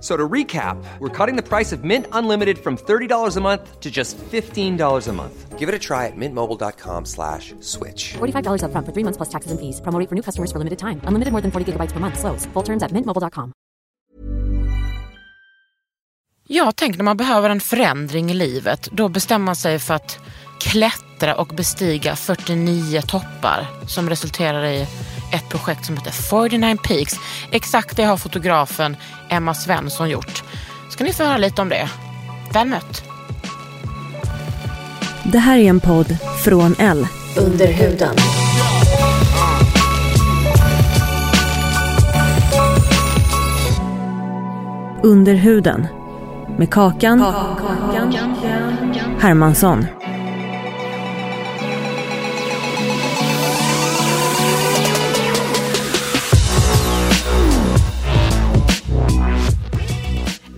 So 0.00 0.16
to 0.16 0.28
recap, 0.28 0.76
we're 1.00 1.08
cutting 1.08 1.34
the 1.34 1.42
price 1.42 1.72
of 1.72 1.82
Mint 1.82 2.06
Unlimited 2.12 2.58
from 2.58 2.76
$30 2.76 3.36
a 3.36 3.40
month 3.40 3.80
to 3.80 3.90
just 3.90 4.16
$15 4.16 5.08
a 5.08 5.12
month. 5.12 5.58
Give 5.58 5.68
it 5.68 5.74
a 5.74 5.78
try 5.78 6.06
at 6.06 6.16
mintmobile.com 6.16 7.04
slash 7.04 7.52
switch. 7.60 8.14
$45 8.18 8.62
upfront 8.62 8.86
for 8.86 8.92
three 8.92 9.04
months 9.04 9.16
plus 9.16 9.28
taxes 9.28 9.50
and 9.50 9.58
fees. 9.58 9.80
Promo 9.80 9.98
rate 9.98 10.08
for 10.08 10.14
new 10.14 10.22
customers 10.22 10.52
for 10.52 10.58
limited 10.58 10.78
time. 10.78 11.00
Unlimited 11.02 11.32
more 11.32 11.42
than 11.42 11.50
40 11.50 11.72
gigabytes 11.72 11.92
per 11.92 11.98
month. 12.00 12.18
Slows. 12.18 12.46
Full 12.52 12.64
terms 12.64 12.82
at 12.82 12.92
mintmobile.com. 12.92 13.52
Ja, 16.50 16.72
tänk 16.76 16.96
när 16.96 17.04
man 17.04 17.16
behöver 17.16 17.50
en 17.50 17.60
förändring 17.60 18.30
i 18.30 18.34
livet. 18.34 18.88
Då 18.92 19.08
bestämmer 19.08 19.44
man 19.44 19.56
sig 19.56 19.78
för 19.78 19.94
att 19.94 20.18
klättra 20.60 21.34
och 21.34 21.48
bestiga 21.48 22.16
49 22.16 23.02
toppar 23.02 23.66
som 23.86 24.08
resulterar 24.08 24.64
i 24.64 24.86
ett 25.32 25.48
projekt 25.48 25.84
som 25.84 25.96
heter 25.96 26.10
49 26.10 26.76
Peaks. 26.82 27.14
Exakt 27.50 27.96
det 27.96 28.04
har 28.04 28.16
fotografen 28.16 28.96
Emma 29.28 29.54
Svensson 29.54 30.10
gjort. 30.10 30.42
Ska 30.90 31.04
ni 31.04 31.12
få 31.12 31.24
höra 31.24 31.38
lite 31.38 31.62
om 31.62 31.68
det? 31.68 31.88
Väl 32.52 32.68
mött! 32.68 33.02
Det 35.24 35.38
här 35.38 35.58
är 35.58 35.64
en 35.64 35.80
podd 35.80 36.16
från 36.44 36.74
L. 36.78 37.06
Under 37.36 37.66
huden. 37.66 38.14
Under 45.02 45.34
huden. 45.34 45.86
Med 46.58 46.70
Kakan, 46.70 47.20
Hermansson. 49.20 49.86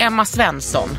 Emma 0.01 0.25
Svensson. 0.25 0.99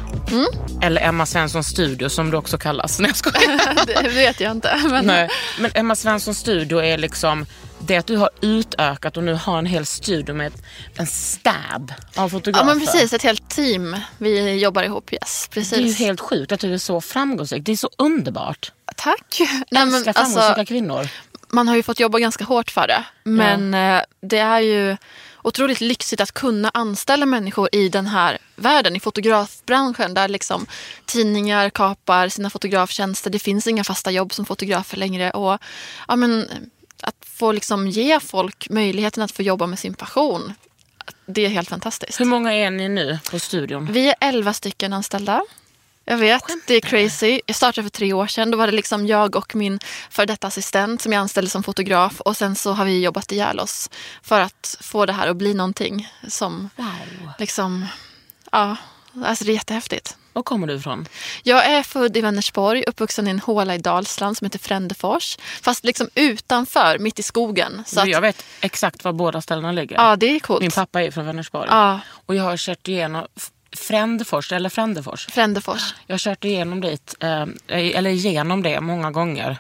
Eller 0.81 1.02
Emma 1.02 1.25
Svensson 1.25 1.63
Studio 1.63 2.09
som 2.09 2.31
det 2.31 2.38
också 2.38 2.57
kallas. 2.57 2.99
Nej, 2.99 3.09
jag 3.09 3.17
skojar. 3.17 3.85
Det 4.03 4.09
vet 4.09 4.39
jag 4.39 4.52
inte. 4.52 4.81
Men 4.89 5.05
Nej, 5.05 5.30
men 5.59 5.71
Emma 5.73 5.95
Svensson 5.95 6.35
Studio 6.35 6.83
är 6.83 6.97
liksom 6.97 7.45
det 7.80 7.97
att 7.97 8.08
du 8.08 8.17
har 8.17 8.30
utökat 8.41 9.17
och 9.17 9.23
nu 9.23 9.33
har 9.33 9.58
en 9.59 9.66
hel 9.66 9.85
studio 9.85 10.35
med 10.35 10.53
en 10.95 11.08
stab 11.08 11.93
av 12.16 12.23
Ja 12.23 12.30
fotografer. 12.30 12.66
men 12.66 12.80
precis, 12.80 13.13
ett 13.13 13.23
helt 13.23 13.49
team. 13.49 13.95
Vi 14.17 14.59
jobbar 14.59 14.83
ihop, 14.83 15.13
yes. 15.13 15.49
Det 15.53 15.59
är 15.59 15.63
ju 15.63 15.69
Precis. 15.83 15.99
helt 15.99 16.19
sjukt 16.19 16.52
att 16.52 16.59
du 16.59 16.73
är 16.73 16.77
så 16.77 17.02
framgångsrik. 17.02 17.65
Det 17.65 17.71
är 17.71 17.75
så 17.77 17.89
underbart. 17.97 18.71
Tack. 18.97 19.38
Nej, 19.39 19.86
men, 19.86 19.93
Älskar 19.95 20.13
framgångsrika 20.13 20.45
alltså, 20.45 20.65
kvinnor. 20.65 21.08
man 21.49 21.67
har 21.67 21.76
ju 21.76 21.83
fått 21.83 21.99
jobba 21.99 22.20
ganska 22.20 22.43
hårt 22.43 22.71
för 22.71 22.87
det. 22.87 23.03
Men 23.23 23.73
eh, 23.73 24.02
det 24.21 24.37
är 24.39 24.59
ju 24.59 24.97
otroligt 25.43 25.81
lyxigt 25.81 26.21
att 26.21 26.31
kunna 26.31 26.71
anställa 26.73 27.25
människor 27.25 27.69
i 27.71 27.89
den 27.89 28.07
här 28.07 28.37
världen, 28.55 28.95
i 28.95 28.99
fotografbranschen 28.99 30.13
där 30.13 30.27
liksom 30.27 30.65
tidningar 31.05 31.69
kapar 31.69 32.29
sina 32.29 32.49
fotograftjänster. 32.49 33.29
Det 33.29 33.39
finns 33.39 33.67
inga 33.67 33.83
fasta 33.83 34.11
jobb 34.11 34.33
som 34.33 34.45
fotografer 34.45 34.97
längre. 34.97 35.31
Och, 35.31 35.59
ja, 36.07 36.15
men, 36.15 36.47
att 37.02 37.15
få 37.25 37.52
liksom 37.52 37.87
ge 37.87 38.19
folk 38.19 38.69
möjligheten 38.69 39.23
att 39.23 39.31
få 39.31 39.41
jobba 39.41 39.67
med 39.67 39.79
sin 39.79 39.93
passion, 39.93 40.53
det 41.25 41.45
är 41.45 41.49
helt 41.49 41.69
fantastiskt. 41.69 42.19
Hur 42.19 42.25
många 42.25 42.53
är 42.53 42.71
ni 42.71 42.89
nu 42.89 43.19
på 43.31 43.39
studion? 43.39 43.87
Vi 43.91 44.08
är 44.08 44.15
elva 44.19 44.53
stycken 44.53 44.93
anställda. 44.93 45.41
Jag 46.11 46.17
vet, 46.17 46.44
det 46.67 46.73
är 46.76 46.80
crazy. 46.82 47.42
Jag 47.45 47.55
startade 47.55 47.83
för 47.83 47.89
tre 47.89 48.14
år 48.14 48.27
sedan. 48.27 48.52
Då 48.52 48.58
var 48.58 48.67
det 48.67 48.73
liksom 48.73 49.08
jag 49.08 49.36
och 49.36 49.55
min 49.55 49.80
före 50.10 50.26
detta 50.26 50.48
assistent 50.48 51.02
som 51.02 51.14
jag 51.14 51.20
anställde 51.20 51.49
som 51.52 51.64
fotograf. 51.64 52.22
Och 52.22 52.38
sen 52.38 52.55
så 52.55 52.72
har 52.73 52.86
vi 52.86 53.04
jobbat 53.04 53.32
ihjäl 53.32 53.60
oss 53.60 53.89
för 54.23 54.42
att 54.42 54.77
få 54.82 55.05
det 55.05 55.14
här 55.14 55.27
att 55.27 55.38
bli 55.38 55.54
någonting 55.54 56.10
som 56.27 56.70
Wow. 56.76 56.88
liksom, 57.39 57.86
ja, 58.52 58.76
alltså 59.26 59.44
det 59.45 59.52
är 59.52 59.54
jättehäftigt. 59.54 60.17
Var 60.33 60.44
kommer 60.44 60.67
du 60.67 60.73
ifrån? 60.76 61.08
Jag 61.44 61.66
är 61.66 61.83
född 61.83 62.17
i 62.17 62.21
Vänersborg, 62.21 62.83
uppvuxen 62.88 63.27
i 63.27 63.32
en 63.32 63.39
håla 63.39 63.76
i 63.76 63.77
Dalsland 63.77 64.38
som 64.38 64.45
heter 64.45 64.60
Frändefors. 64.60 65.38
Fast 65.61 65.86
liksom 65.86 66.10
utanför, 66.16 66.98
mitt 67.00 67.20
i 67.20 67.23
skogen. 67.23 67.83
Så 67.88 68.00
att, 68.02 68.08
Jag 68.08 68.21
vet 68.21 68.45
exakt 68.61 69.04
var 69.04 69.14
båda 69.14 69.42
ställena 69.42 69.71
ligger. 69.71 69.95
ja, 69.95 70.16
det 70.16 70.26
är 70.36 70.39
coolt. 70.39 70.61
Min 70.61 70.71
pappa 70.71 71.02
är 71.04 71.11
från 71.11 71.26
Vänersborg. 71.26 71.67
Ja, 71.71 72.00
Och 72.26 72.36
jag 72.36 72.44
har 72.44 72.58
kört 72.58 72.88
igenom 72.88 73.27
Frändefors, 73.77 74.52
eller 74.52 74.70
Frändefors. 74.70 75.27
Frändefors. 75.32 75.95
Jag 76.08 76.14
har 76.14 76.20
kört 76.20 76.43
igenom 76.45 76.82
dit, 76.82 77.15
eh, 77.20 77.45
eller 77.67 78.09
igenom 78.09 78.64
det 78.64 78.82
många 78.82 79.11
gånger. 79.11 79.58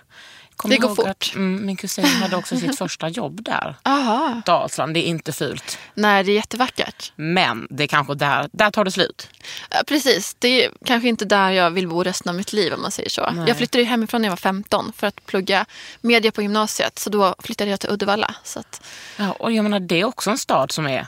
Kommer 0.61 0.75
Det 0.75 0.81
går 0.81 0.95
fort. 0.95 1.07
Att, 1.07 1.35
mm, 1.35 1.65
min 1.65 1.75
kusin 1.75 2.05
hade 2.05 2.35
också 2.35 2.57
sitt 2.57 2.77
första 2.77 3.09
jobb 3.09 3.43
där. 3.43 3.75
Aha. 3.83 4.41
Dalsland, 4.45 4.93
det 4.93 4.99
är 4.99 5.07
inte 5.07 5.31
fult. 5.31 5.77
Nej, 5.93 6.23
det 6.23 6.31
är 6.31 6.35
jättevackert. 6.35 7.11
Men 7.15 7.67
det 7.69 7.83
är 7.83 7.87
kanske 7.87 8.15
där, 8.15 8.49
där 8.51 8.71
tar 8.71 8.85
det 8.85 8.91
slut. 8.91 9.29
Ja, 9.69 9.77
Precis, 9.87 10.35
det 10.39 10.65
är 10.65 10.71
kanske 10.85 11.09
inte 11.09 11.25
där 11.25 11.51
jag 11.51 11.71
vill 11.71 11.87
bo 11.87 12.03
resten 12.03 12.29
av 12.29 12.35
mitt 12.35 12.53
liv 12.53 12.73
om 12.73 12.81
man 12.81 12.91
säger 12.91 13.09
så. 13.09 13.31
Nej. 13.31 13.47
Jag 13.47 13.57
flyttade 13.57 13.81
ju 13.81 13.89
hemifrån 13.89 14.21
när 14.21 14.27
jag 14.27 14.31
var 14.31 14.37
15 14.37 14.93
för 14.95 15.07
att 15.07 15.25
plugga 15.25 15.65
media 16.01 16.31
på 16.31 16.41
gymnasiet. 16.41 16.99
Så 16.99 17.09
då 17.09 17.35
flyttade 17.39 17.71
jag 17.71 17.79
till 17.79 17.89
Uddevalla. 17.89 18.35
Så 18.43 18.59
att, 18.59 18.81
Ja, 19.17 19.31
och 19.31 19.51
jag 19.51 19.63
menar, 19.63 19.79
det 19.79 20.01
är 20.01 20.05
också 20.05 20.29
en 20.29 20.37
stad 20.37 20.71
som 20.71 20.87
är 20.87 21.07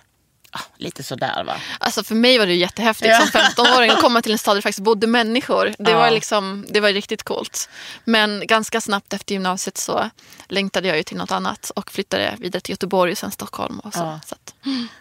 lite 0.77 1.03
sådär 1.03 1.43
va. 1.43 1.55
alltså 1.79 2.03
för 2.03 2.15
mig 2.15 2.37
var 2.37 2.45
det 2.45 2.53
ju 2.53 2.59
jättehäftigt 2.59 3.09
Ja. 3.11 3.19
som 3.19 3.41
15-åring 3.41 3.89
att 3.91 4.01
komma 4.01 4.21
till 4.21 4.31
en 4.31 4.37
stad 4.37 4.51
där 4.51 4.55
det 4.55 4.61
faktiskt 4.61 4.83
bodde 4.83 5.07
människor. 5.07 5.73
Det, 5.79 5.91
Ja. 5.91 5.97
var 5.97 6.11
liksom, 6.11 6.65
det 6.69 6.79
var 6.79 6.89
riktigt 6.89 7.23
coolt. 7.23 7.69
Men 8.05 8.47
ganska 8.47 8.81
snabbt 8.81 9.13
efter 9.13 9.33
gymnasiet 9.35 9.77
så 9.77 10.09
längtade 10.47 10.87
jag 10.87 10.97
ju 10.97 11.03
till 11.03 11.17
något 11.17 11.31
annat 11.31 11.71
och 11.75 11.91
flyttade 11.91 12.35
vidare 12.39 12.61
till 12.61 12.71
Göteborg 12.71 13.11
och 13.11 13.17
sen 13.17 13.31
Stockholm. 13.31 13.79
Och 13.79 13.93
så. 13.93 13.99
Ja. 13.99 14.19
Så 14.25 14.35
att, 14.35 14.53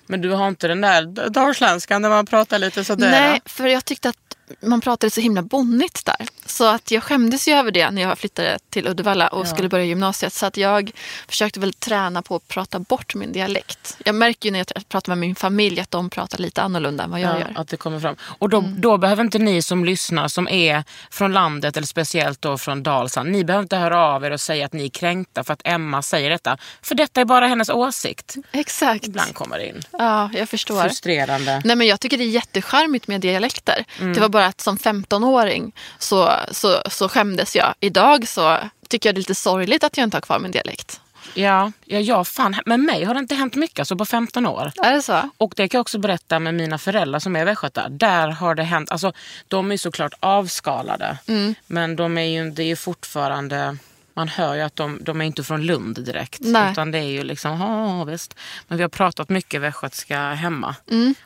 Men 0.06 0.20
du 0.20 0.30
har 0.30 0.48
inte 0.48 0.68
den 0.68 0.80
där 0.80 1.28
dalsländskan 1.30 2.02
där 2.02 2.08
man 2.10 2.26
pratar 2.26 2.58
lite 2.58 2.84
sådär? 2.84 3.10
Nej, 3.10 3.40
för 3.46 3.66
jag 3.66 3.84
tyckte 3.84 4.08
att 4.08 4.16
man 4.60 4.80
pratade 4.80 5.10
så 5.10 5.20
himla 5.20 5.42
bonnigt 5.42 6.04
där. 6.06 6.26
Så 6.46 6.64
att 6.64 6.90
jag 6.90 7.02
skämdes 7.02 7.48
ju 7.48 7.52
över 7.52 7.70
det 7.70 7.90
när 7.90 8.02
jag 8.02 8.18
flyttade 8.18 8.58
till 8.70 8.88
Uddevalla 8.88 9.28
och 9.28 9.48
skulle 9.48 9.68
börja 9.68 9.84
gymnasiet. 9.84 10.32
Så 10.32 10.46
att 10.46 10.56
jag 10.56 10.90
försökte 11.28 11.60
väl 11.60 11.72
träna 11.72 12.22
på 12.22 12.36
att 12.36 12.48
prata 12.48 12.78
bort 12.78 13.14
min 13.14 13.32
dialekt. 13.32 13.96
Jag 14.04 14.14
märker 14.14 14.46
ju 14.48 14.50
när 14.52 14.58
jag 14.58 14.88
pratar 14.88 15.10
med 15.12 15.18
min 15.18 15.34
familj 15.34 15.80
att 15.80 15.90
de 15.90 16.10
pratar 16.10 16.38
lite 16.38 16.62
annorlunda 16.62 17.04
än 17.04 17.10
vad 17.10 17.20
jag 17.20 17.30
Ja, 17.34 17.38
gör. 17.38 17.46
Mm. 17.46 17.56
att 17.56 17.68
det 17.68 17.76
kommer 17.76 18.00
fram. 18.00 18.16
Och 18.38 18.48
då, 18.48 18.64
då 18.78 18.98
behöver 18.98 19.24
inte 19.24 19.38
ni 19.38 19.62
som 19.62 19.84
lyssnar, 19.84 20.28
som 20.28 20.48
är 20.48 20.84
från 21.10 21.32
landet 21.32 21.76
eller 21.76 21.86
speciellt 21.86 22.42
då 22.42 22.58
från 22.58 22.82
Dalsland, 22.82 23.30
ni 23.30 23.44
behöver 23.44 23.62
inte 23.62 23.76
höra 23.76 23.98
av 24.00 24.24
er 24.24 24.30
och 24.30 24.40
säga 24.40 24.66
att 24.66 24.72
ni 24.72 24.84
är 24.84 24.88
kränkta 24.88 25.44
för 25.44 25.52
att 25.52 25.60
Emma 25.64 26.02
säger 26.02 26.30
detta. 26.30 26.58
För 26.82 26.94
detta 26.94 27.20
är 27.20 27.24
bara 27.24 27.46
hennes 27.46 27.69
åsikt. 27.70 28.36
Exakt. 28.52 29.06
Ibland 29.06 29.34
kommer 29.34 29.58
det 29.58 29.69
in. 29.69 29.82
Ja, 29.92 30.30
jag 30.34 30.48
förstår. 30.48 30.82
Frustrerande. 30.82 31.62
Nej, 31.64 31.76
men 31.76 31.86
jag 31.86 32.00
tycker 32.00 32.19
det 32.19 32.24
är 32.24 32.28
jättecharmigt 32.28 33.08
med 33.08 33.20
dialekter. 33.20 33.84
Mm. 34.00 34.12
Det 34.12 34.20
var 34.20 34.28
bara 34.28 34.41
att 34.42 34.60
som 34.60 34.76
15-åring 34.76 35.72
så, 35.98 36.32
så, 36.50 36.82
så 36.90 37.08
skämdes 37.08 37.56
jag. 37.56 37.74
Idag 37.80 38.28
så 38.28 38.58
tycker 38.88 39.08
jag 39.08 39.14
det 39.14 39.18
är 39.18 39.20
lite 39.20 39.34
sorgligt 39.34 39.84
att 39.84 39.96
jag 39.96 40.04
inte 40.04 40.16
har 40.16 40.22
kvar 40.22 40.38
min 40.38 40.50
dialekt. 40.50 41.00
Ja, 41.34 41.72
ja, 41.84 41.98
ja 41.98 42.24
fan. 42.24 42.56
med 42.66 42.80
mig 42.80 43.04
har 43.04 43.14
det 43.14 43.20
inte 43.20 43.34
hänt 43.34 43.54
mycket 43.54 43.78
alltså 43.78 43.96
på 43.96 44.04
15 44.04 44.46
år. 44.46 44.72
Är 44.82 44.92
det 44.92 45.02
så? 45.02 45.30
Och 45.36 45.52
det 45.56 45.68
kan 45.68 45.78
jag 45.78 45.80
också 45.82 45.98
berätta 45.98 46.38
med 46.38 46.54
mina 46.54 46.78
föräldrar 46.78 47.18
som 47.18 47.36
är 47.36 47.44
västgötar. 47.44 47.88
Där 47.88 48.28
har 48.28 48.54
det 48.54 48.62
hänt, 48.62 48.90
alltså 48.90 49.12
de 49.48 49.72
är 49.72 49.76
såklart 49.76 50.12
avskalade. 50.20 51.18
Mm. 51.26 51.54
Men 51.66 51.96
de 51.96 52.18
är 52.18 52.22
ju, 52.22 52.50
det 52.50 52.62
är 52.62 52.66
ju 52.66 52.76
fortfarande, 52.76 53.76
man 54.14 54.29
hör 54.29 54.55
ju 54.55 54.61
att 54.61 54.76
de, 54.76 54.99
de 55.03 55.20
är 55.20 55.25
inte 55.25 55.44
från 55.44 55.62
Lund 55.62 56.05
direkt. 56.05 56.41
Nej. 56.41 56.73
Utan 56.73 56.91
det 56.91 56.99
är 56.99 57.11
ju 57.11 57.23
liksom, 57.23 57.61
ja 57.61 58.05
visst. 58.05 58.35
Men 58.69 58.79
vi 58.79 58.82
har 58.82 58.88
pratat 58.88 59.29
mycket 59.29 59.61
västgötska 59.61 60.35
hemma. 60.35 60.76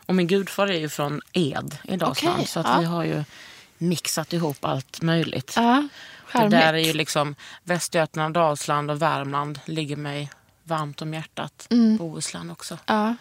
Och 0.07 0.15
min 0.15 0.27
gudfar 0.27 0.67
är 0.67 0.79
ju 0.79 0.89
från 0.89 1.21
Ed 1.33 1.79
i 1.85 1.97
Dalsland. 1.97 2.19
Mm. 2.23 2.35
Okej, 2.35 2.47
så 2.47 2.61
att 2.61 2.67
ja. 2.67 2.79
vi 2.81 2.85
har 2.85 3.05
ju 3.05 3.25
mixat 3.79 4.33
ihop 4.33 4.65
allt 4.65 5.03
möjligt. 5.03 5.53
Ja, 5.57 5.89
det 6.33 6.49
där 6.49 6.75
är 6.75 6.79
ju 6.79 6.93
liksom 6.93 7.35
Västergötland, 7.63 8.35
Dalsland 8.35 8.91
och 8.91 9.03
Värmland 9.03 9.61
ligger 9.65 9.97
mig 9.97 10.31
varmt 10.63 11.03
om 11.03 11.15
hjärtat. 11.15 11.67
Mm. 11.71 11.97
Bohuslän 11.97 12.51
också. 12.51 12.79
Ja. 12.87 13.15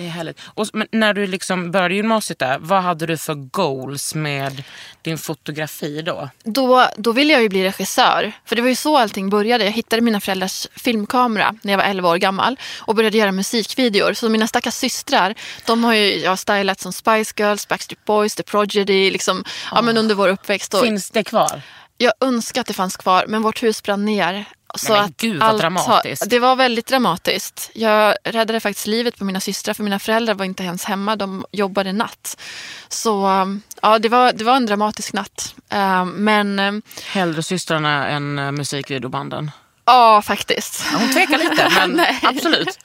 Det 0.00 0.06
är 0.06 0.10
härligt. 0.10 0.40
Och, 0.54 0.66
när 0.92 1.14
du 1.14 1.26
liksom 1.26 1.70
började 1.70 1.94
gymnasiet 1.94 2.38
där, 2.38 2.58
vad 2.58 2.82
hade 2.82 3.06
du 3.06 3.16
för 3.16 3.34
goals 3.34 4.14
med 4.14 4.62
din 5.02 5.18
fotografi 5.18 6.02
då? 6.02 6.28
Då, 6.44 6.88
då 6.96 7.12
ville 7.12 7.32
jag 7.32 7.42
ju 7.42 7.48
bli 7.48 7.64
regissör. 7.64 8.32
För 8.44 8.56
det 8.56 8.62
var 8.62 8.68
ju 8.68 8.74
så 8.74 8.98
allting 8.98 9.30
började. 9.30 9.64
Jag 9.64 9.72
hittade 9.72 10.02
mina 10.02 10.20
föräldrars 10.20 10.66
filmkamera 10.76 11.54
när 11.62 11.72
jag 11.72 11.78
var 11.78 11.84
11 11.84 12.08
år 12.08 12.16
gammal 12.16 12.58
och 12.78 12.94
började 12.94 13.18
göra 13.18 13.32
musikvideor. 13.32 14.12
Så 14.12 14.28
mina 14.28 14.46
stackars 14.46 14.74
systrar, 14.74 15.34
de 15.66 15.84
har 15.84 15.94
ju 15.94 16.20
jag 16.20 16.30
har 16.30 16.36
stylat 16.36 16.80
som 16.80 16.92
Spice 16.92 17.34
Girls, 17.36 17.68
Backstreet 17.68 18.04
Boys, 18.04 18.34
The 18.34 18.42
Prodigy, 18.42 19.10
liksom, 19.10 19.44
ja, 19.70 19.82
men 19.82 19.96
under 19.96 20.14
vår 20.14 20.28
uppväxt. 20.28 20.74
Och 20.74 20.84
Finns 20.84 21.10
det 21.10 21.24
kvar? 21.24 21.62
Jag 22.02 22.12
önskar 22.20 22.60
att 22.60 22.66
det 22.66 22.74
fanns 22.74 22.96
kvar, 22.96 23.24
men 23.28 23.42
vårt 23.42 23.62
hus 23.62 23.82
brann 23.82 24.04
ner. 24.04 24.44
Så 24.74 24.92
men 24.92 25.04
att 25.04 25.16
gud, 25.16 25.40
vad 25.40 25.48
allt 25.48 25.60
dramatiskt. 25.60 26.22
Har, 26.22 26.30
det 26.30 26.38
var 26.38 26.56
väldigt 26.56 26.86
dramatiskt. 26.86 27.70
Jag 27.74 28.16
räddade 28.24 28.60
faktiskt 28.60 28.86
livet 28.86 29.18
på 29.18 29.24
mina 29.24 29.40
systrar 29.40 29.74
för 29.74 29.82
mina 29.82 29.98
föräldrar 29.98 30.34
var 30.34 30.44
inte 30.44 30.62
ens 30.62 30.84
hemma. 30.84 31.16
De 31.16 31.44
jobbade 31.52 31.92
natt. 31.92 32.40
Så 32.88 33.26
um, 33.26 33.62
ja, 33.82 33.98
det 33.98 34.08
var, 34.08 34.32
det 34.32 34.44
var 34.44 34.56
en 34.56 34.66
dramatisk 34.66 35.12
natt. 35.12 35.54
Eh, 35.68 36.04
men 36.04 36.58
um, 36.58 36.82
Hellre 37.06 37.42
systrarna 37.42 38.08
än 38.08 38.38
uh, 38.38 38.52
musikvideobanden? 38.52 39.50
ja, 39.90 40.22
faktiskt. 40.22 40.84
Hon 40.92 41.12
tvekar 41.12 41.38
lite, 41.38 41.68
men 41.78 41.90
Nej. 41.90 42.20
absolut. 42.22 42.78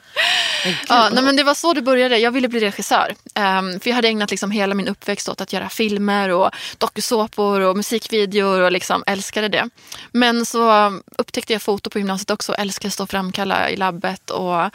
Ja, 0.87 1.09
nej, 1.13 1.23
men 1.23 1.35
det 1.35 1.43
var 1.43 1.53
så 1.53 1.73
det 1.73 1.81
började. 1.81 2.17
Jag 2.17 2.31
ville 2.31 2.47
bli 2.47 2.59
regissör. 2.59 3.15
Um, 3.35 3.79
för 3.79 3.89
jag 3.89 3.95
hade 3.95 4.07
ägnat 4.07 4.31
liksom 4.31 4.51
hela 4.51 4.75
min 4.75 4.87
uppväxt 4.87 5.29
åt 5.29 5.41
att 5.41 5.53
göra 5.53 5.69
filmer 5.69 6.29
och 6.29 6.49
dokusåpor 6.77 7.61
och 7.61 7.77
musikvideor 7.77 8.61
och 8.61 8.71
liksom 8.71 9.03
älskade 9.07 9.47
det. 9.47 9.69
Men 10.11 10.45
så 10.45 10.93
upptäckte 11.17 11.53
jag 11.53 11.61
foto 11.61 11.89
på 11.89 11.99
gymnasiet 11.99 12.31
också 12.31 12.51
och 12.51 12.59
älskade 12.59 12.87
att 12.87 12.93
stå 12.93 13.03
och 13.03 13.09
framkalla 13.09 13.69
i 13.69 13.75
labbet 13.75 14.29
och, 14.29 14.65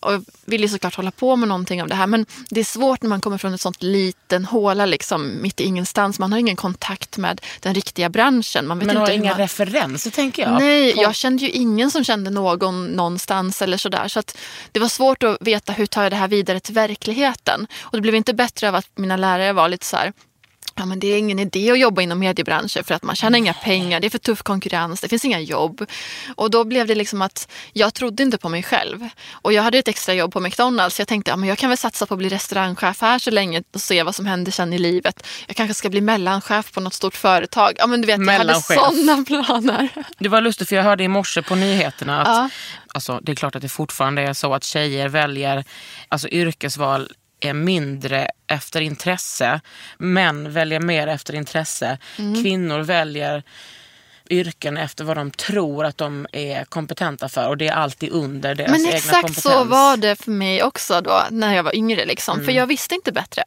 och 0.00 0.22
ville 0.44 0.68
såklart 0.68 0.94
hålla 0.94 1.10
på 1.10 1.36
med 1.36 1.48
någonting 1.48 1.82
av 1.82 1.88
det 1.88 1.94
här. 1.94 2.06
Men 2.06 2.26
det 2.50 2.60
är 2.60 2.64
svårt 2.64 3.02
när 3.02 3.08
man 3.08 3.20
kommer 3.20 3.38
från 3.38 3.54
ett 3.54 3.60
sånt 3.60 3.82
liten 3.82 4.44
håla 4.44 4.86
liksom 4.86 5.42
mitt 5.42 5.60
i 5.60 5.64
ingenstans. 5.64 6.18
Man 6.18 6.32
har 6.32 6.38
ingen 6.38 6.56
kontakt 6.56 7.16
med 7.16 7.40
den 7.60 7.74
riktiga 7.74 8.08
branschen. 8.08 8.66
Man 8.66 8.78
vet 8.78 8.86
men 8.86 8.96
inte 8.96 9.10
har 9.10 9.16
inga 9.16 9.30
man... 9.30 9.38
referenser 9.38 10.10
tänker 10.10 10.42
jag. 10.42 10.52
Nej, 10.52 10.94
På- 10.94 11.02
jag 11.02 11.14
kände 11.14 11.44
ju 11.44 11.50
ingen 11.50 11.90
som 11.90 12.04
kände 12.04 12.30
någon 12.30 12.86
någonstans 12.86 13.62
eller 13.62 13.76
sådär. 13.76 14.08
Så 14.08 14.18
att 14.18 14.36
det 14.78 14.82
var 14.82 14.88
svårt 14.88 15.22
att 15.22 15.36
veta 15.40 15.72
hur 15.72 15.86
tar 15.86 16.02
jag 16.02 16.12
det 16.12 16.16
här 16.16 16.28
vidare 16.28 16.60
till 16.60 16.74
verkligheten. 16.74 17.66
Och 17.80 17.92
det 17.92 18.00
blev 18.00 18.14
inte 18.14 18.34
bättre 18.34 18.68
av 18.68 18.74
att 18.74 18.90
mina 18.94 19.16
lärare 19.16 19.52
var 19.52 19.68
lite 19.68 19.86
så 19.86 19.96
här 19.96 20.12
Ja, 20.78 20.86
men 20.86 21.00
det 21.00 21.06
är 21.06 21.18
ingen 21.18 21.38
idé 21.38 21.70
att 21.70 21.78
jobba 21.78 22.02
inom 22.02 22.18
mediebranschen 22.18 22.84
för 22.84 22.94
att 22.94 23.02
man 23.02 23.16
tjänar 23.16 23.38
inga 23.38 23.54
pengar, 23.54 24.00
det 24.00 24.06
är 24.06 24.10
för 24.10 24.18
tuff 24.18 24.42
konkurrens, 24.42 25.00
det 25.00 25.08
finns 25.08 25.24
inga 25.24 25.40
jobb. 25.40 25.86
Och 26.36 26.50
då 26.50 26.64
blev 26.64 26.86
det 26.86 26.94
liksom 26.94 27.22
att 27.22 27.48
jag 27.72 27.94
trodde 27.94 28.22
inte 28.22 28.38
på 28.38 28.48
mig 28.48 28.62
själv. 28.62 29.08
Och 29.32 29.52
jag 29.52 29.62
hade 29.62 29.78
ett 29.78 29.88
extra 29.88 30.14
jobb 30.14 30.32
på 30.32 30.40
McDonalds 30.40 30.96
så 30.96 31.00
jag 31.00 31.08
tänkte 31.08 31.30
ja, 31.30 31.46
jag 31.46 31.58
kan 31.58 31.70
väl 31.70 31.78
satsa 31.78 32.06
på 32.06 32.14
att 32.14 32.18
bli 32.18 32.28
restaurangchef 32.28 33.00
här 33.00 33.18
så 33.18 33.30
länge 33.30 33.62
och 33.74 33.80
se 33.80 34.02
vad 34.02 34.14
som 34.14 34.26
händer 34.26 34.52
sen 34.52 34.72
i 34.72 34.78
livet. 34.78 35.26
Jag 35.46 35.56
kanske 35.56 35.74
ska 35.74 35.88
bli 35.90 36.00
mellanchef 36.00 36.72
på 36.72 36.80
något 36.80 36.94
stort 36.94 37.16
företag. 37.16 37.72
Ja, 37.78 37.86
men 37.86 38.00
du 38.00 38.06
vet, 38.06 38.26
jag 38.26 38.32
hade 38.32 38.54
sådana 38.54 39.24
planer. 39.24 39.88
Det 40.18 40.28
var 40.28 40.40
lustigt 40.40 40.68
för 40.68 40.76
jag 40.76 40.82
hörde 40.82 41.04
i 41.04 41.08
morse 41.08 41.42
på 41.42 41.54
nyheterna 41.54 42.22
att 42.22 42.28
Ja. 42.28 42.50
alltså, 42.94 43.20
det 43.22 43.32
är 43.32 43.36
klart 43.36 43.56
att 43.56 43.62
det 43.62 43.68
fortfarande 43.68 44.22
är 44.22 44.32
så 44.32 44.54
att 44.54 44.64
tjejer 44.64 45.08
väljer 45.08 45.64
alltså, 46.08 46.28
yrkesval 46.28 47.12
mindre 47.52 48.30
efter 48.46 48.80
intresse. 48.80 49.60
Män 49.98 50.52
väljer 50.52 50.80
mer 50.80 51.06
efter 51.06 51.34
intresse. 51.34 51.98
Mm. 52.18 52.42
Kvinnor 52.42 52.80
väljer 52.80 53.42
yrken 54.30 54.76
efter 54.76 55.04
vad 55.04 55.16
de 55.16 55.30
tror 55.30 55.84
att 55.84 55.98
de 55.98 56.26
är 56.32 56.64
kompetenta 56.64 57.28
för 57.28 57.48
och 57.48 57.56
det 57.56 57.68
är 57.68 57.72
alltid 57.72 58.12
under 58.12 58.54
deras 58.54 58.70
Men 58.70 58.80
egna 58.80 58.96
exakt 58.96 59.22
kompetens. 59.22 59.42
så 59.42 59.64
var 59.64 59.96
det 59.96 60.16
för 60.16 60.30
mig 60.30 60.62
också 60.62 61.00
då 61.00 61.22
när 61.30 61.56
jag 61.56 61.62
var 61.62 61.76
yngre. 61.76 62.04
Liksom. 62.04 62.44
För 62.44 62.52
jag 62.52 62.66
visste 62.66 62.94
inte 62.94 63.12
bättre. 63.12 63.44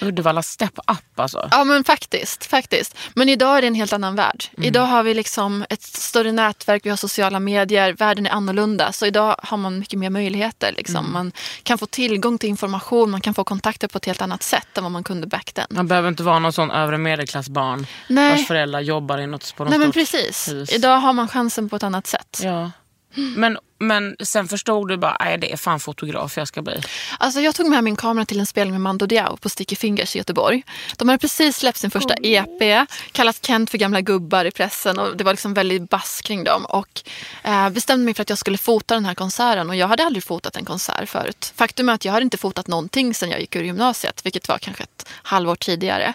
Uddevalla 0.00 0.42
Step 0.42 0.78
Up 0.78 1.20
alltså. 1.20 1.48
Ja 1.50 1.64
men 1.64 1.84
faktiskt, 1.84 2.46
faktiskt. 2.46 2.96
Men 3.14 3.28
idag 3.28 3.58
är 3.58 3.60
det 3.60 3.66
en 3.66 3.74
helt 3.74 3.92
annan 3.92 4.16
värld. 4.16 4.44
Idag 4.56 4.86
har 4.86 5.02
vi 5.02 5.14
liksom 5.14 5.64
ett 5.70 5.82
större 5.82 6.32
nätverk, 6.32 6.86
vi 6.86 6.90
har 6.90 6.96
sociala 6.96 7.40
medier, 7.40 7.92
världen 7.92 8.26
är 8.26 8.30
annorlunda. 8.30 8.92
Så 8.92 9.06
idag 9.06 9.36
har 9.38 9.56
man 9.56 9.78
mycket 9.78 9.98
mer 9.98 10.10
möjligheter. 10.10 10.72
Liksom. 10.76 11.12
Man 11.12 11.32
kan 11.62 11.78
få 11.78 11.86
tillgång 11.86 12.38
till 12.38 12.48
information, 12.48 13.10
man 13.10 13.20
kan 13.20 13.34
få 13.34 13.44
kontakter 13.44 13.88
på 13.88 13.98
ett 13.98 14.04
helt 14.04 14.22
annat 14.22 14.42
sätt 14.42 14.78
än 14.78 14.84
vad 14.84 14.92
man 14.92 15.04
kunde 15.04 15.26
back 15.26 15.52
then. 15.52 15.66
Man 15.70 15.88
behöver 15.88 16.08
inte 16.08 16.22
vara 16.22 16.38
någon 16.38 16.52
sån 16.52 16.70
övre 16.70 16.98
medelklassbarn 16.98 17.86
Nej. 18.08 18.30
vars 18.30 18.46
föräldrar 18.46 18.80
jobbar 18.80 19.18
i 19.18 19.26
något, 19.26 19.56
på 19.56 19.64
något 19.64 19.70
Nej 19.70 19.78
men 19.78 19.92
precis. 19.92 20.48
hus. 20.48 20.72
Idag 20.72 20.98
har 20.98 21.12
man 21.12 21.28
chansen 21.28 21.68
på 21.68 21.76
ett 21.76 21.82
annat 21.82 22.06
sätt. 22.06 22.40
Ja. 22.42 22.70
Men, 23.14 23.58
men 23.78 24.16
sen 24.20 24.48
förstod 24.48 24.88
du 24.88 24.96
bara, 24.96 25.16
nej 25.20 25.38
det 25.38 25.52
är 25.52 25.56
fan 25.56 25.80
fotograf 25.80 26.36
jag 26.36 26.48
ska 26.48 26.62
bli. 26.62 26.80
Alltså 27.18 27.40
jag 27.40 27.54
tog 27.54 27.68
med 27.68 27.84
min 27.84 27.96
kamera 27.96 28.24
till 28.24 28.40
en 28.40 28.46
spelning 28.46 28.72
med 28.72 28.80
Mando 28.80 29.06
Diao 29.06 29.36
på 29.36 29.48
Sticky 29.48 29.76
Fingers 29.76 30.16
i 30.16 30.18
Göteborg. 30.18 30.62
De 30.96 31.08
hade 31.08 31.18
precis 31.18 31.56
släppt 31.56 31.78
sin 31.78 31.90
första 31.90 32.14
EP, 32.22 32.88
kallat 33.12 33.46
Kent 33.46 33.70
för 33.70 33.78
gamla 33.78 34.00
gubbar 34.00 34.44
i 34.44 34.50
pressen 34.50 34.98
och 34.98 35.16
det 35.16 35.24
var 35.24 35.32
liksom 35.32 35.54
väldigt 35.54 35.90
bass 35.90 36.20
kring 36.24 36.44
dem. 36.44 36.64
Och 36.64 37.02
eh, 37.42 37.70
bestämde 37.70 38.04
mig 38.04 38.14
för 38.14 38.22
att 38.22 38.28
jag 38.28 38.38
skulle 38.38 38.58
fota 38.58 38.94
den 38.94 39.04
här 39.04 39.14
konserten 39.14 39.70
och 39.70 39.76
jag 39.76 39.88
hade 39.88 40.04
aldrig 40.04 40.24
fotat 40.24 40.56
en 40.56 40.64
konsert 40.64 41.08
förut. 41.08 41.52
Faktum 41.56 41.88
är 41.88 41.92
att 41.92 42.04
jag 42.04 42.12
hade 42.12 42.24
inte 42.24 42.36
fotat 42.36 42.66
någonting 42.66 43.14
sedan 43.14 43.30
jag 43.30 43.40
gick 43.40 43.56
ur 43.56 43.64
gymnasiet, 43.64 44.26
vilket 44.26 44.48
var 44.48 44.58
kanske 44.58 44.82
ett 44.82 45.06
halvår 45.22 45.56
tidigare. 45.56 46.14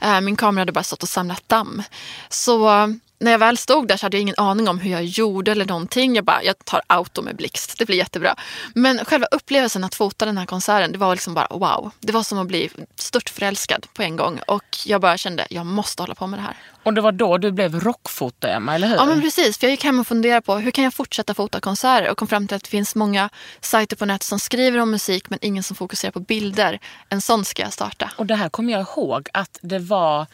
Eh, 0.00 0.20
min 0.20 0.36
kamera 0.36 0.60
hade 0.60 0.72
bara 0.72 0.84
stått 0.84 1.02
och 1.02 1.08
samlat 1.08 1.48
damm. 1.48 1.82
Så 2.28 2.68
när 3.20 3.30
jag 3.30 3.38
väl 3.38 3.58
stod 3.58 3.88
där 3.88 3.96
så 3.96 4.06
hade 4.06 4.16
jag 4.16 4.22
ingen 4.22 4.34
aning 4.38 4.68
om 4.68 4.78
hur 4.78 4.90
jag 4.90 5.04
gjorde 5.04 5.52
eller 5.52 5.66
någonting. 5.66 6.14
Jag 6.14 6.24
bara, 6.24 6.42
jag 6.42 6.64
tar 6.64 6.82
auto 6.86 7.22
med 7.22 7.36
blixt, 7.36 7.78
det 7.78 7.84
blir 7.86 7.96
jättebra. 7.96 8.36
Men 8.74 9.04
själva 9.04 9.26
upplevelsen 9.26 9.84
att 9.84 9.94
fota 9.94 10.24
den 10.24 10.38
här 10.38 10.46
konserten, 10.46 10.92
det 10.92 10.98
var 10.98 11.14
liksom 11.14 11.34
bara 11.34 11.46
wow. 11.50 11.90
Det 12.00 12.12
var 12.12 12.22
som 12.22 12.38
att 12.38 12.46
bli 12.46 12.70
stört 12.96 13.30
förälskad 13.30 13.86
på 13.94 14.02
en 14.02 14.16
gång. 14.16 14.40
Och 14.46 14.64
jag 14.86 15.00
bara 15.00 15.16
kände, 15.16 15.46
jag 15.50 15.66
måste 15.66 16.02
hålla 16.02 16.14
på 16.14 16.26
med 16.26 16.38
det 16.38 16.42
här. 16.42 16.56
Och 16.82 16.94
det 16.94 17.00
var 17.00 17.12
då 17.12 17.38
du 17.38 17.52
blev 17.52 17.80
rockfoto-Emma, 17.80 18.74
eller 18.74 18.88
hur? 18.88 18.96
Ja 18.96 19.04
men 19.04 19.20
precis, 19.20 19.58
för 19.58 19.66
jag 19.66 19.70
gick 19.70 19.84
hem 19.84 20.00
och 20.00 20.06
funderade 20.06 20.40
på 20.40 20.56
hur 20.56 20.70
kan 20.70 20.84
jag 20.84 20.94
fortsätta 20.94 21.34
fota 21.34 21.60
konserter 21.60 22.10
och 22.10 22.18
kom 22.18 22.28
fram 22.28 22.48
till 22.48 22.56
att 22.56 22.62
det 22.62 22.70
finns 22.70 22.94
många 22.94 23.30
sajter 23.60 23.96
på 23.96 24.04
nätet 24.04 24.22
som 24.22 24.40
skriver 24.40 24.78
om 24.78 24.90
musik 24.90 25.30
men 25.30 25.38
ingen 25.42 25.62
som 25.62 25.76
fokuserar 25.76 26.12
på 26.12 26.20
bilder. 26.20 26.80
En 27.08 27.20
sån 27.20 27.44
ska 27.44 27.62
jag 27.62 27.72
starta. 27.72 28.12
Och 28.16 28.26
det 28.26 28.34
här 28.34 28.48
kommer 28.48 28.72
jag 28.72 28.80
ihåg 28.80 29.28
att 29.32 29.58
det 29.62 29.78
var 29.78 30.26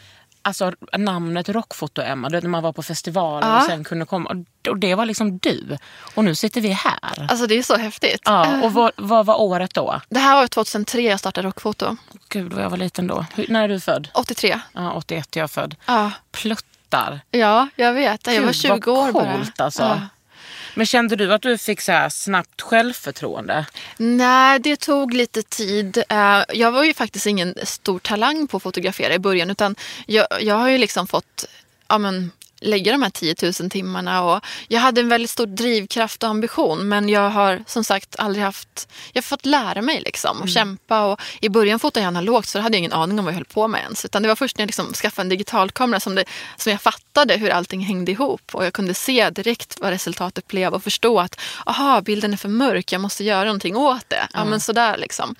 alltså, 0.44 0.72
namnet 0.98 1.48
rockfoto-Emma, 1.48 2.28
när 2.28 2.48
man 2.48 2.62
var 2.62 2.72
på 2.72 2.82
festivaler 2.82 3.48
Ja. 3.48 3.56
och 3.58 3.62
sen 3.64 3.84
kunde 3.84 4.06
komma. 4.06 4.30
Och- 4.30 4.78
det 4.78 4.94
var 4.94 5.04
liksom 5.06 5.38
du. 5.38 5.76
Och 6.14 6.24
nu 6.24 6.34
sitter 6.34 6.60
vi 6.60 6.68
här. 6.68 7.26
Alltså 7.30 7.46
det 7.46 7.58
är 7.58 7.62
så 7.62 7.76
häftigt. 7.76 8.20
Ja, 8.24 8.62
och 8.62 8.72
vad, 8.72 8.92
vad 8.96 9.26
var 9.26 9.40
året 9.40 9.74
då? 9.74 10.00
Det 10.08 10.18
här 10.18 10.36
var 10.36 10.46
2003 10.46 11.00
jag 11.00 11.18
startade 11.20 11.48
Rockfoto. 11.48 11.96
Gud 12.28 12.52
vad 12.52 12.64
jag 12.64 12.70
var 12.70 12.76
liten 12.76 13.06
då. 13.06 13.26
Hur, 13.34 13.46
när 13.48 13.62
är 13.64 13.68
du 13.68 13.80
född? 13.80 14.08
83. 14.14 14.60
Ja, 14.72 14.92
81 14.92 15.36
är 15.36 15.40
jag 15.40 15.50
född. 15.50 15.76
Ja, 15.86 16.10
Pluttar. 16.32 17.20
ja 17.30 17.68
jag 17.76 17.92
vet. 17.92 18.26
Jag 18.26 18.34
var 18.34 18.40
Gud, 18.42 18.54
20 18.56 18.90
år 18.92 19.12
bara. 19.12 19.46
alltså. 19.58 19.82
Ja. 19.82 20.00
Men 20.74 20.86
kände 20.86 21.16
du 21.16 21.32
att 21.32 21.42
du 21.42 21.58
fick 21.58 21.80
så 21.80 21.92
här 21.92 22.08
snabbt 22.08 22.60
självförtroende? 22.60 23.66
Nej, 23.96 24.58
det 24.58 24.76
tog 24.76 25.14
lite 25.14 25.42
tid. 25.42 26.02
Eh, 26.08 26.42
jag 26.52 26.72
var 26.72 26.84
ju 26.84 26.94
faktiskt 26.94 27.26
ingen 27.26 27.54
stor 27.62 27.98
talang 27.98 28.46
på 28.46 28.56
att 28.56 28.62
fotografera 28.62 29.14
i 29.14 29.18
början. 29.18 29.50
Utan 29.50 29.76
jag, 30.06 30.26
jag 30.40 30.54
har 30.54 30.68
ju 30.68 30.78
liksom 30.78 31.06
fått 31.06 31.44
ja, 31.88 31.98
men, 31.98 32.30
lägga 32.64 32.92
de 32.92 33.02
här 33.02 33.10
10 33.10 33.34
000 33.60 33.70
timmarna. 33.70 34.24
Och 34.24 34.44
jag 34.68 34.80
hade 34.80 35.00
en 35.00 35.08
väldigt 35.08 35.30
stor 35.30 35.46
drivkraft 35.46 36.22
och 36.22 36.28
ambition. 36.28 36.88
Men 36.88 37.08
jag 37.08 37.30
har 37.30 37.64
som 37.66 37.84
sagt 37.84 38.16
aldrig 38.18 38.44
haft... 38.44 38.88
Jag 39.12 39.22
har 39.22 39.24
fått 39.24 39.46
lära 39.46 39.82
mig 39.82 40.00
liksom 40.00 40.40
och 40.40 40.48
kämpa. 40.48 41.04
Och 41.04 41.20
I 41.40 41.48
början 41.48 41.78
fotade 41.78 42.04
jag 42.04 42.08
analogt 42.08 42.48
så 42.48 42.58
då 42.58 42.62
hade 42.62 42.76
jag 42.76 42.78
ingen 42.78 42.92
aning 42.92 43.18
om 43.18 43.24
vad 43.24 43.32
jag 43.34 43.36
höll 43.36 43.44
på 43.44 43.68
med 43.68 43.80
ens. 43.80 44.04
Utan 44.04 44.22
det 44.22 44.28
var 44.28 44.36
först 44.36 44.58
när 44.58 44.62
jag 44.62 44.68
liksom 44.68 44.92
skaffade 44.92 45.24
en 45.24 45.28
digitalkamera 45.28 46.00
som, 46.00 46.14
det, 46.14 46.24
som 46.56 46.72
jag 46.72 46.80
fattade 46.82 47.36
hur 47.36 47.50
allting 47.50 47.80
hängde 47.80 48.12
ihop. 48.12 48.54
Och 48.54 48.64
jag 48.64 48.72
kunde 48.72 48.94
se 48.94 49.30
direkt 49.30 49.80
vad 49.80 49.90
resultatet 49.90 50.48
blev 50.48 50.74
och 50.74 50.82
förstå 50.82 51.20
att 51.20 51.40
aha, 51.66 52.00
bilden 52.00 52.32
är 52.32 52.36
för 52.36 52.48
mörk, 52.48 52.92
jag 52.92 53.00
måste 53.00 53.24
göra 53.24 53.44
någonting 53.44 53.76
åt 53.76 54.10
det. 54.10 54.28
Ja, 54.32 54.44
men 54.44 54.60
sådär 54.60 54.96
liksom. 54.96 55.34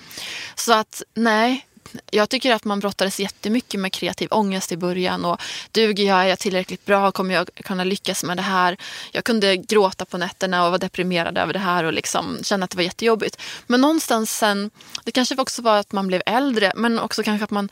Så 0.54 0.73
att 0.73 1.02
nej, 1.14 1.66
jag 2.11 2.29
tycker 2.29 2.55
att 2.55 2.65
man 2.65 2.81
brottades 2.81 3.21
jättemycket 3.21 3.81
med 3.81 3.93
kreativ 3.93 4.29
ångest 4.31 4.73
i 4.73 4.77
början. 4.77 5.25
Och 5.25 5.43
duger 5.73 6.05
jag? 6.05 6.23
Är 6.23 6.27
jag 6.27 6.39
tillräckligt 6.39 6.85
bra? 6.85 7.13
Kommer 7.13 7.35
jag 7.35 7.51
kunna 7.65 7.85
lyckas 7.85 8.25
med 8.25 8.37
det 8.37 8.43
här? 8.43 8.77
Jag 9.13 9.25
kunde 9.25 9.57
gråta 9.57 10.05
på 10.05 10.19
nätterna 10.19 10.65
och 10.65 10.71
vara 10.71 10.79
deprimerad 10.79 11.39
över 11.39 11.53
det 11.53 11.59
här 11.59 11.85
och 11.85 11.93
liksom 11.93 12.39
känna 12.43 12.65
att 12.65 12.71
det 12.71 12.77
var 12.77 12.85
jättejobbigt. 12.85 13.41
Men 13.67 13.81
någonstans 13.81 14.37
sen, 14.39 14.71
det 15.05 15.11
kanske 15.11 15.37
också 15.37 15.63
var 15.63 15.77
att 15.79 15.93
man 15.93 16.07
blev 16.07 16.23
äldre, 16.27 16.73
men 16.77 16.99
också 16.99 17.23
kanske 17.23 17.45
att 17.45 17.51
man 17.51 17.69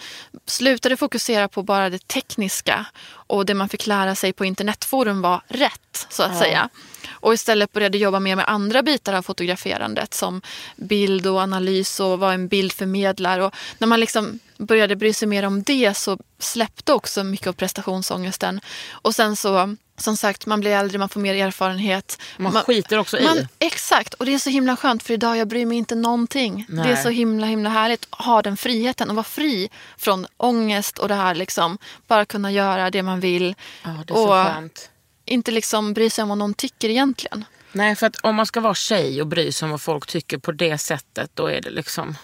slutade 0.46 0.96
fokusera 0.96 1.48
på 1.48 1.62
bara 1.62 1.90
det 1.90 2.08
tekniska 2.08 2.86
och 3.10 3.46
det 3.46 3.54
man 3.54 3.68
fick 3.68 3.86
lära 3.86 4.14
sig 4.14 4.32
på 4.32 4.44
internetforum 4.44 5.22
var 5.22 5.42
rätt, 5.48 6.06
så 6.10 6.22
att 6.22 6.38
säga. 6.38 6.68
Och 7.12 7.34
istället 7.34 7.72
började 7.72 7.98
jobba 7.98 8.20
mer 8.20 8.36
med 8.36 8.44
andra 8.48 8.82
bitar 8.82 9.12
av 9.12 9.22
fotograferandet 9.22 10.14
som 10.14 10.42
bild 10.76 11.26
och 11.26 11.40
analys 11.40 12.00
och 12.00 12.18
vara 12.18 12.32
en 12.32 12.48
bildförmedlare. 12.48 13.44
Och 13.44 13.54
när 13.78 13.86
man 13.86 14.00
liksom 14.00 14.38
började 14.58 14.96
bry 14.96 15.12
sig 15.12 15.28
mer 15.28 15.42
om 15.42 15.62
det 15.62 15.94
så 15.96 16.18
släppte 16.38 16.92
också 16.92 17.24
mycket 17.24 17.46
av 17.46 17.52
prestationsångesten. 17.52 18.60
Och 18.90 19.14
sen 19.14 19.36
så, 19.36 19.76
som 19.98 20.16
sagt, 20.16 20.46
man 20.46 20.60
blir 20.60 20.70
äldre, 20.70 20.98
man 20.98 21.08
får 21.08 21.20
mer 21.20 21.34
erfarenhet. 21.34 22.22
Man 22.36 22.52
skiter 22.52 22.98
också 22.98 23.18
i. 23.18 23.24
Man, 23.24 23.48
exakt, 23.58 24.14
och 24.14 24.26
det 24.26 24.34
är 24.34 24.38
så 24.38 24.50
himla 24.50 24.76
skönt 24.76 25.02
för 25.02 25.14
idag 25.14 25.36
jag 25.36 25.48
bryr 25.48 25.66
mig 25.66 25.78
inte 25.78 25.94
någonting. 25.94 26.66
Nej. 26.68 26.86
Det 26.86 26.92
är 26.92 27.02
så 27.02 27.08
himla 27.08 27.46
himla 27.46 27.70
härligt 27.70 28.06
att 28.10 28.24
ha 28.24 28.42
den 28.42 28.56
friheten 28.56 29.10
och 29.10 29.16
vara 29.16 29.24
fri 29.24 29.70
från 29.96 30.26
ångest 30.36 30.98
och 30.98 31.08
det 31.08 31.14
här 31.14 31.34
liksom. 31.34 31.78
Bara 32.06 32.24
kunna 32.24 32.52
göra 32.52 32.90
det 32.90 33.02
man 33.02 33.20
vill. 33.20 33.54
Ja, 33.82 33.90
det 34.06 34.12
är 34.12 34.14
så 34.14 34.22
och 34.22 34.46
skönt. 34.46 34.88
Inte 35.24 35.50
liksom 35.50 35.92
bry 35.92 36.10
sig 36.10 36.22
om 36.22 36.28
vad 36.28 36.38
någon 36.38 36.54
tycker 36.54 36.88
egentligen. 36.88 37.44
Nej, 37.72 37.96
för 37.96 38.06
att 38.06 38.16
om 38.16 38.34
man 38.34 38.46
ska 38.46 38.60
vara 38.60 38.74
tjej 38.74 39.20
och 39.20 39.26
bry 39.26 39.52
sig 39.52 39.66
om 39.66 39.70
vad 39.70 39.82
folk 39.82 40.06
tycker 40.06 40.38
på 40.38 40.52
det 40.52 40.78
sättet, 40.78 41.30
då 41.34 41.46
är 41.46 41.60
det 41.60 41.70
liksom 41.70 42.16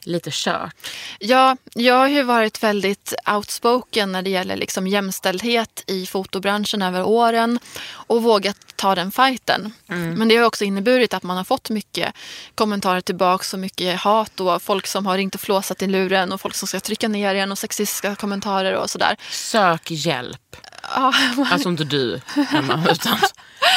lite 0.00 0.30
kört. 0.32 0.74
Ja, 1.18 1.56
jag 1.74 1.94
har 1.94 2.08
ju 2.08 2.22
varit 2.22 2.62
väldigt 2.62 3.14
outspoken 3.26 4.12
när 4.12 4.22
det 4.22 4.30
gäller 4.30 4.56
liksom 4.56 4.86
jämställdhet 4.86 5.84
i 5.86 6.06
fotobranschen 6.06 6.82
över 6.82 7.02
åren 7.02 7.58
och 7.90 8.22
vågat 8.22 8.67
ta 8.78 8.94
den 8.94 9.12
fighten. 9.12 9.72
Men 9.86 10.28
det 10.28 10.36
har 10.36 10.44
också 10.44 10.64
inneburit 10.64 11.14
att 11.14 11.22
man 11.22 11.36
har 11.36 11.44
fått 11.44 11.70
mycket 11.70 12.12
kommentarer 12.54 13.00
tillbaks 13.00 13.52
och 13.52 13.58
mycket 13.58 14.00
hat 14.00 14.40
och 14.40 14.62
folk 14.62 14.86
som 14.86 15.06
har 15.06 15.16
ringt 15.16 15.34
och 15.34 15.40
flåsat 15.40 15.82
i 15.82 15.86
luren 15.86 16.32
och 16.32 16.40
folk 16.40 16.54
som 16.54 16.68
ska 16.68 16.80
trycka 16.80 17.08
ner 17.08 17.34
en 17.34 17.52
och 17.52 17.58
sexistiska 17.58 18.14
kommentarer 18.14 18.74
och 18.74 18.90
sådär. 18.90 19.16
Sök 19.30 19.90
hjälp. 19.90 20.56
Ja, 20.94 21.12
Alltså 21.50 21.68
inte 21.68 21.84
du, 21.84 22.20
Emma, 22.54 22.86
utan 22.90 23.18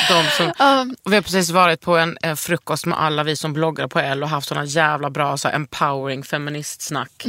de 0.10 0.24
som... 0.38 0.96
Vi 1.06 1.16
har 1.16 1.22
precis 1.22 1.50
varit 1.50 1.82
på 1.82 1.98
en, 1.98 2.18
en 2.22 2.38
frukost 2.38 2.86
med 2.86 3.02
alla 3.02 3.24
vi 3.24 3.36
som 3.36 3.54
bloggar 3.54 3.88
på 3.88 4.00
L 4.00 4.24
och 4.24 4.30
haft 4.30 4.48
såna 4.48 4.66
jävla 4.66 5.10
bra 5.10 5.38
så 5.38 5.48
här, 5.48 5.56
empowering 5.56 6.24
feministsnack. 6.24 7.26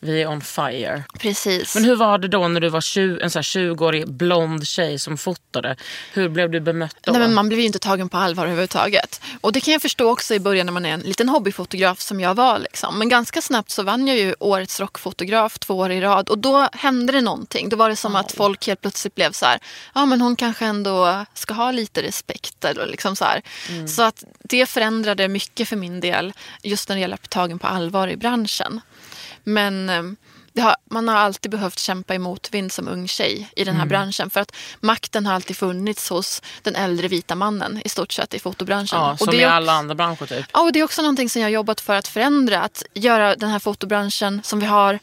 Vi 0.00 0.22
är 0.22 0.26
on 0.26 0.40
fire. 0.40 1.04
precis. 1.18 1.74
Men 1.74 1.84
hur 1.84 1.96
var 1.96 2.18
det 2.18 2.28
då 2.28 2.48
när 2.48 2.60
du 2.60 2.68
var 2.68 2.80
20, 2.80 3.20
en 3.22 3.30
så 3.30 3.38
här 3.38 3.42
20-årig 3.42 4.12
blond 4.12 4.66
tjej 4.66 4.98
som 4.98 5.16
fotade? 5.18 5.76
Hur 6.12 6.28
blev 6.28 6.50
du 6.50 6.60
bemött 6.60 6.96
då? 7.00 7.12
Nej, 7.18 7.28
men 7.28 7.34
man 7.34 7.48
blev 7.48 7.60
ju 7.60 7.66
inte 7.66 7.78
tagen 7.78 8.08
på 8.08 8.16
allvar 8.16 8.44
överhuvudtaget. 8.44 9.20
Och 9.40 9.52
det 9.52 9.60
kan 9.60 9.72
jag 9.72 9.82
förstå 9.82 10.10
också 10.10 10.34
i 10.34 10.40
början 10.40 10.66
när 10.66 10.72
man 10.72 10.86
är 10.86 10.94
en 10.94 11.00
liten 11.00 11.28
hobbyfotograf 11.28 12.00
som 12.00 12.20
jag 12.20 12.34
var. 12.34 12.58
Liksom. 12.58 12.98
Men 12.98 13.08
ganska 13.08 13.42
snabbt 13.42 13.70
så 13.70 13.82
vann 13.82 14.08
jag 14.08 14.16
ju 14.16 14.34
årets 14.38 14.80
rockfotograf 14.80 15.58
två 15.58 15.78
år 15.78 15.90
i 15.90 16.00
rad. 16.00 16.28
Och 16.28 16.38
då 16.38 16.68
hände 16.72 17.12
det 17.12 17.20
någonting. 17.20 17.68
Då 17.68 17.76
var 17.76 17.88
det 17.88 17.96
som 17.96 18.16
att 18.16 18.32
folk 18.32 18.66
helt 18.66 18.80
plötsligt 18.80 19.14
blev 19.14 19.32
så 19.32 19.46
här, 19.46 19.58
ja 19.94 20.06
men 20.06 20.20
hon 20.20 20.36
kanske 20.36 20.64
ändå 20.64 21.24
ska 21.34 21.54
ha 21.54 21.70
lite 21.70 22.02
respekt. 22.02 22.64
Eller 22.64 22.86
liksom 22.86 23.16
så 23.16 23.24
här. 23.24 23.42
så 23.86 24.02
att 24.02 24.24
det 24.42 24.66
förändrade 24.66 25.28
mycket 25.28 25.68
för 25.68 25.76
min 25.76 26.00
del. 26.00 26.32
Just 26.62 26.88
när 26.88 26.96
det 26.96 27.00
gäller 27.00 27.14
att 27.14 27.22
bli 27.22 27.28
tagen 27.28 27.58
på 27.58 27.66
allvar 27.66 28.08
i 28.08 28.16
branschen. 28.16 28.80
Men 29.44 29.88
eh, 29.88 30.02
det 30.02 30.33
har, 30.62 30.76
man 30.90 31.08
har 31.08 31.16
alltid 31.16 31.50
behövt 31.50 31.78
kämpa 31.78 32.14
i 32.14 32.18
motvind 32.18 32.72
som 32.72 32.88
ung 32.88 33.08
tjej 33.08 33.50
i 33.56 33.64
den 33.64 33.76
här 33.76 33.86
branschen. 33.86 34.30
För 34.30 34.40
att 34.40 34.56
makten 34.80 35.26
har 35.26 35.34
alltid 35.34 35.56
funnits 35.56 36.10
hos 36.10 36.42
den 36.62 36.74
äldre 36.74 37.08
vita 37.08 37.34
mannen 37.34 37.80
i 37.84 37.88
stort 37.88 38.12
sett 38.12 38.34
i 38.34 38.38
fotobranschen. 38.38 38.98
ja, 38.98 39.12
Och 39.12 39.18
som 39.18 39.30
det 39.30 39.36
i 39.36 39.44
alla 39.44 39.72
andra 39.72 39.94
branscher 39.94 40.26
typ. 40.26 40.46
Ja, 40.52 40.60
och 40.60 40.72
det 40.72 40.80
är 40.80 40.84
också 40.84 41.02
någonting 41.02 41.30
som 41.30 41.42
jag 41.42 41.46
har 41.46 41.52
jobbat 41.52 41.80
för 41.80 41.94
att 41.94 42.08
förändra. 42.08 42.60
Att 42.60 42.82
göra 42.94 43.36
den 43.36 43.50
här 43.50 43.58
fotobranschen 43.58 44.40
som 44.44 44.60
vi 44.60 44.66
har 44.66 44.98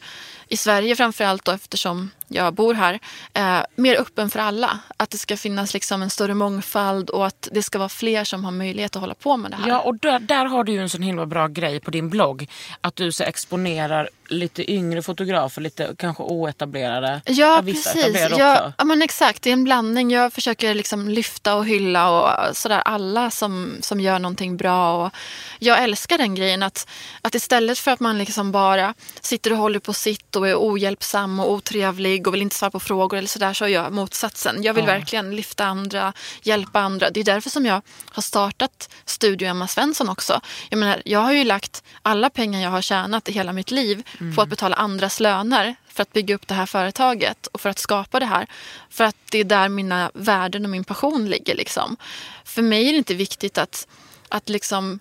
i 0.52 0.56
Sverige 0.56 0.96
framförallt 0.96 1.44
då, 1.44 1.52
eftersom 1.52 2.10
jag 2.28 2.54
bor 2.54 2.74
här, 2.74 3.00
eh, 3.34 3.60
mer 3.76 4.00
öppen 4.00 4.30
för 4.30 4.40
alla. 4.40 4.78
Att 4.96 5.10
det 5.10 5.18
ska 5.18 5.36
finnas 5.36 5.74
liksom 5.74 6.02
en 6.02 6.10
större 6.10 6.34
mångfald 6.34 7.10
och 7.10 7.26
att 7.26 7.48
det 7.52 7.62
ska 7.62 7.78
vara 7.78 7.88
fler 7.88 8.24
som 8.24 8.44
har 8.44 8.52
möjlighet 8.52 8.96
att 8.96 9.00
hålla 9.00 9.14
på 9.14 9.36
med 9.36 9.50
det 9.50 9.56
här. 9.56 9.68
Ja, 9.68 9.80
och 9.80 9.96
där, 9.96 10.18
där 10.18 10.44
har 10.44 10.64
du 10.64 10.72
ju 10.72 10.78
en 10.78 10.88
sån 10.88 11.02
himla 11.02 11.26
bra 11.26 11.48
grej 11.48 11.80
på 11.80 11.90
din 11.90 12.10
blogg. 12.10 12.46
Att 12.80 12.96
du 12.96 13.12
så 13.12 13.24
exponerar 13.24 14.08
lite 14.28 14.72
yngre 14.72 15.02
fotografer, 15.02 15.60
lite 15.60 15.94
kanske 15.98 16.22
oetablerade. 16.22 17.22
Ja, 17.26 17.62
precis. 17.64 18.26
Ja, 18.38 18.72
ja, 18.78 18.84
men 18.84 19.02
exakt. 19.02 19.42
Det 19.42 19.50
är 19.50 19.52
en 19.52 19.64
blandning. 19.64 20.10
Jag 20.10 20.32
försöker 20.32 20.74
liksom 20.74 21.08
lyfta 21.08 21.54
och 21.54 21.66
hylla 21.66 22.10
och 22.10 22.56
sådär 22.56 22.82
alla 22.84 23.30
som, 23.30 23.76
som 23.80 24.00
gör 24.00 24.18
någonting 24.18 24.56
bra. 24.56 25.06
Och 25.06 25.12
jag 25.58 25.82
älskar 25.82 26.18
den 26.18 26.34
grejen 26.34 26.62
att, 26.62 26.88
att 27.22 27.34
istället 27.34 27.78
för 27.78 27.90
att 27.90 28.00
man 28.00 28.18
liksom 28.18 28.52
bara 28.52 28.94
sitter 29.20 29.52
och 29.52 29.58
håller 29.58 29.78
på 29.78 29.92
sitt 29.92 30.36
och 30.42 30.48
är 30.48 30.56
ohjälpsam 30.56 31.40
och 31.40 31.50
otrevlig 31.50 32.26
och 32.26 32.34
vill 32.34 32.42
inte 32.42 32.56
svara 32.56 32.70
på 32.70 32.80
frågor 32.80 33.18
eller 33.18 33.28
sådär 33.28 33.54
så 33.54 33.68
gör 33.68 33.82
jag 33.84 33.92
motsatsen. 33.92 34.62
Jag 34.62 34.74
vill 34.74 34.84
verkligen 34.84 35.36
lyfta 35.36 35.64
andra, 35.64 36.12
hjälpa 36.42 36.80
andra. 36.80 37.10
Det 37.10 37.20
är 37.20 37.24
därför 37.24 37.50
som 37.50 37.66
jag 37.66 37.82
har 38.10 38.22
startat 38.22 38.88
Studio 39.04 39.48
Emma 39.48 39.68
Svensson 39.68 40.08
också. 40.08 40.40
Jag 40.68 40.78
menar, 40.78 41.02
jag 41.04 41.18
har 41.18 41.32
ju 41.32 41.44
lagt 41.44 41.82
alla 42.02 42.30
pengar 42.30 42.60
jag 42.60 42.70
har 42.70 42.82
tjänat 42.82 43.28
i 43.28 43.32
hela 43.32 43.52
mitt 43.52 43.70
liv 43.70 44.02
på 44.36 44.42
att 44.42 44.48
betala 44.48 44.76
andras 44.76 45.20
löner 45.20 45.74
för 45.88 46.02
att 46.02 46.12
bygga 46.12 46.34
upp 46.34 46.48
det 46.48 46.54
här 46.54 46.66
företaget 46.66 47.46
och 47.46 47.60
för 47.60 47.70
att 47.70 47.78
skapa 47.78 48.20
det 48.20 48.26
här. 48.26 48.46
För 48.90 49.04
att 49.04 49.16
det 49.30 49.38
är 49.38 49.44
där 49.44 49.68
mina 49.68 50.10
värden 50.14 50.64
och 50.64 50.70
min 50.70 50.84
passion 50.84 51.30
ligger. 51.30 51.54
Liksom. 51.54 51.96
För 52.44 52.62
mig 52.62 52.88
är 52.88 52.92
det 52.92 52.98
inte 52.98 53.14
viktigt 53.14 53.58
att, 53.58 53.86
att 54.28 54.48
liksom, 54.48 55.00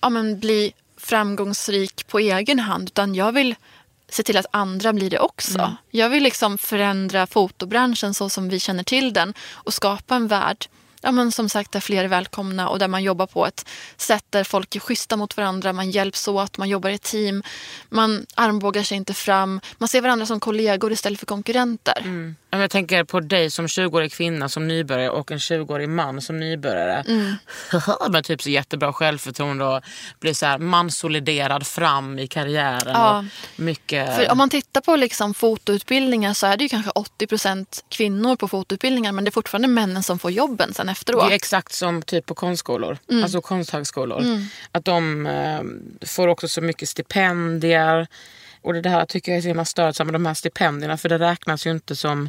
ja, 0.00 0.08
men 0.08 0.40
bli 0.40 0.72
framgångsrik 0.96 2.06
på 2.06 2.18
egen 2.18 2.58
hand 2.58 2.88
utan 2.88 3.14
jag 3.14 3.32
vill 3.32 3.54
se 4.14 4.22
till 4.22 4.36
att 4.36 4.46
andra 4.50 4.92
blir 4.92 5.10
det 5.10 5.18
också. 5.18 5.76
Jag 5.90 6.08
vill 6.08 6.22
liksom 6.22 6.58
förändra 6.58 7.26
fotobranschen 7.26 8.14
så 8.14 8.28
som 8.28 8.48
vi 8.48 8.60
känner 8.60 8.82
till 8.82 9.12
den 9.12 9.34
och 9.52 9.74
skapa 9.74 10.16
en 10.16 10.28
värld 10.28 10.66
ja, 11.04 11.12
men 11.12 11.32
som 11.32 11.48
sagt 11.48 11.72
där 11.72 11.80
fler 11.80 12.04
är 12.04 12.08
välkomna 12.08 12.68
och 12.68 12.78
där 12.78 12.88
man 12.88 13.02
jobbar 13.02 13.26
på 13.26 13.46
ett 13.46 13.68
sätt 13.96 14.24
där 14.30 14.44
folk 14.44 14.76
är 14.76 14.80
schyssta 14.80 15.16
mot 15.16 15.36
varandra, 15.36 15.72
man 15.72 15.90
hjälps 15.90 16.28
åt, 16.28 16.58
man 16.58 16.68
jobbar 16.68 16.90
i 16.90 16.98
team, 16.98 17.42
man 17.88 18.26
armbågar 18.34 18.82
sig 18.82 18.96
inte 18.96 19.14
fram, 19.14 19.60
man 19.78 19.88
ser 19.88 20.00
varandra 20.00 20.26
som 20.26 20.40
kollegor 20.40 20.92
istället 20.92 21.18
för 21.18 21.26
konkurrenter. 21.26 21.98
Mm. 22.04 22.36
Jag 22.60 22.70
tänker 22.70 23.04
på 23.04 23.20
dig 23.20 23.50
som 23.50 23.66
20-årig 23.66 24.12
kvinna 24.12 24.48
som 24.48 24.68
nybörjare 24.68 25.10
och 25.10 25.30
en 25.30 25.38
20-årig 25.38 25.88
man 25.88 26.20
som 26.20 26.40
nybörjare. 26.40 27.04
Mm. 27.08 27.34
Med 28.10 28.24
typ 28.24 28.42
så 28.42 28.50
jättebra 28.50 28.92
självförtroende 28.92 29.64
och 29.64 29.82
blir 30.20 30.34
så 30.34 30.46
här 30.46 30.58
mansoliderad 30.58 31.66
fram 31.66 32.18
i 32.18 32.26
karriären. 32.26 32.92
Ja. 32.94 33.18
Och 33.18 33.24
mycket... 33.56 34.16
För 34.16 34.30
om 34.30 34.38
man 34.38 34.50
tittar 34.50 34.80
på 34.80 34.96
liksom 34.96 35.34
fotoutbildningar 35.34 36.34
så 36.34 36.46
är 36.46 36.56
det 36.56 36.62
ju 36.64 36.68
kanske 36.68 36.90
80% 36.90 37.66
kvinnor 37.88 38.36
på 38.36 38.48
fotoutbildningar 38.48 39.12
men 39.12 39.24
det 39.24 39.28
är 39.28 39.32
fortfarande 39.32 39.68
männen 39.68 40.02
som 40.02 40.18
får 40.18 40.30
jobben 40.30 40.74
sen 40.74 40.88
efteråt. 40.94 41.26
Det 41.28 41.32
är 41.32 41.36
exakt 41.36 41.72
som 41.72 42.02
typ 42.02 42.26
på 42.26 42.34
konstskolor, 42.34 42.98
Mm. 43.10 43.22
alltså 43.22 43.40
konsthögskolor. 43.40 44.22
Att 44.72 44.84
de 44.84 45.26
eh, 45.26 45.60
får 46.08 46.28
också 46.28 46.48
så 46.48 46.60
mycket 46.60 46.88
stipendier. 46.88 48.06
Och 48.62 48.74
det 48.82 48.88
här 48.90 49.06
tycker 49.06 49.32
jag 49.32 49.36
är 49.38 49.42
så 49.42 49.48
himla 49.48 49.64
störsamt 49.64 50.06
med 50.06 50.14
de 50.14 50.26
här 50.26 50.34
stipendierna 50.34 50.96
för 50.96 51.08
det 51.08 51.18
räknas 51.18 51.66
ju 51.66 51.70
inte 51.70 51.96
som 51.96 52.28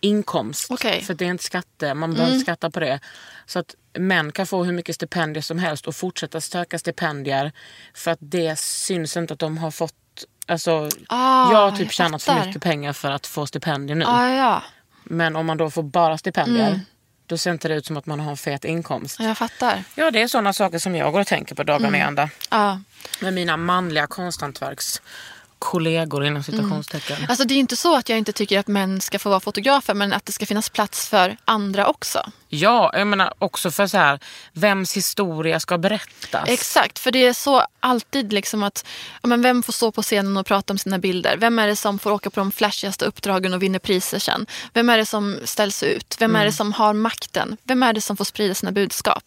inkomst. 0.00 0.70
Mm. 0.70 1.02
För 1.02 1.14
det 1.14 1.24
är 1.24 1.28
inte 1.28 1.44
skatte, 1.44 1.94
man 1.94 2.14
behöver 2.14 2.32
inte 2.34 2.44
skatta 2.44 2.70
på 2.70 2.80
det. 2.80 3.00
Så 3.46 3.58
att 3.58 3.74
män 3.98 4.32
kan 4.32 4.46
få 4.46 4.64
hur 4.64 4.72
mycket 4.72 4.94
stipendier 4.94 5.42
som 5.42 5.58
helst 5.58 5.86
och 5.86 5.96
fortsätta 5.96 6.40
söka 6.40 6.78
stipendier 6.78 7.52
för 7.94 8.10
att 8.10 8.18
det 8.20 8.58
syns 8.58 9.16
inte 9.16 9.32
att 9.34 9.40
de 9.40 9.58
har 9.58 9.70
fått 9.70 9.94
Alltså, 10.46 10.88
Ah, 11.08 11.52
jag 11.52 11.58
har 11.58 11.70
typ 11.70 11.80
jag 11.80 11.92
tjänat 11.92 12.22
för 12.22 12.46
mycket 12.46 12.62
pengar 12.62 12.92
för 12.92 13.10
att 13.10 13.26
få 13.26 13.46
stipendier 13.46 13.96
nu. 13.96 14.04
Ja, 14.04 14.34
ja, 14.34 14.62
Men 15.04 15.36
om 15.36 15.46
man 15.46 15.56
då 15.56 15.70
får 15.70 15.82
bara 15.82 16.18
stipendier, 16.18 16.68
Mm. 16.68 16.80
Då 17.32 17.38
ser 17.38 17.50
inte 17.50 17.68
det 17.68 17.74
ut 17.74 17.86
som 17.86 17.96
att 17.96 18.06
man 18.06 18.20
har 18.20 18.30
en 18.30 18.36
fet 18.36 18.64
inkomst. 18.64 19.20
jag 19.20 19.38
fattar. 19.38 19.84
Ja, 19.94 20.10
det 20.10 20.22
är 20.22 20.28
sådana 20.28 20.52
saker 20.52 20.78
som 20.78 20.96
jag 20.96 21.12
går 21.12 21.20
och 21.20 21.26
tänker 21.26 21.54
på 21.54 21.62
dagarna 21.62 21.98
i 21.98 22.00
ända. 22.00 22.30
Ja. 22.50 22.80
Med 23.20 23.34
mina 23.34 23.56
manliga 23.56 24.06
konsthantverkskollegor 24.06 26.24
inom 26.24 26.42
citationstecken. 26.42 27.16
Alltså 27.28 27.44
det 27.44 27.54
är 27.54 27.58
inte 27.58 27.76
så 27.76 27.96
att 27.96 28.08
jag 28.08 28.18
inte 28.18 28.32
tycker 28.32 28.58
att 28.58 28.66
män 28.66 29.00
ska 29.00 29.18
få 29.18 29.28
vara 29.28 29.40
fotografer 29.40 29.94
men 29.94 30.12
att 30.12 30.26
det 30.26 30.32
ska 30.32 30.46
finnas 30.46 30.70
plats 30.70 31.08
för 31.08 31.36
andra 31.44 31.86
också. 31.86 32.32
Ja, 32.54 32.90
jag 32.94 33.06
menar 33.06 33.34
också 33.38 33.70
för 33.70 33.86
så 33.86 33.98
här, 33.98 34.18
vems 34.52 34.96
historia 34.96 35.60
ska 35.60 35.78
berättas? 35.78 36.48
Exakt, 36.48 36.98
för 36.98 37.10
det 37.10 37.26
är 37.26 37.32
så 37.32 37.66
alltid 37.80 38.32
liksom 38.32 38.62
att 38.62 38.86
ja, 39.22 39.28
men 39.28 39.42
vem 39.42 39.62
får 39.62 39.72
stå 39.72 39.92
på 39.92 40.02
scenen 40.02 40.36
och 40.36 40.46
prata 40.46 40.72
om 40.72 40.78
sina 40.78 40.98
bilder? 40.98 41.36
Vem 41.36 41.58
är 41.58 41.66
det 41.66 41.76
som 41.76 41.98
får 41.98 42.10
åka 42.10 42.30
på 42.30 42.40
de 42.40 42.52
flashigaste 42.52 43.04
uppdragen 43.04 43.54
och 43.54 43.62
vinner 43.62 43.78
priser 43.78 44.18
sen? 44.18 44.46
Vem 44.72 44.88
är 44.88 44.98
det 44.98 45.06
som 45.06 45.38
ställs 45.44 45.82
ut? 45.82 46.16
Vem 46.18 46.36
är 46.36 46.44
det 46.44 46.52
som 46.52 46.72
har 46.72 46.92
makten? 46.92 47.56
Vem 47.64 47.82
är 47.82 47.92
det 47.92 48.00
som 48.00 48.16
får 48.16 48.24
sprida 48.24 48.54
sina 48.54 48.72
budskap? 48.72 49.24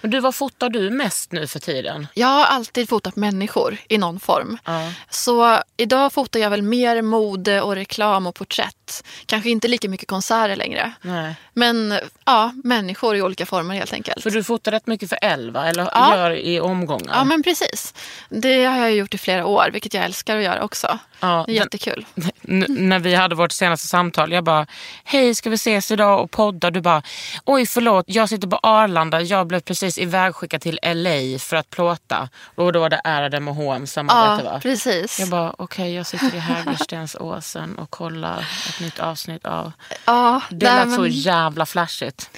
Men 0.00 0.10
du, 0.10 0.20
vad 0.20 0.34
fotar 0.34 0.68
du 0.68 0.90
mest 0.90 1.32
nu 1.32 1.46
för 1.46 1.58
tiden? 1.58 2.06
Jag 2.14 2.26
har 2.26 2.44
alltid 2.44 2.88
fotat 2.88 3.16
människor 3.16 3.78
i 3.88 3.98
någon 3.98 4.20
form. 4.20 4.58
Ja. 4.64 4.92
Så 5.10 5.58
idag 5.76 6.12
fotar 6.12 6.40
jag 6.40 6.50
väl 6.50 6.62
mer 6.62 7.02
mode 7.02 7.60
och 7.60 7.74
reklam 7.74 8.26
och 8.26 8.34
porträtt. 8.34 9.04
Kanske 9.26 9.50
inte 9.50 9.68
lika 9.68 9.88
mycket 9.88 10.08
konserter 10.08 10.56
längre. 10.56 10.92
Nej. 11.02 11.34
Men 11.52 12.00
ja, 12.24 12.45
ja, 12.46 12.68
människor 12.68 13.16
i 13.16 13.22
olika 13.22 13.46
former 13.46 13.74
helt 13.74 13.92
enkelt. 13.92 14.22
För 14.22 14.30
du 14.30 14.44
fotar 14.44 14.72
rätt 14.72 14.86
mycket 14.86 15.08
för 15.08 15.18
Elva, 15.22 15.66
eller 15.68 15.88
Ja. 15.92 16.16
gör 16.16 16.30
i 16.30 16.60
omgångar? 16.60 17.14
Ja 17.14 17.24
men 17.24 17.42
precis. 17.42 17.94
Det 18.28 18.64
har 18.64 18.76
jag 18.78 18.92
gjort 18.94 19.14
i 19.14 19.18
flera 19.18 19.46
år, 19.46 19.70
vilket 19.72 19.94
jag 19.94 20.04
älskar 20.04 20.36
att 20.36 20.42
göra 20.44 20.62
också. 20.64 20.98
Ja, 21.20 21.44
det 21.46 21.52
är 21.52 21.54
jättekul. 21.54 22.06
N- 22.48 22.66
när 22.68 22.98
vi 22.98 23.14
hade 23.14 23.34
vårt 23.34 23.52
senaste 23.52 23.86
samtal, 23.88 24.32
jag 24.32 24.44
bara, 24.44 24.66
hej 25.04 25.34
ska 25.34 25.50
vi 25.50 25.54
ses 25.54 25.90
idag 25.90 26.20
och 26.24 26.30
podda? 26.30 26.70
Du 26.70 26.80
bara, 26.80 27.02
oj 27.44 27.66
förlåt, 27.66 28.04
jag 28.08 28.28
sitter 28.28 28.48
på 28.48 28.58
Arlanda, 28.62 29.20
jag 29.20 29.46
blev 29.46 29.60
precis 29.60 29.98
ivägskickad 29.98 30.60
till 30.60 30.78
LA 30.82 31.38
för 31.38 31.56
att 31.56 31.70
plåta. 31.70 32.28
Och 32.54 32.72
då 32.72 32.80
var 32.80 32.88
det 32.90 33.00
Ärade 33.04 33.36
och 33.38 33.54
H&M 33.54 33.86
samarbete 33.86 34.44
Ja, 34.46 34.52
va? 34.52 34.60
precis. 34.60 35.20
Jag 35.20 35.28
bara, 35.28 35.54
okej 35.58 35.94
jag 35.94 36.06
sitter 36.06 36.34
i 36.34 36.38
Hägerstensåsen 36.38 37.78
och 37.78 37.90
kollar 37.90 38.38
ett 38.68 38.80
nytt 38.80 38.98
avsnitt 38.98 39.46
av... 39.46 39.72
ja, 40.04 40.40
Det 40.50 40.66
lät 40.66 40.94
så 40.94 41.06
jävla 41.06 41.66
flashigt. 41.66 42.30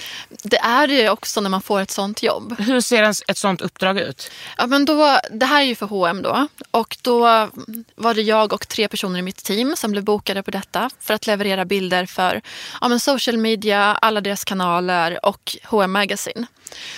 det 0.43 0.57
är 0.57 0.87
det 0.87 0.93
ju 0.93 1.09
också 1.09 1.41
när 1.41 1.49
man 1.49 1.61
får 1.61 1.81
ett 1.81 1.91
sånt 1.91 2.23
jobb. 2.23 2.55
Hur 2.59 2.81
ser 2.81 3.03
en, 3.03 3.13
ett 3.27 3.37
sånt 3.37 3.61
uppdrag 3.61 3.99
ut? 3.99 4.31
Ja, 4.57 4.67
men 4.67 4.85
då, 4.85 5.19
det 5.31 5.45
här 5.45 5.61
är 5.61 5.65
ju 5.65 5.75
för 5.75 5.85
H&M 5.85 6.21
då. 6.21 6.47
Och 6.71 6.97
då 7.01 7.19
var 7.95 8.13
det 8.13 8.21
jag 8.21 8.53
och 8.53 8.67
tre 8.69 8.87
personer 8.87 9.19
i 9.19 9.21
mitt 9.21 9.43
team 9.43 9.75
som 9.75 9.91
blev 9.91 10.03
bokade 10.03 10.43
på 10.43 10.51
detta 10.51 10.89
för 10.99 11.13
att 11.13 11.27
leverera 11.27 11.65
bilder 11.65 12.05
för 12.05 12.41
ja, 12.81 12.87
men 12.87 12.99
social 12.99 13.37
media, 13.37 13.81
alla 13.81 14.21
deras 14.21 14.43
kanaler 14.43 15.25
och 15.25 15.57
H&M 15.63 15.91
Magazine. 15.91 16.45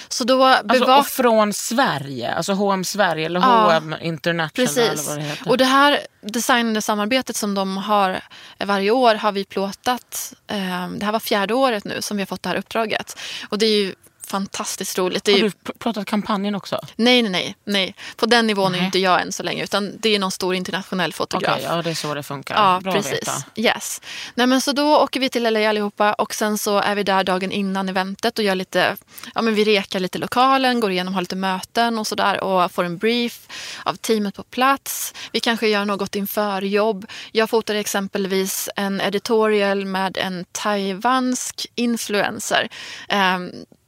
Så 0.07 0.23
då 0.23 0.43
Alltså, 0.43 0.93
och 0.93 1.07
från 1.07 1.53
Sverige, 1.53 2.33
alltså 2.33 2.53
H&M 2.53 2.83
Sverige 2.83 3.25
eller 3.25 3.39
Ja, 3.39 3.63
H&M 3.63 3.95
International 4.01 4.67
eller 4.67 4.89
Precis. 4.89 5.07
vad 5.07 5.17
det 5.17 5.23
heter. 5.23 5.49
Och 5.49 5.57
det 5.57 5.65
här 5.65 5.99
designade 6.21 6.81
samarbetet 6.81 7.35
som 7.35 7.55
de 7.55 7.77
har 7.77 8.21
varje 8.59 8.91
år 8.91 9.15
har 9.15 9.31
vi 9.31 9.45
plåtat. 9.45 10.33
Eh, 10.47 10.89
det 10.89 11.05
här 11.05 11.11
var 11.11 11.19
fjärde 11.19 11.53
året 11.53 11.83
nu 11.83 12.01
som 12.01 12.17
vi 12.17 12.21
har 12.21 12.27
fått 12.27 12.43
det 12.43 12.49
här 12.49 12.55
uppdraget. 12.55 13.19
Och 13.49 13.57
det 13.57 13.65
är 13.65 13.83
ju 13.83 13.95
fantastiskt 14.31 14.97
roligt. 14.97 15.27
Är 15.27 15.31
Har 15.31 15.39
du 15.39 15.49
pr- 15.49 15.77
pratat 15.79 16.05
kampanjen 16.07 16.55
också? 16.55 16.79
nej, 16.95 17.21
nej, 17.21 17.31
nej, 17.31 17.55
nej. 17.65 17.95
På 18.15 18.25
den 18.25 18.47
nivån 18.47 18.73
är 18.73 18.77
Nej. 18.77 18.85
inte 18.85 18.99
jag 18.99 19.21
än 19.21 19.31
så 19.31 19.43
länge. 19.43 19.63
Utan 19.63 19.97
det 19.99 20.15
är 20.15 20.19
någon 20.19 20.31
stor 20.31 20.55
internationell 20.55 21.09
Okej, 21.09 21.17
fotograf. 21.17 21.59
ja 21.63 21.81
det 21.81 21.89
är 21.89 21.93
så 21.93 22.13
det 22.13 22.23
funkar. 22.23 22.55
Ja, 22.55 22.79
Bra 22.83 22.91
att 22.91 22.97
precis. 22.97 23.13
veta. 23.13 23.31
Yes. 23.55 24.01
Nej, 24.35 24.47
men 24.47 24.61
så 24.61 24.71
då 24.71 24.97
åker 24.97 25.19
vi 25.19 25.29
till 25.29 25.43
LA 25.53 25.69
allihopa 25.69 26.13
och 26.13 26.33
sen 26.33 26.57
så 26.57 26.77
är 26.79 26.95
vi 26.95 27.03
där 27.03 27.23
dagen 27.23 27.51
innan 27.51 27.89
eventet 27.89 28.37
och 28.39 28.45
gör 28.45 28.55
lite, 28.55 28.97
ja 29.35 29.41
men 29.41 29.55
vi 29.55 29.63
rekar 29.63 29.99
lite 29.99 30.17
lokalen, 30.17 30.79
går 30.79 30.91
igenom, 30.91 31.13
har 31.13 31.21
lite 31.21 31.35
möten 31.35 31.99
och 31.99 32.07
sådär 32.07 32.43
och 32.43 32.71
får 32.71 32.83
en 32.83 32.97
brief 32.97 33.47
av 33.83 33.93
teamet 33.95 34.35
på 34.35 34.43
plats. 34.43 35.13
Vi 35.31 35.39
kanske 35.39 35.67
gör 35.67 35.85
något 35.85 36.15
inför 36.15 36.61
jobb. 36.61 37.05
Jag 37.31 37.49
fotade 37.49 37.79
exempelvis 37.79 38.69
en 38.75 39.01
editorial 39.01 39.85
med 39.85 40.17
en 40.17 40.45
taiwansk 40.51 41.65
influencer 41.75 42.69
eh, 43.09 43.37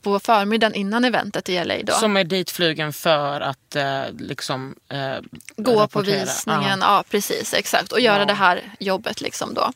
på 0.03 0.19
förmiddagen 0.19 0.75
innan 0.75 1.05
eventet 1.05 1.49
i 1.49 1.63
LA. 1.63 1.75
Då. 1.83 1.93
Som 1.93 2.17
är 2.17 2.23
ditflygen 2.23 2.93
för 2.93 3.41
att 3.41 3.75
eh, 3.75 4.03
liksom 4.19 4.75
eh, 4.89 4.97
Gå 5.57 5.73
på 5.73 5.79
rapportera. 5.81 6.19
visningen, 6.25 6.79
Ja. 6.81 6.95
ja. 6.97 7.03
precis 7.09 7.53
exakt. 7.53 7.91
Och 7.91 7.99
göra 7.99 8.19
Ja. 8.19 8.25
det 8.25 8.33
här 8.33 8.61
jobbet 8.79 9.21
liksom 9.21 9.53
då. 9.53 9.71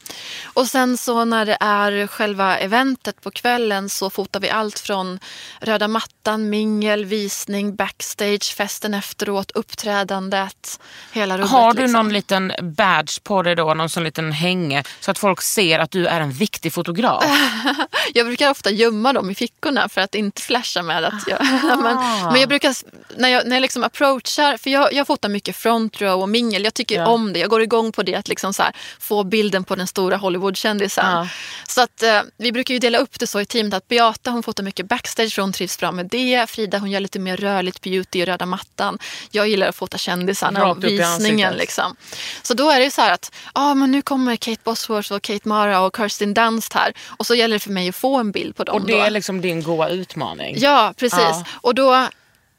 Och 0.53 0.67
sen 0.67 0.97
så 0.97 1.25
när 1.25 1.45
det 1.45 1.57
är 1.59 2.07
själva 2.07 2.57
eventet 2.57 3.21
på 3.21 3.31
kvällen 3.31 3.89
så 3.89 4.09
fotar 4.09 4.39
vi 4.39 4.49
allt 4.49 4.79
från 4.79 5.19
röda 5.61 5.87
mattan, 5.87 6.49
mingel, 6.49 7.05
visning, 7.05 7.75
backstage, 7.75 8.55
festen 8.55 8.93
efteråt, 8.93 9.51
uppträdandet, 9.51 10.79
hela 11.11 11.37
rubbet. 11.37 11.51
Har 11.51 11.73
du 11.73 11.81
liksom. 11.81 11.93
någon 11.93 12.13
liten 12.13 12.51
badge 12.61 13.23
på 13.23 13.43
dig 13.43 13.55
då, 13.55 13.73
någon 13.73 13.89
sån 13.89 14.03
liten 14.03 14.31
hänge 14.31 14.83
så 14.99 15.11
att 15.11 15.17
folk 15.17 15.41
ser 15.41 15.79
att 15.79 15.91
du 15.91 16.07
är 16.07 16.21
en 16.21 16.31
viktig 16.31 16.73
fotograf? 16.73 17.23
Jag 18.13 18.25
brukar 18.25 18.49
ofta 18.49 18.69
gömma 18.71 19.13
dem 19.13 19.29
i 19.31 19.35
fickorna 19.35 19.89
för 19.89 20.01
att 20.01 20.15
inte 20.17 20.41
flasha 20.41 20.81
med 20.81 21.05
att 21.05 21.27
jag... 21.27 21.37
men, 21.63 21.95
men 22.31 22.39
jag 22.39 22.49
brukar, 22.49 22.75
när 23.17 23.29
jag, 23.29 23.47
när 23.47 23.55
jag 23.55 23.61
liksom 23.61 23.83
approachar, 23.83 24.57
för 24.57 24.69
jag, 24.69 24.93
jag 24.93 25.07
fotar 25.07 25.29
mycket 25.29 25.55
front 25.55 26.01
row 26.01 26.21
och 26.21 26.29
mingel. 26.29 26.63
Jag 26.63 26.73
tycker 26.73 26.95
Ja. 26.99 27.07
om 27.07 27.33
det. 27.33 27.39
Jag 27.39 27.49
går 27.49 27.61
igång 27.61 27.91
på 27.91 28.03
det 28.03 28.15
att 28.15 28.27
liksom 28.27 28.53
så 28.53 28.63
här, 28.63 28.71
få 28.99 29.23
bilden 29.23 29.63
på 29.63 29.75
den 29.75 29.87
stora 29.87 30.17
Hollywoodkändisen. 30.17 31.05
Ja. 31.11 31.27
Så 31.67 31.81
att 31.81 32.03
eh, 32.03 32.21
vi 32.37 32.51
brukar 32.51 32.73
ju 32.73 32.79
dela 32.79 32.97
upp 32.97 33.19
det 33.19 33.27
så 33.27 33.41
i 33.41 33.45
teamet 33.45 33.73
att 33.73 33.87
Beata 33.87 34.31
hon 34.31 34.43
fotar 34.43 34.63
mycket 34.63 34.85
backstage 34.87 35.33
för 35.33 35.41
hon 35.41 35.53
trivs 35.53 35.79
bra 35.79 35.91
med 35.91 36.05
det. 36.05 36.49
Frida 36.49 36.77
hon 36.77 36.91
gör 36.91 36.99
lite 36.99 37.19
mer 37.19 37.37
rörligt 37.37 37.81
beauty 37.81 38.21
och 38.21 38.27
röda 38.27 38.45
mattan. 38.45 38.99
Jag 39.31 39.47
gillar 39.47 39.67
att 39.67 39.75
fota 39.75 39.97
kändisarna 39.97 40.65
och 40.67 40.83
visningen. 40.83 41.53
Liksom. 41.53 41.95
Så 42.41 42.53
då 42.53 42.69
är 42.71 42.79
det 42.79 42.91
så 42.91 43.01
här 43.01 43.13
att 43.13 43.31
ah, 43.53 43.73
men 43.73 43.91
nu 43.91 44.01
kommer 44.01 44.35
Kate 44.35 44.61
Bosworth 44.63 45.13
och 45.13 45.21
Kate 45.21 45.47
Mara 45.49 45.79
och 45.81 45.95
Kirsten 45.97 46.33
Dunst 46.33 46.73
här. 46.73 46.93
Och 47.07 47.25
så 47.25 47.35
gäller 47.35 47.55
det 47.55 47.59
för 47.59 47.71
mig 47.71 47.89
att 47.89 47.95
få 47.95 48.17
en 48.17 48.31
bild 48.31 48.55
på 48.55 48.63
dem. 48.63 48.75
Och 48.75 48.87
det 48.87 48.93
då. 48.93 48.99
är 48.99 49.09
liksom 49.09 49.41
din 49.41 49.63
goa 49.63 49.89
utmaning? 50.07 50.55
Ja, 50.57 50.93
precis. 50.97 51.19
Ja. 51.19 51.45
Och 51.61 51.75
då, 51.75 52.09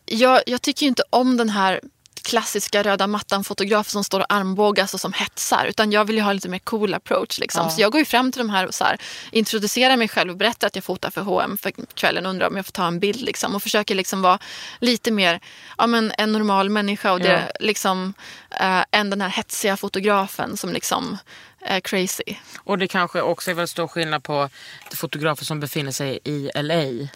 jag, 0.06 0.42
jag 0.46 0.62
tycker 0.62 0.86
inte 0.86 1.02
om 1.10 1.36
den 1.36 1.48
här 1.48 1.80
klassiska 2.28 2.82
röda 2.82 3.06
mattan-fotografer 3.06 3.90
som 3.90 4.04
står 4.04 4.20
och 4.20 4.32
armbågas 4.32 4.94
och 4.94 5.00
som 5.00 5.12
hetsar. 5.12 5.66
Utan 5.66 5.92
jag 5.92 6.04
vill 6.04 6.16
ju 6.16 6.22
ha 6.22 6.32
lite 6.32 6.48
mer 6.48 6.58
cool 6.58 6.94
approach. 6.94 7.38
Liksom. 7.38 7.62
Ja. 7.64 7.70
Så 7.70 7.80
jag 7.80 7.92
går 7.92 7.98
ju 7.98 8.04
fram 8.04 8.32
till 8.32 8.38
de 8.38 8.50
här 8.50 8.66
och 8.66 8.74
så 8.74 8.84
här, 8.84 8.98
introducerar 9.30 9.96
mig 9.96 10.08
själv 10.08 10.30
och 10.30 10.36
berättar 10.36 10.66
att 10.66 10.74
jag 10.74 10.84
fotar 10.84 11.10
för 11.10 11.20
H&M 11.20 11.58
för 11.62 11.72
kvällen. 11.94 12.26
Undrar 12.26 12.48
om 12.48 12.56
jag 12.56 12.66
får 12.66 12.72
ta 12.72 12.86
en 12.86 13.00
bild. 13.00 13.20
Liksom, 13.20 13.54
och 13.54 13.62
försöker 13.62 13.94
liksom 13.94 14.22
vara 14.22 14.38
lite 14.78 15.10
mer 15.10 15.40
ja, 15.78 15.86
men 15.86 16.12
en 16.18 16.32
normal 16.32 16.70
människa. 16.70 17.12
Och 17.12 17.20
det, 17.20 17.52
liksom, 17.60 18.14
äh, 18.60 18.82
än 18.90 19.10
den 19.10 19.20
här 19.20 19.28
hetsiga 19.28 19.76
fotografen 19.76 20.56
som 20.56 20.72
liksom 20.72 21.18
är 21.60 21.80
crazy. 21.80 22.34
Och 22.64 22.78
det 22.78 22.88
kanske 22.88 23.20
också 23.20 23.50
är 23.50 23.54
väl 23.54 23.68
stor 23.68 23.88
skillnad 23.88 24.22
på 24.22 24.48
fotografer 24.94 25.44
som 25.44 25.60
befinner 25.60 25.92
sig 25.92 26.18
i 26.24 26.50
LA. 26.54 27.08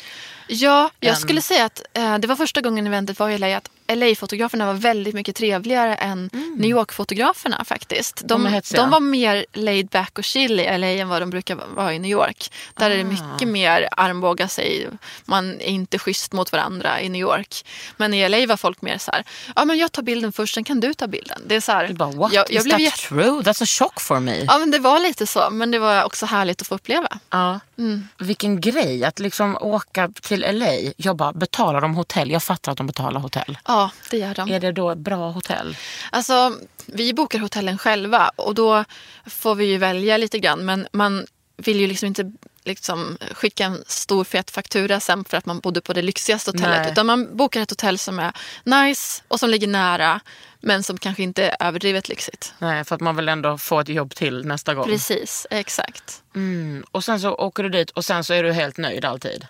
Ja, 0.49 0.91
jag 1.01 1.11
än- 1.11 1.17
skulle 1.17 1.43
säga 1.43 1.65
att 1.65 1.83
eh, 1.95 2.19
det 2.19 2.27
var 2.27 2.37
första 2.37 2.61
gången 2.61 2.87
eventet 2.87 3.19
var 3.19 3.29
i 3.49 3.55
att 3.55 3.71
LA-fotograferna 3.97 4.67
var 4.67 4.75
väldigt 4.75 5.15
mycket 5.15 5.37
trevligare 5.37 5.95
än 5.95 6.31
New 6.57 6.71
York-fotograferna 6.71 7.65
faktiskt. 7.65 8.23
De 8.25 8.47
är 8.47 8.77
De, 8.77 8.91
var 8.91 9.01
mer 9.01 9.47
laid 9.53 9.87
back 9.87 10.19
och 10.19 10.25
chill 10.25 10.61
i 10.61 10.79
LA 10.79 10.87
än 10.87 11.09
vad 11.09 11.23
de 11.23 11.31
brukar 11.31 11.59
vara 11.75 11.95
i 11.95 11.99
New 11.99 12.11
York. 12.11 12.53
Där 12.75 12.91
är 12.91 12.97
det 12.97 13.03
Ah. 13.03 13.33
mycket 13.33 13.49
mer 13.49 13.89
armbåga 13.97 14.49
sig, 14.49 14.89
man 15.25 15.51
är 15.61 15.67
inte 15.67 15.99
schysst 15.99 16.33
mot 16.33 16.53
varandra 16.53 17.01
i 17.01 17.09
New 17.09 17.21
York. 17.21 17.67
Men 17.97 18.15
i 18.15 18.29
LA 18.29 18.47
var 18.47 18.57
folk 18.57 18.83
mer 18.83 18.99
så 18.99 19.11
här, 19.11 19.25
ja 19.57 19.65
men 19.65 19.79
jag 19.79 19.93
tar 19.93 20.03
bilden 20.03 20.33
först, 20.33 20.55
sen 20.55 20.65
kan 20.65 20.81
du 20.81 20.95
ta 20.95 21.07
bilden. 21.07 21.43
Det 21.47 21.55
är 21.55 21.61
så 21.61 21.73
här, 21.73 21.93
bara, 21.93 22.11
what? 22.11 22.33
jag, 22.33 22.47
jag 22.51 22.59
Is 22.59 22.65
blev 22.65 22.73
that 22.75 22.81
jätte- 22.81 22.97
true? 23.09 23.41
That's 23.43 23.63
a 23.63 23.67
shock 23.67 24.01
for 24.01 24.21
me. 24.21 24.45
Ja 24.45 24.59
men 24.59 24.71
det 24.71 24.79
var 24.79 24.99
lite 25.01 25.27
så, 25.27 25.49
men 25.51 25.71
det 25.71 25.79
var 25.79 26.05
också 26.05 26.27
härligt 26.27 26.61
att 26.61 26.67
få 26.67 26.75
uppleva. 26.75 27.09
Ja. 27.31 27.61
Mm. 27.79 28.09
Vilken 28.19 28.61
grej 28.61 29.05
att 29.05 29.19
liksom 29.19 29.57
åka 29.61 30.09
till 30.23 30.41
LA. 30.53 30.93
Jag 30.97 31.17
bara, 31.17 31.33
betalar 31.33 31.81
de 31.81 31.95
hotell? 31.95 32.31
Jag 32.31 32.43
fattar 32.43 32.73
att 32.73 32.79
de 32.79 32.87
betalar 32.87 33.21
hotell. 33.21 33.59
Ja, 33.67 33.82
det 34.11 34.19
gör 34.19 34.35
de. 34.35 34.51
Är 34.51 34.61
det 34.61 34.73
då 34.73 34.91
ett 34.91 34.99
bra 34.99 35.31
hotell? 35.31 35.77
Alltså, 36.11 36.57
vi 36.87 37.15
bokar 37.15 37.39
hotellen 37.39 37.79
själva 37.79 38.31
och 38.37 38.55
då 38.55 38.85
får 39.27 39.55
vi 39.55 39.65
ju 39.65 39.79
välja 39.79 40.17
lite 40.17 40.39
grann. 40.39 40.65
Men 40.65 40.89
man 40.93 41.27
vill 41.57 41.81
ju 41.81 41.87
liksom 41.87 42.07
inte 42.07 42.33
liksom 42.65 43.19
skicka 43.33 43.65
en 43.65 43.85
stor 43.87 44.25
fet 44.25 44.51
faktura 44.51 45.01
sen 45.01 45.25
för 45.25 45.37
att 45.37 45.47
man 45.47 45.61
bodde 45.61 45.81
på 45.81 45.93
det 45.93 46.03
lyxigaste 46.03 46.51
hotellet. 46.51 46.81
Nej. 46.81 46.93
Utan 46.93 47.07
man 47.07 47.37
bokar 47.37 47.61
ett 47.61 47.71
hotell 47.71 47.99
som 47.99 48.19
är 48.19 48.33
nice 48.65 49.23
och 49.29 49.41
som 49.41 49.51
ligger 49.51 49.69
nära 49.69 50.21
men 50.61 50.83
som 50.83 50.99
kanske 50.99 51.23
inte 51.23 51.45
är 51.45 51.57
överdrivet 51.67 52.09
lyxigt. 52.09 52.55
Nej, 52.59 52.85
för 52.85 52.95
att 52.95 53.01
man 53.01 53.17
vill 53.17 53.29
ändå 53.29 53.59
få 53.59 53.81
ett 53.81 53.89
jobb 53.89 54.15
till 54.15 54.47
nästa 54.47 54.75
gång. 54.75 54.85
Precis, 54.85 55.47
exakt. 55.51 56.23
Mm. 56.35 56.85
Och 56.91 57.05
sen 57.05 57.21
så 57.21 57.35
åker 57.35 57.63
du 57.63 57.69
dit 57.69 57.91
och 57.91 58.05
sen 58.05 58.25
så 58.25 58.35
är 58.35 58.43
du 58.43 58.53
helt 58.53 58.77
nöjd 58.77 59.05
alltid. 59.05 59.47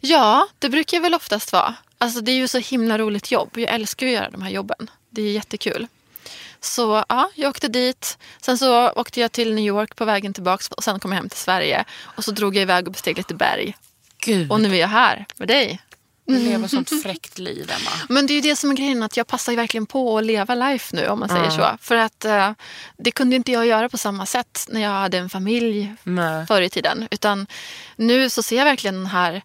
Ja, 0.00 0.48
det 0.58 0.68
brukar 0.68 0.96
jag 0.96 1.02
väl 1.02 1.14
oftast 1.14 1.52
vara. 1.52 1.74
Alltså 2.02 2.20
det 2.20 2.32
är 2.32 2.36
ju 2.36 2.48
så 2.48 2.58
himla 2.58 2.98
roligt 2.98 3.30
jobb. 3.30 3.50
Jag 3.54 3.74
älskar 3.74 4.06
att 4.06 4.12
göra 4.12 4.30
de 4.30 4.42
här 4.42 4.50
jobben. 4.50 4.90
Det 5.10 5.22
är 5.22 5.32
jättekul. 5.32 5.86
Så 6.60 7.04
ja, 7.08 7.30
jag 7.34 7.50
åkte 7.50 7.68
dit. 7.68 8.18
Sen 8.40 8.58
så 8.58 8.90
åkte 8.90 9.20
jag 9.20 9.32
till 9.32 9.54
New 9.54 9.64
York 9.64 9.96
på 9.96 10.04
vägen 10.04 10.34
tillbaka 10.34 10.64
och 10.76 10.84
sen 10.84 11.00
kom 11.00 11.12
jag 11.12 11.16
hem 11.16 11.28
till 11.28 11.38
Sverige. 11.38 11.84
Och 12.00 12.24
så 12.24 12.30
drog 12.30 12.56
jag 12.56 12.62
iväg 12.62 12.86
och 12.86 12.92
besteg 12.92 13.16
lite 13.16 13.34
berg. 13.34 13.76
Gud, 14.18 14.52
Och 14.52 14.60
nu 14.60 14.74
är 14.74 14.80
jag 14.80 14.88
här 14.88 15.26
med 15.36 15.48
dig. 15.48 15.80
du 16.24 16.38
lever 16.38 16.68
sånt 16.68 17.02
fräckt 17.02 17.38
liv 17.38 17.70
Emma. 17.70 17.90
Men 18.08 18.26
det 18.26 18.32
är 18.32 18.34
ju 18.34 18.40
det 18.40 18.56
som 18.56 18.70
är 18.70 18.74
grejen, 18.74 19.02
att 19.02 19.16
jag 19.16 19.26
passar 19.26 19.52
verkligen 19.52 19.86
på 19.86 20.18
att 20.18 20.24
leva 20.24 20.54
life 20.54 20.96
nu 20.96 21.06
om 21.06 21.20
man 21.20 21.28
säger 21.28 21.50
så. 21.50 21.76
För 21.80 21.96
att 21.96 22.24
eh, 22.24 22.52
det 22.96 23.10
kunde 23.10 23.36
inte 23.36 23.52
jag 23.52 23.66
göra 23.66 23.88
på 23.88 23.98
samma 23.98 24.26
sätt 24.26 24.66
när 24.68 24.80
jag 24.80 24.90
hade 24.90 25.18
en 25.18 25.30
familj 25.30 25.94
Nej. 26.02 26.46
förr 26.46 26.62
i 26.62 26.70
tiden. 26.70 27.08
Utan 27.10 27.46
nu 27.96 28.30
så 28.30 28.42
ser 28.42 28.56
jag 28.56 28.64
verkligen 28.64 28.94
den 28.94 29.06
här 29.06 29.42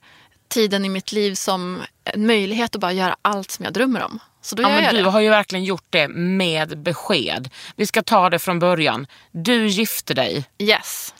tiden 0.50 0.86
i 0.86 0.90
mitt 0.90 1.12
liv 1.12 1.34
som 1.34 1.82
en 2.14 2.28
möjlighet 2.28 2.76
att 2.76 2.82
bara 2.82 2.92
göra 2.92 3.16
allt 3.22 3.52
som 3.52 3.66
jag 3.66 3.74
drömmer 3.74 4.04
om. 4.04 4.20
Så 4.42 4.56
då 4.56 4.64
Ja, 4.64 4.68
gör 4.70 4.76
men 4.76 4.84
jag 4.84 4.94
du 4.96 5.04
det. 5.04 5.10
har 5.10 5.20
ju 5.20 5.30
verkligen 5.30 5.66
gjort 5.66 5.86
det 5.90 6.08
med 6.08 6.78
besked. 6.78 7.50
Vi 7.76 7.86
ska 7.86 8.02
ta 8.04 8.30
det 8.30 8.40
från 8.40 8.60
början. 8.60 9.08
Du 9.32 9.68
gifte 9.68 10.14
dig. 10.14 10.46
Yes, 10.60 11.14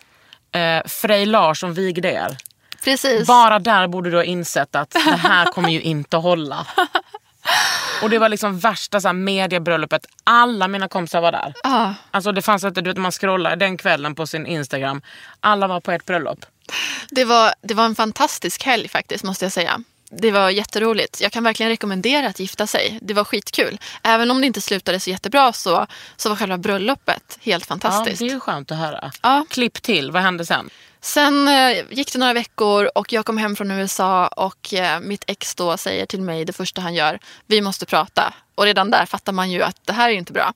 Eh, 0.52 0.84
Frej 0.88 1.26
Larsson 1.26 1.74
vigde 1.74 2.12
er. 2.12 2.38
precis. 2.84 3.28
Bara 3.28 3.60
där 3.60 3.88
borde 3.88 4.10
du 4.10 4.18
ha 4.18 4.24
insett 4.24 4.76
att 4.76 4.90
det 4.90 5.00
här 5.16 5.46
kommer 5.46 5.70
ju 5.70 5.82
inte 5.82 6.18
hålla. 6.18 6.68
Och 8.04 8.10
det 8.10 8.20
var 8.20 8.30
liksom 8.30 8.60
värsta 8.60 9.02
så 9.02 9.08
här, 9.08 9.14
mediebröllopet. 9.14 10.06
Alla 10.24 10.68
mina 10.68 10.88
kompisar 10.88 11.22
var 11.22 11.32
där. 11.32 11.54
Ja, 11.64 11.94
Alltså 12.12 12.32
det 12.32 12.42
fanns 12.42 12.64
inte, 12.64 12.82
du 12.82 12.90
vet 12.90 12.98
man 12.98 13.12
scrollar 13.12 13.56
den 13.56 13.78
kvällen 13.78 14.16
på 14.16 14.28
sin 14.28 14.46
Instagram. 14.46 15.02
Alla 15.40 15.68
var 15.68 15.80
på 15.82 15.92
ett 15.92 16.06
bröllop. 16.06 16.46
Det 17.10 17.26
var, 17.26 17.54
det 17.62 17.74
var 17.74 17.86
en 17.86 17.96
fantastisk 17.96 18.64
helg 18.64 18.88
faktiskt, 18.88 19.24
måste 19.24 19.46
jag 19.46 19.52
säga. 19.52 19.84
Det 20.10 20.32
var 20.32 20.50
jätteroligt. 20.50 21.22
Jag 21.22 21.32
kan 21.32 21.44
verkligen 21.44 21.70
rekommendera 21.70 22.28
att 22.28 22.40
gifta 22.40 22.68
sig. 22.68 23.00
Det 23.02 23.14
var 23.14 23.24
skitkul. 23.24 23.80
Även 24.04 24.32
om 24.32 24.42
det 24.42 24.48
inte 24.48 24.62
slutade 24.62 25.00
så 25.00 25.10
jättebra 25.10 25.54
så, 25.54 25.88
så 26.18 26.30
var 26.30 26.36
själva 26.36 26.58
bröllopet 26.58 27.40
helt 27.42 27.64
Ja, 27.64 27.68
fantastiskt. 27.68 28.20
det 28.20 28.26
är 28.26 28.30
ju 28.34 28.40
skönt 28.40 28.72
att 28.72 28.78
höra. 28.78 29.12
Ja. 29.22 29.46
Klipp 29.50 29.82
till, 29.82 30.12
vad 30.12 30.22
hände 30.22 30.46
sen? 30.46 30.70
Sen 31.02 31.48
eh, 31.48 31.78
gick 31.90 32.14
det 32.14 32.20
några 32.20 32.34
veckor 32.34 32.90
och 32.96 33.14
jag 33.14 33.26
kom 33.26 33.38
hem 33.38 33.56
från 33.56 33.72
USA 33.72 34.28
och 34.28 34.74
eh, 34.74 35.00
mitt 35.00 35.24
ex 35.28 35.56
då 35.56 35.78
säger 35.78 36.06
till 36.06 36.22
mig 36.22 36.46
det 36.46 36.54
första 36.54 36.82
han 36.82 36.94
gör, 36.94 37.20
vi 37.46 37.62
måste 37.62 37.86
prata. 37.86 38.34
Och 38.56 38.64
redan 38.64 38.92
där 38.92 39.06
fattar 39.06 39.34
man 39.34 39.52
ju 39.52 39.64
att 39.64 39.78
det 39.86 39.94
här 39.94 40.10
är 40.10 40.14
inte 40.14 40.34
bra. 40.34 40.54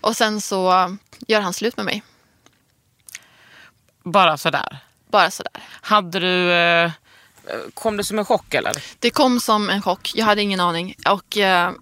Och 0.00 0.16
sen 0.16 0.40
så 0.40 0.96
gör 1.26 1.40
han 1.40 1.52
slut 1.54 1.76
med 1.76 1.86
mig. 1.86 2.02
Bara 4.04 4.36
sådär. 4.36 4.78
Bara 5.08 5.30
sådär. 5.30 5.52
Hade 5.80 6.20
du... 6.20 6.52
Eh, 6.52 6.90
kom 7.74 7.96
det 7.96 8.04
som 8.04 8.18
en 8.18 8.24
chock 8.24 8.54
eller? 8.54 8.72
Det 8.98 9.10
kom 9.10 9.40
som 9.40 9.70
en 9.70 9.82
chock. 9.82 10.12
Jag 10.14 10.26
hade 10.26 10.42
ingen 10.42 10.60
aning. 10.60 10.94
Och 11.08 11.36
eh, 11.36 11.72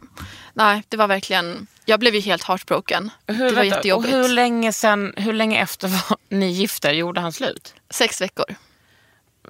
nej, 0.54 0.82
det 0.88 0.96
var 0.96 1.08
verkligen... 1.08 1.66
Jag 1.84 2.00
blev 2.00 2.14
ju 2.14 2.20
helt 2.20 2.44
heartbroken. 2.44 3.10
Hur, 3.26 3.34
det 3.34 3.42
var 3.42 3.50
vänta, 3.50 3.76
jättejobbigt. 3.76 4.14
Och 4.14 4.20
hur 4.20 4.28
länge, 4.28 4.72
sen, 4.72 5.14
hur 5.16 5.32
länge 5.32 5.62
efter 5.62 5.88
var 5.88 6.16
ni 6.28 6.50
gifta 6.50 6.92
gjorde 6.92 7.20
han 7.20 7.32
slut? 7.32 7.74
Sex 7.90 8.20
veckor. 8.20 8.54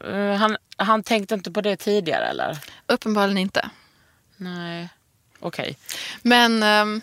Eh, 0.04 0.34
han, 0.34 0.56
han 0.76 1.02
tänkte 1.02 1.34
inte 1.34 1.50
på 1.50 1.60
det 1.60 1.76
tidigare 1.76 2.26
eller? 2.26 2.58
Uppenbarligen 2.86 3.38
inte. 3.38 3.70
Nej. 4.36 4.88
Okej. 5.40 5.78
Men 6.22 6.62
ehm, 6.62 7.00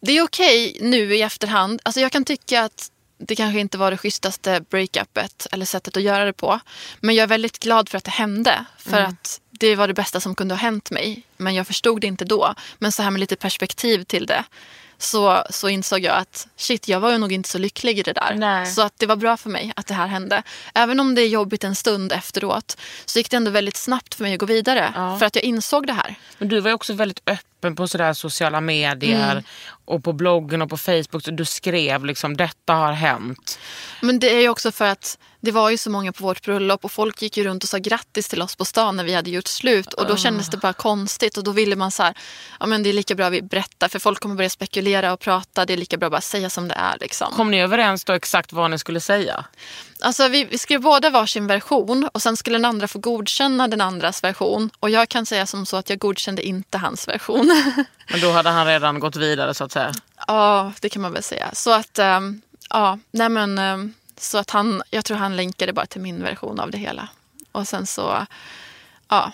det 0.00 0.12
är 0.12 0.22
okej 0.22 0.78
nu 0.80 1.16
i 1.16 1.22
efterhand. 1.22 1.80
Alltså 1.82 2.00
jag 2.00 2.12
kan 2.12 2.24
tycka 2.24 2.62
att 2.62 2.91
det 3.26 3.36
kanske 3.36 3.60
inte 3.60 3.78
var 3.78 3.90
det 3.90 3.96
schysstaste 3.96 4.60
breakupet 4.70 5.46
eller 5.52 5.66
sättet 5.66 5.96
att 5.96 6.02
göra 6.02 6.24
det 6.24 6.32
på. 6.32 6.60
Men 7.00 7.14
jag 7.14 7.22
är 7.22 7.28
väldigt 7.28 7.58
glad 7.58 7.88
för 7.88 7.98
att 7.98 8.04
det 8.04 8.10
hände. 8.10 8.64
För 8.78 9.00
att 9.00 9.40
det 9.50 9.76
var 9.76 9.88
det 9.88 9.94
bästa 9.94 10.20
som 10.20 10.34
kunde 10.34 10.54
ha 10.54 10.60
hänt 10.60 10.90
mig. 10.90 11.22
Men 11.36 11.54
jag 11.54 11.66
förstod 11.66 12.00
det 12.00 12.06
inte 12.06 12.24
då. 12.24 12.54
Men 12.78 12.92
så 12.92 13.02
här 13.02 13.10
med 13.10 13.20
lite 13.20 13.36
perspektiv 13.36 14.04
till 14.04 14.26
det. 14.26 14.44
Så, 14.98 15.44
så 15.50 15.68
insåg 15.68 16.00
jag 16.00 16.16
att 16.16 16.48
shit, 16.56 16.88
jag 16.88 17.00
var 17.00 17.10
ju 17.12 17.18
nog 17.18 17.32
inte 17.32 17.48
så 17.48 17.58
lycklig 17.58 17.98
i 17.98 18.02
det 18.02 18.12
där. 18.12 18.34
Nej. 18.34 18.66
Så 18.66 18.82
att 18.82 18.98
det 18.98 19.06
var 19.06 19.16
bra 19.16 19.36
för 19.36 19.50
mig 19.50 19.72
att 19.76 19.86
det 19.86 19.94
här 19.94 20.06
hände. 20.06 20.42
Även 20.74 21.00
om 21.00 21.14
det 21.14 21.22
är 21.22 21.28
jobbigt 21.28 21.64
en 21.64 21.74
stund 21.74 22.12
efteråt 22.12 22.76
så 23.04 23.18
gick 23.18 23.30
det 23.30 23.36
ändå 23.36 23.50
väldigt 23.50 23.76
snabbt 23.76 24.14
för 24.14 24.22
mig 24.24 24.32
att 24.32 24.38
gå 24.38 24.46
vidare. 24.46 24.92
Ja. 24.96 25.18
För 25.18 25.26
att 25.26 25.34
jag 25.34 25.44
insåg 25.44 25.86
det 25.86 25.92
här. 25.92 26.14
Men 26.38 26.48
du 26.48 26.60
var 26.60 26.70
ju 26.70 26.74
också 26.74 26.92
väldigt 26.92 27.22
öppen 27.26 27.76
på 27.76 27.88
sådär 27.88 28.12
sociala 28.12 28.60
medier 28.60 29.32
Mm. 29.32 29.44
Och 29.84 30.04
på 30.04 30.12
bloggen 30.12 30.62
och 30.62 30.70
på 30.70 30.76
Facebook. 30.76 31.24
Så 31.24 31.30
du 31.30 31.44
skrev 31.44 32.04
liksom 32.04 32.36
detta 32.36 32.72
har 32.72 32.92
hänt. 32.92 33.58
Men 34.00 34.18
det 34.18 34.34
är 34.36 34.40
ju 34.40 34.48
också 34.48 34.72
för 34.72 34.84
att 34.84 35.18
det 35.40 35.50
var 35.50 35.70
ju 35.70 35.76
så 35.76 35.90
många 35.90 36.12
på 36.12 36.24
vårt 36.24 36.42
bröllop 36.42 36.84
och 36.84 36.92
folk 36.92 37.22
gick 37.22 37.36
ju 37.36 37.44
runt 37.44 37.62
och 37.62 37.68
sa 37.68 37.78
grattis 37.78 38.28
till 38.28 38.42
oss 38.42 38.56
på 38.56 38.64
stan 38.64 38.96
när 38.96 39.04
vi 39.04 39.14
hade 39.14 39.30
gjort 39.30 39.46
slut 39.46 39.92
och 39.92 40.06
då 40.06 40.16
kändes 40.16 40.50
det 40.50 40.56
bara 40.56 40.72
konstigt 40.72 41.36
och 41.36 41.44
då 41.44 41.50
ville 41.50 41.76
man 41.76 41.90
så 41.90 42.02
här, 42.02 42.14
ja 42.60 42.66
men 42.66 42.82
det 42.82 42.88
är 42.88 42.92
lika 42.92 43.14
bra 43.14 43.28
vi 43.28 43.42
berättar 43.42 43.88
för 43.88 43.98
folk 43.98 44.20
kommer 44.20 44.34
börja 44.34 44.50
spekulera 44.50 45.12
och 45.12 45.20
prata, 45.20 45.64
det 45.64 45.72
är 45.72 45.76
lika 45.76 45.96
bra 45.96 46.06
att 46.06 46.12
bara 46.12 46.20
säga 46.20 46.50
som 46.50 46.68
det 46.68 46.74
är 46.74 46.96
liksom. 47.00 47.32
Kom 47.32 47.50
ni 47.50 47.60
överens 47.60 48.04
då 48.04 48.12
exakt 48.12 48.52
vad 48.52 48.70
ni 48.70 48.78
skulle 48.78 49.00
säga? 49.00 49.44
Alltså 50.02 50.28
vi, 50.28 50.58
skrev 50.58 50.80
båda 50.80 51.10
varsin 51.10 51.46
version 51.46 52.08
och 52.12 52.22
sen 52.22 52.36
skulle 52.36 52.58
den 52.58 52.64
andra 52.64 52.88
få 52.88 52.98
godkänna 52.98 53.68
den 53.68 53.80
andras 53.80 54.24
version 54.24 54.70
och 54.80 54.90
jag 54.90 55.08
kan 55.08 55.26
säga 55.26 55.46
som 55.46 55.66
så 55.66 55.76
att 55.76 55.90
jag 55.90 55.98
godkände 55.98 56.42
inte 56.42 56.78
hans 56.78 57.08
version. 57.08 57.74
Men 58.10 58.20
då 58.20 58.30
hade 58.30 58.50
han 58.50 58.66
redan 58.66 59.00
gått 59.00 59.16
vidare 59.16 59.54
så 59.54 59.64
att 59.64 59.72
säga. 59.72 59.92
Ja, 60.26 60.72
det 60.80 60.88
kan 60.88 61.02
man 61.02 61.12
väl 61.12 61.22
säga. 61.22 61.50
Så 61.52 61.72
att, 61.72 61.98
ehm, 61.98 62.42
ja, 62.70 62.98
nej 63.10 63.28
men, 63.28 63.58
ehm, 63.58 63.94
så 64.16 64.38
att 64.38 64.50
han, 64.50 64.82
jag 64.90 65.04
tror 65.04 65.16
han 65.16 65.36
länkade 65.36 65.72
bara 65.72 65.86
till 65.86 66.00
min 66.00 66.22
version 66.22 66.60
av 66.60 66.70
det 66.70 66.78
hela. 66.78 67.08
Och 67.52 67.68
sen 67.68 67.86
så, 67.86 68.26
ja. 69.08 69.32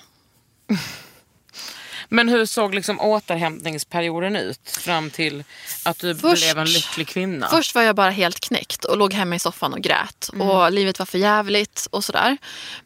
Men 2.09 2.29
hur 2.29 2.47
såg 2.47 2.75
liksom 2.75 3.01
återhämtningsperioden 3.01 4.37
ut 4.37 4.71
fram 4.71 5.11
till 5.11 5.44
att 5.85 5.99
du 5.99 6.14
Först- 6.16 6.42
blev 6.42 6.59
en 6.59 6.73
lycklig 6.73 7.09
kvinna? 7.09 7.49
Först 7.49 7.75
var 7.75 7.83
jag 7.83 7.97
bara 7.97 8.11
helt 8.11 8.40
knäckt 8.40 8.85
och 8.85 8.97
låg 8.97 9.12
hemma 9.12 9.35
i 9.35 9.38
soffan 9.38 9.73
och 9.73 9.81
grät. 9.81 10.31
Mm. 10.33 10.49
Och 10.49 10.73
livet 10.73 10.99
var 10.99 11.07
för 11.07 11.18
jävligt 11.18 11.87
och 11.90 12.05
sådär. 12.05 12.37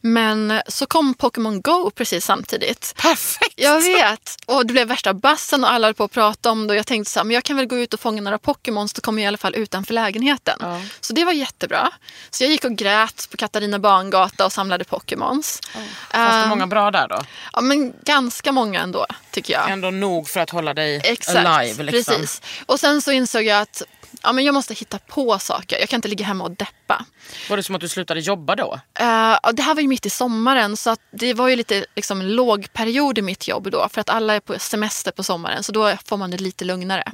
Men 0.01 0.61
så 0.69 0.87
kom 0.87 1.15
Pokémon 1.15 1.61
Go 1.63 1.91
precis 1.91 2.25
samtidigt. 2.25 2.95
Perfekt! 2.97 3.55
Jag 3.57 3.81
vet. 3.81 4.37
Och 4.47 4.67
det 4.67 4.73
blev 4.73 4.89
värsta 4.89 5.15
bassen 5.15 5.65
och 5.65 5.73
alla 5.73 5.87
höll 5.87 5.95
på 5.95 6.05
att 6.05 6.13
prata 6.13 6.51
om 6.51 6.67
det. 6.67 6.73
Och 6.73 6.79
jag 6.79 6.87
tänkte 6.87 7.11
så 7.13 7.19
här, 7.19 7.25
men 7.25 7.35
jag 7.35 7.45
kan 7.45 7.57
väl 7.57 7.67
gå 7.67 7.77
ut 7.77 7.95
och 7.95 8.01
fånga 8.01 8.23
några 8.23 8.39
Pokémons. 8.39 8.93
Då 8.93 9.01
kommer 9.01 9.23
jag 9.23 9.25
i 9.25 9.29
alla 9.29 9.39
fall 9.39 9.55
utanför 9.55 9.95
lägenheten. 9.95 10.57
Ja. 10.61 10.81
Så 11.01 11.13
det 11.13 11.25
var 11.25 11.33
jättebra. 11.33 11.91
Så 12.31 12.45
jag 12.45 12.51
gick 12.51 12.65
och 12.65 12.77
grät 12.77 13.29
på 13.31 13.37
Katarina 13.37 13.79
Bangata 13.79 14.45
och 14.45 14.53
samlade 14.53 14.85
Pokémons. 14.85 15.61
Fanns 15.73 15.89
det 16.11 16.19
Ehm, 16.19 16.49
många 16.49 16.67
bra 16.67 16.91
där 16.91 17.09
då? 17.09 17.23
Ja, 17.53 17.61
men 17.61 17.93
ganska 18.05 18.53
många 18.53 18.81
ändå, 18.81 19.07
tycker 19.31 19.53
jag. 19.53 19.70
Ändå 19.70 19.90
nog 19.90 20.29
för 20.29 20.40
att 20.40 20.51
hålla 20.51 20.75
dig 20.75 21.01
Exakt, 21.05 21.46
alive. 21.46 21.83
Liksom. 21.83 22.14
precis. 22.14 22.42
Och 22.66 22.81
sen 22.81 23.03
så 23.03 23.12
insåg 23.12 23.42
jag 23.42 23.61
att 23.61 23.83
ja, 24.22 24.33
men 24.33 24.44
jag 24.44 24.55
måste 24.55 24.75
hitta 24.75 24.98
på 24.98 25.38
saker. 25.38 25.79
Jag 25.81 25.88
kan 25.88 25.98
inte 25.98 26.09
ligga 26.09 26.25
hemma 26.25 26.44
och 26.44 26.51
deppa. 26.51 27.05
Var 27.51 27.57
det 27.57 27.62
som 27.62 27.75
att 27.75 27.81
du 27.81 27.88
slutade 27.88 28.20
jobba 28.20 28.57
då? 28.57 28.81
Och 29.42 29.55
det 29.55 29.62
här 29.62 29.75
var 29.75 29.83
ju 29.83 29.88
mitt 29.88 30.07
i 30.07 30.11
sommaren 30.11 30.77
så 30.77 30.96
det 31.11 31.35
var 31.35 31.48
ju 31.48 31.57
lite 31.57 31.87
liksom, 31.96 32.20
en 32.20 32.33
låg 32.33 32.72
period 32.72 33.18
i 33.18 33.22
mitt 33.22 33.48
jobb 33.48 33.70
då. 33.70 33.88
För 33.92 34.01
att 34.01 34.11
alla 34.11 34.35
är 34.35 34.40
på 34.40 34.59
semester 34.59 35.11
på 35.11 35.22
sommaren 35.22 35.62
så 35.62 35.72
då 35.72 35.96
får 36.05 36.16
man 36.16 36.31
det 36.31 36.38
lite 36.38 36.64
lugnare. 36.64 37.12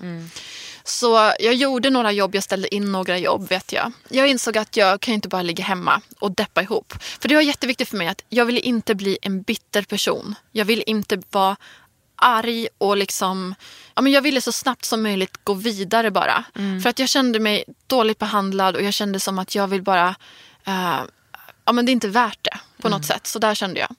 Så 0.84 1.32
jag 1.38 1.54
gjorde 1.54 1.90
några 1.90 2.12
jobb, 2.12 2.34
jag 2.34 2.44
ställde 2.44 2.74
in 2.74 2.92
några 2.92 3.18
jobb 3.18 3.48
vet 3.48 3.72
jag. 3.72 3.92
Jag 4.08 4.28
insåg 4.28 4.58
att 4.58 4.76
jag 4.76 5.00
kan 5.00 5.14
inte 5.14 5.28
bara 5.28 5.42
ligga 5.42 5.64
hemma 5.64 6.00
och 6.18 6.30
deppa 6.32 6.62
ihop. 6.62 6.94
För 7.20 7.28
det 7.28 7.34
var 7.34 7.42
jätteviktigt 7.42 7.88
för 7.88 7.96
mig 7.96 8.08
att 8.08 8.24
jag 8.28 8.44
ville 8.44 8.60
inte 8.60 8.94
bli 8.94 9.18
en 9.22 9.42
bitter 9.42 9.82
person. 9.82 10.34
Jag 10.52 10.64
ville 10.64 10.82
inte 10.82 11.22
vara 11.30 11.56
arg 12.18 12.68
och 12.78 12.96
liksom... 12.96 13.54
Ja, 13.94 14.02
men 14.02 14.12
jag 14.12 14.22
ville 14.22 14.40
så 14.40 14.52
snabbt 14.52 14.84
som 14.84 15.02
möjligt 15.02 15.44
gå 15.44 15.54
vidare 15.54 16.10
bara. 16.10 16.44
För 16.82 16.90
att 16.90 16.98
jag 16.98 17.08
kände 17.08 17.40
mig 17.40 17.64
dåligt 17.86 18.18
behandlad 18.18 18.76
och 18.76 18.82
jag 18.82 18.94
kände 18.94 19.20
som 19.20 19.38
att 19.38 19.54
jag 19.54 19.68
vill 19.68 19.82
bara... 19.82 20.14
eh, 20.64 21.00
ja, 21.64 21.72
men 21.72 21.86
det 21.86 21.90
är 21.90 21.92
inte 21.92 22.08
värt 22.08 22.38
det 22.44 22.58
på 22.82 22.88
något 22.88 23.04
sätt. 23.06 23.26
Så 23.26 23.38
där 23.38 23.54
kände 23.54 23.80
jag. 23.80 23.94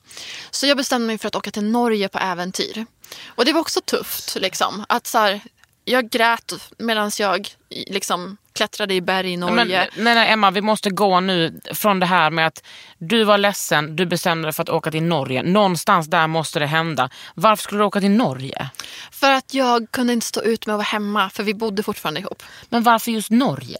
Så 0.51 0.67
jag 0.67 0.77
bestämde 0.77 1.07
mig 1.07 1.17
för 1.17 1.27
att 1.27 1.35
åka 1.35 1.51
till 1.51 1.63
Norge 1.63 2.09
på 2.09 2.19
äventyr. 2.19 2.85
Och 3.27 3.45
det 3.45 3.53
var 3.53 3.61
också 3.61 3.81
tufft. 3.81 4.35
Liksom, 4.35 4.85
att 4.89 5.07
så 5.07 5.17
här, 5.17 5.41
jag 5.85 6.09
grät 6.09 6.53
medan 6.77 7.11
jag 7.19 7.49
liksom, 7.69 8.37
klättrade 8.59 8.93
i 8.93 9.01
berg 9.01 9.33
i 9.33 9.37
Men, 9.37 9.55
Norge. 9.55 9.89
nej, 9.95 10.15
nej, 10.15 10.31
Emma, 10.31 10.51
vi 10.51 10.61
måste 10.61 10.89
gå 10.89 11.19
nu 11.19 11.59
från 11.73 11.99
det 11.99 12.05
här 12.05 12.31
med 12.31 12.47
att 12.47 12.63
du 12.97 13.23
var 13.23 13.37
ledsen, 13.37 13.95
du 13.95 14.05
bestämde 14.05 14.45
dig 14.45 14.53
för 14.53 14.63
att 14.63 14.69
åka 14.69 14.91
till 14.91 15.03
Norge. 15.03 15.43
Någonstans 15.43 16.07
där 16.07 16.27
måste 16.27 16.59
det 16.59 16.65
hända. 16.67 17.09
Varför 17.35 17.63
skulle 17.63 17.81
du 17.81 17.85
åka 17.85 17.99
till 17.99 18.11
Norge? 18.11 18.69
För 19.11 19.31
att 19.31 19.53
jag 19.53 19.91
kunde 19.91 20.13
inte 20.13 20.25
stå 20.25 20.41
ut 20.41 20.65
med 20.65 20.73
att 20.73 20.77
vara 20.77 20.85
hemma 20.85 21.29
för 21.29 21.43
vi 21.43 21.53
bodde 21.53 21.83
fortfarande 21.83 22.19
ihop. 22.19 22.43
Men 22.69 22.83
varför 22.83 23.11
just 23.11 23.31
Norge? 23.31 23.79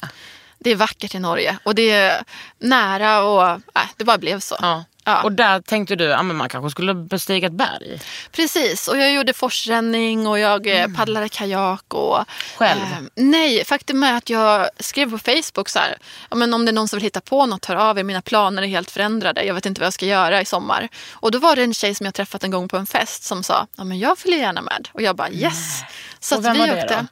Det 0.60 0.69
är 0.69 0.76
vackert 0.76 1.15
i 1.15 1.19
Norge 1.19 1.58
och 1.63 1.76
det 1.76 1.91
är 1.91 2.24
nära 2.60 3.24
och 3.24 3.50
äh, 3.50 3.89
det 3.98 4.04
bara 4.04 4.17
blev 4.17 4.39
så. 4.39 4.56
Ja. 4.62 4.84
Ja. 5.10 5.24
Och 5.24 5.32
där 5.32 5.62
tänkte 5.62 5.95
du 5.95 6.13
att 6.13 6.26
man 6.26 6.50
kanske 6.50 6.69
skulle 6.69 6.93
bestiga 6.93 7.48
ett 7.48 7.54
berg. 7.54 8.02
Precis, 8.32 8.88
och 8.88 8.98
jag 8.98 9.13
gjorde 9.13 9.34
forsränning 9.34 10.28
och 10.28 10.39
jag 10.39 10.67
mm. 10.67 10.95
paddlade 10.95 11.30
kajak. 11.30 11.93
Och, 11.93 12.26
Själv? 12.58 12.82
Eh, 12.82 13.00
nej, 13.15 13.65
faktum 13.65 14.04
är 14.04 14.13
att 14.13 14.30
jag 14.30 14.69
skrev 14.80 15.12
på 15.12 15.17
Facebook 15.17 15.69
så 15.69 15.80
här, 15.80 15.98
ja, 16.30 16.36
men 16.36 16.54
om 16.54 16.65
det 16.65 16.72
är 16.72 16.74
någon 16.74 16.88
som 16.88 16.98
vill 16.98 17.04
hitta 17.04 17.22
på 17.22 17.45
något, 17.45 17.65
hör 17.65 17.76
av 17.76 18.00
er. 18.00 18.04
Mina 18.04 18.22
planer 18.22 18.63
är 18.63 18.67
helt 18.67 18.91
förändrade. 18.91 19.43
Jag 19.43 19.54
vet 19.54 19.65
inte 19.65 19.82
vad 19.82 19.86
jag 19.86 19.93
ska 19.93 20.06
göra 20.06 20.41
i 20.41 20.45
sommar. 20.45 20.89
Och 21.12 21.32
då 21.32 21.39
var 21.39 21.56
det 21.56 21.63
en 21.63 21.74
tjej 21.74 21.95
som 21.95 22.06
jag 22.06 22.13
träffat 22.13 22.43
en 22.43 22.52
gång 22.52 22.67
på 22.67 22.78
en 22.78 22.88
fest 22.88 23.24
som 23.24 23.43
sa, 23.43 23.67
ja 23.78 23.84
men 23.84 24.00
jag 24.00 24.17
följer 24.17 24.39
gärna 24.39 24.62
med. 24.62 24.89
Och 24.91 25.02
jag 25.02 25.15
bara 25.15 25.30
yes. 25.30 25.82
Så 26.19 26.36
Och 26.36 26.39
att 26.39 26.45
vem 26.45 26.53
vi 26.53 26.60
var 26.60 26.67
det 26.67 26.82
åkte. 26.84 26.95
då? 26.95 27.08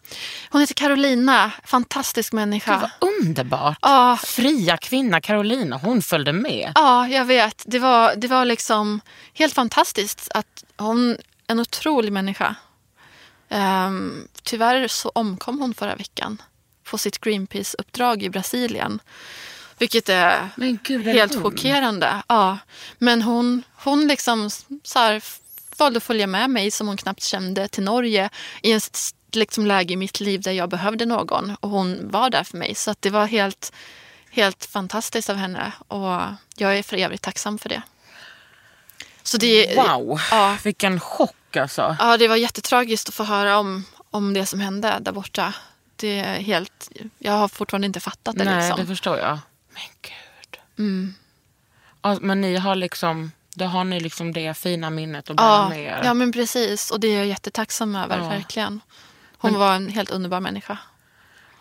Hon 0.50 0.62
heter 0.62 0.74
Carolina, 0.74 1.52
fantastisk 1.65 2.34
människa. 2.34 2.72
Det 2.74 2.78
var 3.00 3.10
underbart. 3.10 3.78
Ja. 3.82 4.17
Fria 4.26 4.78
kvinna 4.78 5.22
Carolina, 5.22 5.78
hon 5.78 6.02
följde 6.02 6.34
med. 6.34 6.72
Ja, 6.76 7.08
jag 7.08 7.26
vet. 7.26 7.63
Det 7.65 7.80
var, 7.80 8.15
det 8.15 8.28
var 8.28 8.46
liksom 8.46 9.02
helt 9.34 9.54
fantastiskt 9.54 10.28
att 10.34 10.63
hon 10.78 11.17
en 11.48 11.60
otrolig 11.60 12.12
människa. 12.13 12.56
Um, 13.50 14.28
tyvärr 14.43 14.88
så 14.88 15.10
omkom 15.15 15.60
hon 15.60 15.74
förra 15.74 15.96
veckan 15.96 16.41
på 16.84 16.98
sitt 16.98 17.17
Greenpeace-uppdrag 17.22 18.24
i 18.24 18.30
Brasilien. 18.30 19.00
Vilket 19.78 20.10
är 20.10 20.50
gud, 20.84 21.08
helt 21.08 21.34
hon? 21.34 21.43
chockerande. 21.43 22.22
Ja. 22.28 22.58
Men 22.98 23.22
hon, 23.22 23.63
hon 23.76 24.08
liksom 24.08 24.50
så 24.84 25.00
här, 25.00 25.24
valde 25.80 25.98
att 25.98 26.04
följa 26.04 26.28
med 26.28 26.50
mig 26.50 26.72
som 26.72 26.88
hon 26.88 26.98
knappt 26.98 27.24
kände 27.24 27.68
till 27.68 27.84
Norge 27.84 28.30
i 28.62 28.72
en 28.72 28.78
s- 28.78 29.16
liksom, 29.32 29.66
läge 29.66 29.94
i 29.94 29.98
mitt 29.98 30.20
liv 30.20 30.42
där 30.42 30.52
jag 30.52 30.70
behövde 30.70 31.06
någon. 31.06 31.56
Och 31.60 31.70
hon 31.70 32.10
var 32.12 32.30
där 32.30 32.44
för 32.44 32.58
mig. 32.58 32.76
Så 32.76 32.92
att 32.92 33.02
det 33.02 33.10
var 33.10 33.26
helt, 33.26 33.74
helt 34.32 34.66
fantastiskt 34.66 35.30
av 35.30 35.36
henne. 35.36 35.72
Och 35.88 36.22
jag 36.58 36.78
är 36.78 36.84
för 36.84 36.98
evigt 36.98 37.24
tacksam 37.24 37.58
för 37.58 37.70
det. 37.70 37.82
Så 39.24 39.38
det, 39.38 39.76
Wow, 39.76 40.22
Ja. 40.32 40.58
vilken 40.63 41.00
chock 41.00 41.56
alltså. 41.56 41.96
Ja, 42.00 42.18
det 42.18 42.28
var 42.28 42.36
jättetragiskt 42.36 43.10
att 43.10 43.16
få 43.16 43.24
höra 43.24 43.58
om, 43.58 43.86
om 44.12 44.34
det 44.34 44.46
som 44.46 44.60
hände 44.60 44.98
där 45.02 45.12
borta. 45.12 45.54
Det 45.96 46.20
är 46.20 46.40
helt, 46.40 46.90
jag 47.20 47.32
har 47.34 47.48
fortfarande 47.48 47.86
inte 47.88 48.00
fattat 48.00 48.36
det. 48.38 48.44
Nej, 48.44 48.56
liksom. 48.58 48.80
det 48.80 48.86
förstår 48.88 49.18
jag. 49.18 49.40
Men 49.70 49.84
gud. 50.02 50.60
Ja, 52.02 52.18
men 52.22 52.42
ni 52.42 52.56
har 52.56 52.76
liksom, 52.76 53.32
då 53.58 53.65
har 53.65 53.84
ni 53.84 54.00
liksom 54.00 54.34
det 54.34 54.54
fina 54.58 54.89
minnet 54.89 55.30
att 55.30 55.36
bära 55.36 55.48
Ja, 55.48 55.70
med 55.70 55.80
er. 55.84 56.02
ja, 56.04 56.13
men 56.13 56.32
precis. 56.32 56.91
Och 56.91 57.00
det 57.00 57.08
är 57.08 57.17
jag 57.17 57.26
jättetacksam 57.28 57.96
över, 57.96 58.17
Ja. 58.17 58.30
verkligen. 58.30 58.82
Hon 59.38 59.54
var 59.60 59.76
en 59.76 59.89
helt 59.89 60.10
underbar 60.12 60.39
människa. 60.39 60.78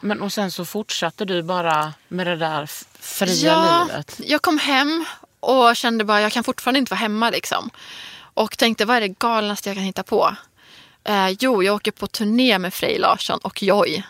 Men 0.00 0.22
och 0.22 0.32
sen 0.32 0.50
så 0.50 0.64
fortsatte 0.64 1.24
du 1.24 1.42
bara 1.42 1.94
med 2.09 2.26
det 2.26 2.37
där 2.37 2.66
fria 3.00 3.52
ja, 3.52 3.85
livet. 3.88 4.20
Jag 4.24 4.42
kom 4.42 4.59
hem 4.59 5.04
och 5.40 5.76
kände 5.76 6.04
bara 6.04 6.20
jag 6.20 6.32
kan 6.32 6.44
fortfarande 6.44 6.78
inte 6.78 6.90
vara 6.90 6.98
hemma. 7.00 7.30
Liksom. 7.30 7.70
Och 8.18 8.59
tänkte 8.59 8.85
vad 8.85 8.96
är 8.96 9.00
det 9.00 9.09
galnaste 9.18 9.68
jag 9.68 9.76
kan 9.76 9.85
hitta 9.85 10.02
på? 10.02 10.37
Eh, 11.04 11.28
jo, 11.28 11.62
jag 11.62 11.74
åker 11.74 11.90
på 11.92 12.06
turné 12.06 12.59
med 12.59 12.74
Frej 12.74 12.98
Larsson 12.98 13.38
och 13.42 13.62
Joy. 13.62 14.02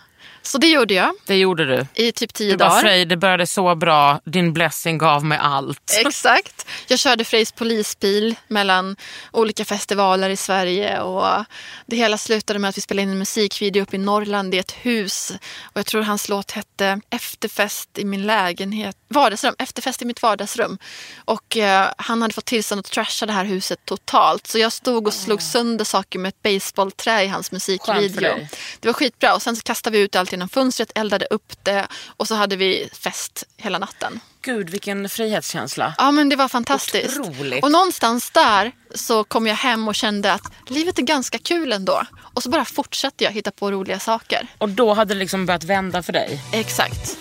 Så 0.46 0.58
det 0.58 0.66
gjorde 0.66 0.94
jag 0.94 1.14
Det 1.26 1.36
gjorde 1.36 1.64
du. 1.64 1.86
i 1.94 2.12
typ 2.12 2.34
tio 2.34 2.50
Du 2.50 2.56
bara, 2.56 2.68
dagar. 2.68 2.80
Frej, 2.80 3.04
det 3.04 3.16
började 3.16 3.46
så 3.46 3.74
bra. 3.74 4.20
Din 4.24 4.52
blessing 4.52 4.98
gav 4.98 5.24
mig 5.24 5.38
allt. 5.42 5.92
Exakt. 6.06 6.66
Jag 6.88 6.98
körde 6.98 7.24
Frejs 7.24 7.52
polisbil 7.52 8.34
mellan 8.48 8.96
olika 9.32 9.64
festivaler 9.64 10.30
i 10.30 10.36
Sverige. 10.36 11.00
Och 11.00 11.44
det 11.86 11.96
hela 11.96 12.18
slutade 12.18 12.58
med 12.58 12.68
att 12.68 12.76
vi 12.76 12.80
spelade 12.80 13.02
in 13.02 13.10
en 13.10 13.18
musikvideo 13.18 13.82
uppe 13.82 13.96
i 13.96 13.98
Norrland 13.98 14.54
i 14.54 14.58
ett 14.58 14.72
hus. 14.72 15.32
Och 15.62 15.78
jag 15.78 15.86
tror 15.86 16.02
hans 16.02 16.28
låt 16.28 16.50
hette 16.50 17.00
Efterfest 17.10 17.98
i 17.98 18.04
min 18.04 18.26
lägenhet. 18.26 18.96
Vardagsrum. 19.08 19.54
Efterfest 19.58 20.02
i 20.02 20.04
mitt 20.04 20.22
vardagsrum. 20.22 20.78
Och 21.24 21.56
eh, 21.56 21.88
han 21.98 22.22
hade 22.22 22.34
fått 22.34 22.44
tillstånd 22.44 22.78
att 22.78 22.90
trasha 22.90 23.26
det 23.26 23.32
här 23.32 23.44
huset 23.44 23.78
totalt. 23.84 24.46
Så 24.46 24.58
jag 24.58 24.72
stod 24.72 25.06
och 25.06 25.14
slog 25.14 25.42
sönder 25.42 25.84
saker 25.84 26.18
med 26.18 26.28
ett 26.28 26.42
baseballträ 26.42 27.22
i 27.22 27.28
hans 27.28 27.52
musikvideo. 27.52 28.46
Det 28.80 28.88
var 28.88 28.92
skitbra. 28.92 29.34
Och 29.34 29.42
sen 29.42 29.56
så 29.56 29.62
kastade 29.62 29.98
vi 29.98 30.04
ut 30.04 30.16
allt 30.16 30.32
genom 30.36 30.48
fönstret, 30.48 30.92
eldade 30.94 31.26
upp 31.30 31.52
det 31.62 31.86
och 32.16 32.28
så 32.28 32.34
hade 32.34 32.56
vi 32.56 32.88
fest 32.92 33.44
hela 33.56 33.78
natten. 33.78 34.20
Gud, 34.42 34.70
vilken 34.70 35.08
frihetskänsla. 35.08 35.94
Ja 35.98 36.10
men 36.10 36.28
det 36.28 36.36
var 36.36 36.48
fantastiskt. 36.48 37.20
Otroligt. 37.20 37.64
Och 37.64 37.72
någonstans 37.72 38.30
där 38.30 38.72
så 38.94 39.24
kom 39.24 39.46
jag 39.46 39.54
hem 39.54 39.88
och 39.88 39.94
kände 39.94 40.32
att 40.32 40.42
livet 40.68 40.98
är 40.98 41.02
ganska 41.02 41.38
kul 41.38 41.72
ändå. 41.72 42.02
Och 42.34 42.42
så 42.42 42.50
bara 42.50 42.64
fortsatte 42.64 43.24
jag 43.24 43.30
hitta 43.30 43.50
på 43.50 43.70
roliga 43.70 43.98
saker. 43.98 44.46
Och 44.58 44.68
då 44.68 44.94
hade 44.94 45.14
det 45.14 45.18
liksom 45.18 45.46
börjat 45.46 45.64
vända 45.64 46.02
för 46.02 46.12
dig. 46.12 46.40
Exakt. 46.52 47.18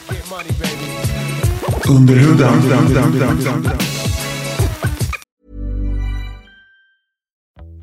Under 1.90 2.16
huden. 2.16 4.05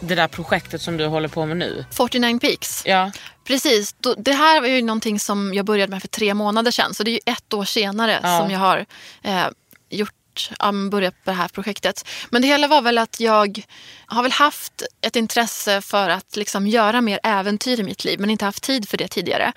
det 0.00 0.14
där 0.14 0.28
projektet 0.28 0.82
som 0.82 0.96
du 0.96 1.06
håller 1.06 1.28
på 1.28 1.46
med 1.46 1.56
nu. 1.56 1.84
49 1.90 2.38
Peaks. 2.38 2.82
Ja. 2.86 3.12
Precis. 3.44 3.94
Det 4.18 4.32
här 4.32 4.60
var 4.60 4.68
ju 4.68 4.82
någonting 4.82 5.20
som 5.20 5.54
jag 5.54 5.66
började 5.66 5.90
med 5.90 6.00
för 6.00 6.08
tre 6.08 6.34
månader 6.34 6.70
sedan. 6.70 6.94
Så 6.94 7.02
det 7.02 7.10
är 7.10 7.12
ju 7.12 7.20
ett 7.32 7.54
år 7.54 7.64
senare 7.64 8.20
Ja. 8.22 8.38
som 8.40 8.50
jag 8.50 8.58
har 8.58 8.86
eh, 9.22 9.44
gjort, 10.48 10.56
ja, 10.58 10.72
börjat 10.90 11.14
på 11.24 11.30
det 11.30 11.36
här 11.36 11.48
projektet. 11.48 12.04
Men 12.30 12.42
det 12.42 12.48
hela 12.48 12.68
var 12.68 12.82
väl 12.82 12.98
att 12.98 13.20
jag 13.20 13.62
har 14.06 14.22
väl 14.22 14.32
haft 14.32 14.82
ett 15.00 15.16
intresse 15.16 15.80
för 15.80 16.08
att 16.10 16.36
liksom 16.36 16.66
göra 16.66 17.00
mer 17.00 17.20
äventyr 17.22 17.80
i 17.80 17.82
mitt 17.82 18.04
liv. 18.04 18.20
Men 18.20 18.30
inte 18.30 18.44
haft 18.44 18.62
tid 18.62 18.88
för 18.88 18.96
det 18.96 19.08
tidigare. 19.08 19.52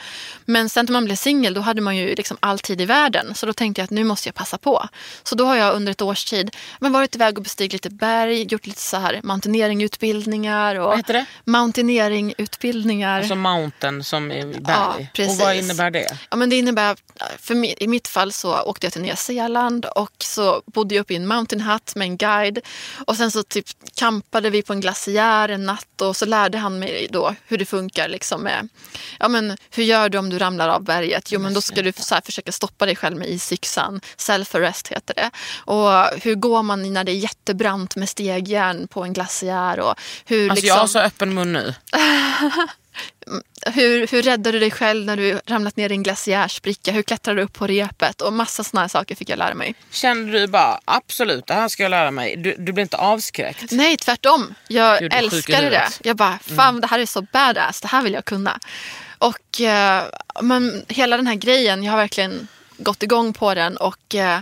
Men 0.45 0.69
sen 0.69 0.85
när 0.85 0.93
man 0.93 1.05
blev 1.05 1.15
singel 1.15 1.53
då 1.53 1.61
hade 1.61 1.81
man 1.81 1.97
ju 1.97 2.15
liksom 2.15 2.37
all 2.39 2.59
tid 2.59 2.81
i 2.81 2.85
världen. 2.85 3.35
Så 3.35 3.45
då 3.45 3.53
tänkte 3.53 3.81
jag 3.81 3.83
att 3.83 3.91
nu 3.91 4.03
måste 4.03 4.27
jag 4.27 4.35
passa 4.35 4.57
på. 4.57 4.87
Så 5.23 5.35
då 5.35 5.45
har 5.45 5.55
jag 5.55 5.75
under 5.75 5.91
ett 5.91 6.01
års 6.01 6.25
tid 6.25 6.55
men 6.79 6.91
varit 6.91 7.15
iväg 7.15 7.37
och 7.37 7.43
bestigit 7.43 7.73
lite 7.73 7.89
berg. 7.89 8.43
Gjort 8.43 8.65
lite 8.67 8.81
så 8.81 8.97
här 8.97 9.19
mountaineeringutbildningar. 9.23 10.75
Och 10.75 10.87
Vad 10.87 10.97
heter 10.97 11.13
det? 11.13 11.25
Mountaineeringutbildningar. 11.45 13.17
Alltså 13.19 13.35
mountain 13.35 14.03
som 14.03 14.31
i 14.31 14.45
berg. 14.45 14.61
Ja, 14.67 14.87
och 14.99 15.01
precis. 15.13 15.39
vad 15.39 15.55
innebär 15.55 15.91
det? 15.91 16.17
Ja, 16.29 16.37
men 16.37 16.49
det 16.49 16.55
innebär, 16.55 16.95
för 17.39 17.53
mi- 17.55 17.73
i 17.77 17.87
mitt 17.87 18.07
fall 18.07 18.31
så 18.31 18.61
åkte 18.61 18.85
jag 18.85 18.93
till 18.93 19.01
Nya 19.01 19.15
Zeeland 19.15 19.85
och 19.85 20.11
så 20.19 20.61
bodde 20.73 20.95
jag 20.95 21.01
uppe 21.01 21.13
i 21.13 21.17
en 21.17 21.27
mountain 21.27 21.61
hut 21.61 21.95
med 21.95 22.05
en 22.05 22.17
guide. 22.17 22.59
Och 23.07 23.17
sen 23.17 23.31
så 23.31 23.43
typ 23.43 23.65
campade 23.95 24.49
vi 24.49 24.61
på 24.61 24.73
en 24.73 24.81
glaciär 24.81 25.49
en 25.49 25.65
natt 25.65 26.01
och 26.01 26.15
så 26.15 26.25
lärde 26.25 26.57
han 26.57 26.79
mig 26.79 27.07
då 27.11 27.35
hur 27.47 27.57
det 27.57 27.65
funkar. 27.65 28.07
Liksom 28.07 28.41
med, 28.41 28.69
ja, 29.19 29.27
men 29.27 29.57
hur 29.71 29.83
gör 29.83 30.09
du 30.09 30.17
om 30.17 30.29
du 30.29 30.39
ramlar 30.39 30.69
av 30.69 30.83
berget? 30.83 31.31
Jo 31.31 31.39
men 31.39 31.53
då 31.53 31.61
ska 31.61 31.81
du 31.81 31.93
så 31.95 32.15
här 32.15 32.21
försöka 32.21 32.51
stoppa 32.51 32.85
dig 32.85 32.95
själv 32.95 33.17
med 33.17 33.29
isyxan. 33.29 34.01
Self-arrest 34.17 34.91
heter 34.91 35.13
det. 35.13 35.31
Och 35.55 36.21
hur 36.21 36.35
går 36.35 36.63
man 36.63 36.93
när 36.93 37.03
det 37.03 37.11
är 37.11 37.15
jättebrant 37.15 37.95
med 37.95 38.09
stegjärn 38.09 38.87
på 38.87 39.03
en 39.03 39.13
glaciär? 39.13 39.79
Och 39.79 39.95
hur, 40.25 40.49
Alltså 40.49 40.61
liksom, 40.61 40.67
jag 40.67 40.81
har 40.81 40.87
så 40.87 40.99
öppen 40.99 41.33
mun 41.33 41.53
nu. 41.53 41.73
hur, 43.65 44.07
hur 44.07 44.21
räddar 44.21 44.51
du 44.51 44.59
dig 44.59 44.71
själv 44.71 45.05
när 45.05 45.17
du 45.17 45.39
ramlat 45.45 45.75
ner 45.77 45.89
i 45.89 45.93
en 45.93 46.03
glaciärspricka? 46.03 46.91
Hur 46.91 47.01
klättrar 47.01 47.35
du 47.35 47.41
upp 47.41 47.53
på 47.53 47.67
repet? 47.67 48.21
Och 48.21 48.33
massa 48.33 48.63
här 48.73 48.87
saker 48.87 49.15
fick 49.15 49.29
jag 49.29 49.39
lära 49.39 49.53
mig. 49.53 49.75
Kände 49.91 50.39
du 50.39 50.47
bara 50.47 50.79
absolut 50.85 51.47
det 51.47 51.53
här 51.53 51.67
ska 51.67 51.83
jag 51.83 51.89
lära 51.89 52.11
mig. 52.11 52.35
Du, 52.35 52.55
du 52.57 52.73
blev 52.73 52.79
inte 52.79 52.97
avskräckt. 52.97 53.71
Nej, 53.71 53.97
tvärtom. 53.97 54.53
Jag 54.67 54.99
Gud, 54.99 55.13
älskade 55.13 55.69
det. 55.69 55.89
Jag 56.03 56.15
bara, 56.15 56.39
fan 56.55 56.81
det 56.81 56.87
här 56.87 56.99
är 56.99 57.05
så 57.05 57.21
badass. 57.21 57.81
Det 57.81 57.87
här 57.87 58.01
vill 58.01 58.13
jag 58.13 58.25
kunna. 58.25 58.59
Och 59.17 59.61
eh, 59.61 60.03
men 60.41 60.85
hela 60.87 61.17
den 61.17 61.27
här 61.27 61.35
grejen, 61.35 61.83
jag 61.83 61.91
har 61.91 61.97
verkligen 61.97 62.47
gått 62.77 63.03
igång 63.03 63.33
på 63.33 63.53
den. 63.53 63.77
Och 63.77 64.15
eh, 64.15 64.39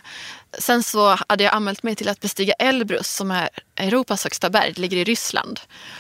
sen 0.60 0.84
så 0.84 1.18
hade 1.28 1.44
jag 1.44 1.54
anmält 1.54 1.84
mig 1.84 1.96
till 1.96 2.10
att 2.10 2.20
bestiga 2.20 2.54
Elbrus 2.54 3.16
som 3.16 3.32
är 3.32 3.50
Europas 3.76 4.24
högsta 4.24 4.50
berg. 4.50 4.74
Det 4.74 4.82
ligger 4.82 4.98
i 4.98 5.04
Ryssland. 5.04 5.60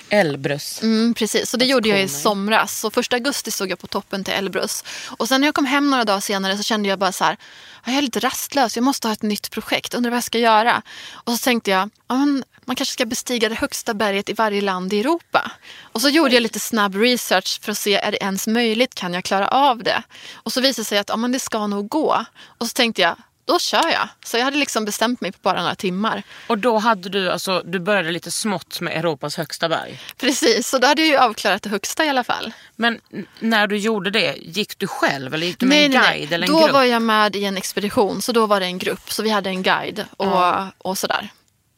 Elbrus. 0.09 0.81
Mm, 0.81 1.13
precis, 1.13 1.49
så 1.49 1.57
det 1.57 1.65
gjorde 1.65 1.89
jag 1.89 2.01
i 2.01 2.07
somras. 2.07 2.79
Så 2.79 2.91
första 2.91 3.15
augusti 3.15 3.51
stod 3.51 3.71
jag 3.71 3.79
på 3.79 3.87
toppen 3.87 4.23
till 4.23 4.33
Elbrus. 4.33 4.83
Och 5.07 5.27
sen 5.27 5.41
när 5.41 5.47
jag 5.47 5.55
kom 5.55 5.65
hem 5.65 5.89
några 5.89 6.05
dagar 6.05 6.19
senare 6.19 6.57
så 6.57 6.63
kände 6.63 6.89
jag 6.89 6.99
bara 6.99 7.11
så 7.11 7.23
här, 7.23 7.37
jag 7.85 7.95
är 7.95 8.01
lite 8.01 8.19
rastlös, 8.19 8.75
jag 8.75 8.83
måste 8.83 9.07
ha 9.07 9.13
ett 9.13 9.21
nytt 9.21 9.51
projekt, 9.51 9.93
undrar 9.93 10.11
vad 10.11 10.17
jag 10.17 10.23
ska 10.23 10.39
göra. 10.39 10.81
Och 11.11 11.33
så 11.33 11.37
tänkte 11.43 11.71
jag, 11.71 11.89
ja, 12.07 12.15
men 12.15 12.43
man 12.65 12.75
kanske 12.75 12.93
ska 12.93 13.05
bestiga 13.05 13.49
det 13.49 13.55
högsta 13.55 13.93
berget 13.93 14.29
i 14.29 14.33
varje 14.33 14.61
land 14.61 14.93
i 14.93 14.99
Europa. 14.99 15.51
Och 15.81 16.01
så 16.01 16.09
gjorde 16.09 16.33
jag 16.33 16.43
lite 16.43 16.59
snabb 16.59 16.95
research 16.95 17.61
för 17.61 17.71
att 17.71 17.77
se, 17.77 17.95
är 17.95 18.11
det 18.11 18.17
ens 18.17 18.47
möjligt, 18.47 18.95
kan 18.95 19.13
jag 19.13 19.23
klara 19.23 19.47
av 19.47 19.83
det? 19.83 20.03
Och 20.33 20.53
så 20.53 20.61
visade 20.61 20.81
det 20.81 20.85
sig 20.85 20.97
att 20.97 21.09
ja, 21.09 21.15
men 21.15 21.31
det 21.31 21.39
ska 21.39 21.67
nog 21.67 21.87
gå. 21.87 22.25
Och 22.57 22.67
så 22.67 22.73
tänkte 22.73 23.01
jag, 23.01 23.15
då 23.51 23.59
kör 23.59 23.89
jag. 23.91 24.07
Så 24.25 24.37
jag 24.37 24.43
hade 24.45 24.57
liksom 24.57 24.85
bestämt 24.85 25.21
mig 25.21 25.31
på 25.31 25.37
bara 25.41 25.61
några 25.61 25.75
timmar. 25.75 26.23
Och 26.47 26.57
då 26.57 26.77
hade 26.77 27.09
du, 27.09 27.31
alltså, 27.31 27.61
du 27.65 27.79
började 27.79 28.11
lite 28.11 28.31
smått 28.31 28.81
med 28.81 28.97
Europas 28.97 29.37
högsta 29.37 29.69
berg. 29.69 29.99
Precis, 30.17 30.67
så 30.67 30.77
då 30.77 30.87
hade 30.87 31.01
jag 31.01 31.09
ju 31.09 31.17
avklarat 31.17 31.61
det 31.63 31.69
högsta 31.69 32.05
i 32.05 32.09
alla 32.09 32.23
fall. 32.23 32.53
Men 32.75 32.99
när 33.39 33.67
du 33.67 33.77
gjorde 33.77 34.11
det, 34.11 34.35
gick 34.41 34.77
du 34.77 34.87
själv 34.87 35.33
eller 35.33 35.47
gick 35.47 35.59
du 35.59 35.65
med 35.65 35.85
en 35.85 35.91
guide 35.91 36.33
eller 36.33 36.47
en 36.47 36.53
Då 36.53 36.59
grupp? 36.59 36.71
var 36.71 36.83
jag 36.83 37.01
med 37.01 37.35
i 37.35 37.45
en 37.45 37.57
expedition, 37.57 38.21
så 38.21 38.31
då 38.31 38.45
var 38.45 38.59
det 38.59 38.65
en 38.65 38.77
grupp. 38.77 39.11
Så 39.11 39.23
vi 39.23 39.29
hade 39.29 39.49
en 39.49 39.63
guide 39.63 40.05
och, 40.17 40.53
och 40.77 40.97
sådär. 40.97 41.29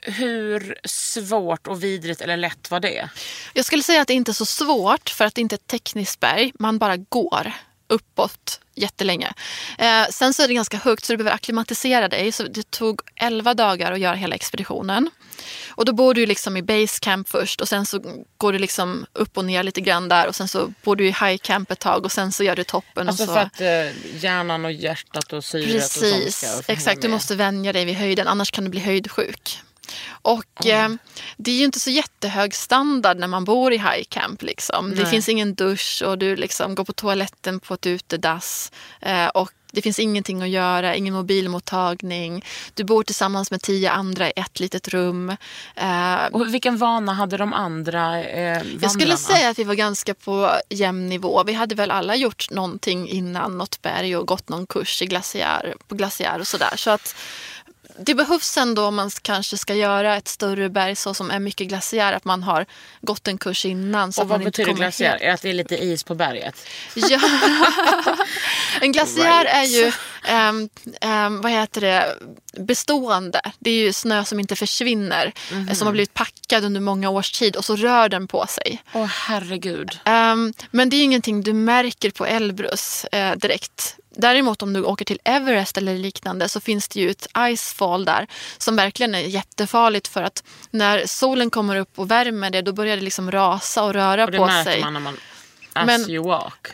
Hur 0.06 0.76
svårt 0.84 1.68
och 1.68 1.84
vidrigt 1.84 2.22
eller 2.22 2.38
lätt 2.38 2.72
var 2.72 2.80
det? 2.80 3.10
Jag 3.54 3.66
skulle 3.66 3.84
säga 3.84 4.02
att 4.02 4.08
det 4.08 4.14
inte 4.14 4.32
är 4.32 4.34
så 4.34 4.46
svårt 4.46 5.10
för 5.10 5.26
att 5.26 5.36
det 5.36 5.42
inte 5.42 5.56
är 5.56 5.58
ett 5.58 5.68
tekniskt 5.68 6.20
berg. 6.20 6.52
Man 6.60 6.78
bara 6.80 6.98
går 6.98 7.52
uppåt 7.88 8.60
jättelänge. 8.76 9.34
Eh, 9.78 10.06
sen 10.10 10.34
så 10.34 10.44
är 10.44 10.48
det 10.48 10.54
ganska 10.54 10.78
högt 10.78 11.06
så 11.06 11.14
du 11.14 11.18
behöver 11.18 11.36
akklimatisera 11.36 12.08
dig. 12.08 12.32
Så 12.32 12.44
det 12.44 12.72
tog 12.72 13.02
11 13.16 13.54
dagar 13.54 13.92
att 13.92 14.00
göra 14.00 14.16
hela 14.16 14.36
expeditionen. 14.36 15.10
Och 15.70 15.86
då 15.86 15.94
bor 15.94 16.14
du 16.14 16.26
liksom 16.26 16.58
i 16.58 16.62
base 16.62 17.00
camp 17.02 17.30
först 17.30 17.62
och 17.62 17.68
sen 17.68 17.86
så 17.86 18.26
går 18.38 18.54
du 18.54 18.60
liksom 18.60 19.06
upp 19.14 19.38
och 19.38 19.46
ner 19.46 19.64
lite 19.64 19.82
grann 19.82 20.10
där 20.10 20.28
och 20.28 20.36
sen 20.36 20.48
så 20.48 20.74
bor 20.84 20.96
du 20.96 21.08
i 21.08 21.12
high 21.12 21.38
camp 21.38 21.72
ett 21.72 21.80
tag 21.80 22.06
och 22.06 22.12
sen 22.12 22.32
så 22.32 22.44
gör 22.44 22.56
du 22.56 22.64
toppen. 22.64 23.08
Alltså 23.08 23.24
och 23.24 23.28
så. 23.28 23.34
för 23.34 23.42
att 23.42 23.62
eh, 23.62 24.18
hjärnan 24.24 24.66
och 24.66 24.72
hjärtat 24.72 25.34
och 25.34 25.44
syret 25.44 25.76
och 25.76 25.92
sånt 25.92 26.02
Precis, 26.02 26.38
ska 26.38 26.48
hänga 26.48 26.64
exakt. 26.68 27.02
Du 27.02 27.08
måste 27.08 27.36
vänja 27.36 27.74
dig 27.74 27.86
vid 27.86 27.96
höjden 27.96 28.28
annars 28.28 28.52
kan 28.52 28.64
du 28.64 28.70
bli 28.70 28.80
höjdsjuk. 28.80 29.60
Och 30.22 30.66
eh, 30.66 30.90
det 31.38 31.52
är 31.52 31.56
ju 31.56 31.66
inte 31.66 31.80
så 31.80 31.90
jättehög 31.90 32.56
standard 32.56 33.18
när 33.18 33.28
man 33.28 33.46
bor 33.46 33.74
i 33.74 33.78
high 33.78 34.04
camp. 34.10 34.42
Liksom. 34.42 34.96
Det 34.96 35.06
finns 35.06 35.30
ingen 35.30 35.54
dusch 35.56 36.04
och 36.06 36.18
du 36.18 36.36
liksom 36.36 36.76
går 36.76 36.84
på 36.84 36.94
toaletten 36.94 37.60
på 37.60 37.74
ett 37.74 37.86
utedass. 37.86 38.72
Eh, 39.02 39.28
och 39.28 39.52
det 39.72 39.82
finns 39.82 40.00
ingenting 40.00 40.42
att 40.42 40.50
göra, 40.50 40.96
ingen 40.96 41.14
mobilmottagning. 41.14 42.46
Du 42.74 42.84
bor 42.84 43.04
tillsammans 43.04 43.52
med 43.52 43.62
tio 43.62 43.92
andra 43.92 44.28
i 44.28 44.34
ett 44.36 44.60
litet 44.60 44.88
rum. 44.88 45.30
Eh, 45.76 46.26
Och 46.32 46.54
vilken 46.54 46.78
vana 46.78 47.14
hade 47.14 47.38
de 47.38 47.54
andra 47.54 48.24
eh, 48.24 48.54
vandrarna? 48.54 48.80
jag 48.82 48.92
skulle 48.92 49.18
säga 49.18 49.50
att 49.50 49.60
vi 49.60 49.64
var 49.64 49.76
ganska 49.76 50.14
på 50.14 50.52
jämn 50.70 51.10
nivå. 51.10 51.44
Vi 51.44 51.54
hade 51.54 51.76
väl 51.76 51.92
alla 51.92 52.16
gjort 52.16 52.50
någonting 52.50 53.10
innan 53.10 53.58
något 53.58 53.82
berg 53.82 54.18
och 54.18 54.28
gått 54.28 54.50
någon 54.50 54.68
kurs 54.68 55.02
i 55.02 55.06
glaciär, 55.06 55.76
på 55.88 55.96
glaciär 55.96 56.40
och 56.40 56.48
sådär. 56.48 56.74
Så 56.76 56.90
att 56.90 57.16
det 58.00 58.16
behövs 58.16 58.58
ändå 58.58 58.86
om 58.86 58.96
man 58.96 59.12
kanske 59.22 59.58
ska 59.58 59.74
göra 59.76 60.16
ett 60.18 60.28
större 60.28 60.70
berg 60.70 60.96
så 60.96 61.14
som 61.14 61.32
är 61.32 61.40
mycket 61.40 61.68
glaciär 61.68 62.14
att 62.14 62.26
man 62.26 62.44
har 62.44 62.66
gått 63.02 63.28
en 63.28 63.38
kurs 63.38 63.66
innan. 63.66 64.14
Så 64.14 64.22
Och 64.22 64.28
vad 64.28 64.44
betyder 64.44 64.74
glaciär? 64.74 65.18
Är 65.22 65.34
att 65.34 65.42
det 65.42 65.50
är 65.50 65.54
lite 65.54 65.84
is 65.84 66.04
på 66.04 66.16
berget? 66.16 66.68
Ja. 66.96 67.20
en 68.82 68.92
glaciär 68.92 69.46
är 69.46 69.64
ju, 69.64 69.92
ehm, 70.28 70.70
ehm, 71.02 71.42
vad 71.42 71.52
heter 71.52 71.82
det, 71.82 72.16
bestående. 72.58 73.42
Det 73.60 73.70
är 73.70 73.76
ju 73.76 73.94
snö 73.94 74.26
som 74.26 74.40
inte 74.40 74.56
försvinner. 74.56 75.34
eh, 75.70 75.74
Som 75.76 75.88
har 75.88 75.92
blivit 75.92 76.14
packad 76.14 76.66
under 76.66 76.82
många 76.82 77.10
års 77.10 77.32
tid 77.32 77.56
och 77.56 77.66
så 77.66 77.76
rör 77.76 78.10
den 78.10 78.28
på 78.28 78.48
sig. 78.48 78.84
Åh 78.94 79.06
herregud. 79.06 80.00
Ehm, 80.06 80.54
men 80.72 80.90
det 80.90 80.96
är 80.96 81.04
ingenting 81.04 81.42
du 81.42 81.54
märker 81.54 82.12
på 82.12 82.26
Elbrus 82.26 83.06
eh, 83.06 83.36
direkt. 83.36 83.96
Däremot 84.16 84.62
om 84.62 84.74
du 84.74 84.84
åker 84.84 85.06
till 85.06 85.20
Everest 85.24 85.78
eller 85.78 85.96
liknande 85.98 86.50
så 86.50 86.60
finns 86.60 86.88
det 86.88 87.00
ju 87.00 87.10
ett 87.10 87.28
icefall 87.38 88.06
där 88.06 88.28
som 88.58 88.76
verkligen 88.76 89.16
är 89.16 89.20
jättefarligt 89.20 90.08
för 90.08 90.24
att 90.24 90.44
när 90.72 91.06
solen 91.08 91.50
kommer 91.50 91.76
upp 91.76 92.00
och 92.00 92.12
värmer 92.12 92.50
det 92.50 92.62
då 92.62 92.74
börjar 92.74 92.96
det 92.98 93.04
liksom 93.04 93.32
rasa 93.32 93.84
och 93.84 93.94
röra 93.94 94.24
Och 94.26 94.32
det 94.32 94.38
på 94.38 94.46
märker 94.46 94.72
sig. 94.72 94.82
man 94.82 94.94
när 94.94 95.00
man... 95.00 95.18
As 95.74 95.86
Men- 95.86 96.10
you 96.10 96.26
walk. 96.28 96.68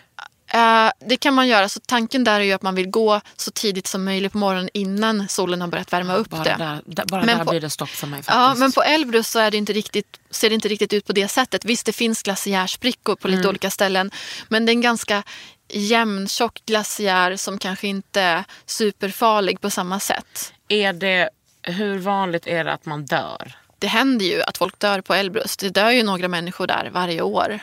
Eh, 0.54 0.92
det 1.08 1.18
kan 1.18 1.34
man 1.34 1.48
göra. 1.48 1.70
Så 1.70 1.80
tanken 1.80 2.24
där 2.24 2.40
är 2.40 2.44
ju 2.44 2.52
att 2.54 2.62
man 2.62 2.76
vill 2.76 2.90
gå 2.90 3.22
så 3.36 3.52
tidigt 3.52 3.88
som 3.88 4.04
möjligt 4.04 4.32
på 4.32 4.38
morgonen 4.38 4.70
innan 4.74 5.28
solen 5.28 5.62
har 5.62 5.68
börjat 5.68 5.94
värma 5.94 6.16
upp 6.16 6.30
Bara 6.30 6.44
det. 6.44 6.56
där, 6.60 6.82
där, 6.86 7.06
bara 7.06 7.24
Men 7.26 7.38
där 7.38 7.46
på- 7.46 7.52
blir 7.52 7.62
det 7.62 7.70
stopp 7.70 7.90
för 7.90 8.08
mig 8.08 8.18
faktiskt. 8.24 8.36
Ja, 8.36 8.54
men 8.56 8.72
på 8.72 8.84
Elbrus 8.84 9.30
så 9.30 9.40
är 9.40 9.52
det 9.52 9.58
inte 9.58 9.74
riktigt, 9.74 10.20
ser 10.32 10.50
det 10.50 10.56
inte 10.56 10.68
riktigt 10.68 10.94
ut 10.94 11.06
på 11.08 11.14
det 11.14 11.28
sättet. 11.28 11.66
Visst, 11.66 11.86
det 11.86 11.94
finns 11.94 12.24
glaciärsprickor 12.24 13.16
på 13.16 13.28
lite 13.28 13.50
olika 13.50 13.70
ställen. 13.70 14.12
Men 14.48 14.66
det 14.66 14.70
är 14.72 14.74
en 14.74 14.82
ganska 14.82 15.24
jämn, 15.70 16.28
tjock 16.28 16.62
glaciär 16.66 17.36
som 17.36 17.58
kanske 17.58 17.88
inte 17.88 18.22
är 18.22 18.44
superfarlig 18.66 19.62
på 19.62 19.70
samma 19.70 20.00
sätt. 20.00 20.54
Är 20.68 20.94
det, 20.94 21.30
hur 21.64 21.98
vanligt 21.98 22.48
är 22.48 22.64
det 22.64 22.74
att 22.74 22.86
man 22.86 23.06
dör? 23.06 23.56
Det 23.80 23.88
händer 23.88 24.26
ju 24.26 24.42
att 24.42 24.58
folk 24.58 24.80
dör 24.80 25.02
på 25.02 25.14
Elbrus. 25.14 25.58
Det 25.58 25.70
dör 25.70 25.90
ju 25.90 26.04
några 26.04 26.28
människor 26.28 26.68
där 26.68 26.90
varje 26.94 27.22
år. 27.22 27.60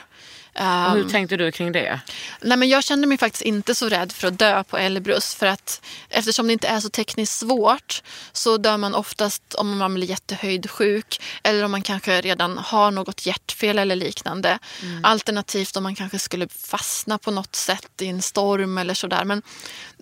Um, 0.60 0.96
hur 0.96 1.08
tänkte 1.08 1.36
du 1.36 1.52
kring 1.52 1.72
det? 1.72 2.00
Nej, 2.40 2.58
men 2.58 2.68
jag 2.68 2.84
kände 2.84 3.06
mig 3.06 3.18
faktiskt 3.18 3.42
inte 3.42 3.74
så 3.74 3.88
rädd 3.88 4.12
för 4.12 4.28
att 4.28 4.38
dö 4.38 4.64
på 4.64 4.78
Elbrus. 4.78 5.34
För 5.34 5.46
att 5.46 5.80
eftersom 6.08 6.46
det 6.46 6.52
inte 6.52 6.68
är 6.68 6.80
så 6.80 6.88
tekniskt 6.88 7.38
svårt 7.38 8.02
så 8.32 8.56
dör 8.56 8.76
man 8.76 8.94
oftast 8.94 9.54
om 9.54 9.78
man 9.78 9.94
blir 9.94 10.06
jättehöjdsjuk 10.06 11.22
eller 11.42 11.64
om 11.64 11.70
man 11.70 11.82
kanske 11.82 12.20
redan 12.20 12.58
har 12.58 12.90
något 12.90 13.26
hjärtfel 13.26 13.78
eller 13.78 13.96
liknande. 13.96 14.58
Alternativt 15.02 15.76
om 15.76 15.82
man 15.82 15.94
kanske 15.94 16.18
skulle 16.18 16.48
fastna 16.48 17.18
på 17.18 17.30
något 17.30 17.56
sätt 17.56 18.02
i 18.02 18.06
en 18.06 18.22
storm 18.22 18.78
eller 18.78 18.94
sådär. 18.94 19.24
Men 19.24 19.42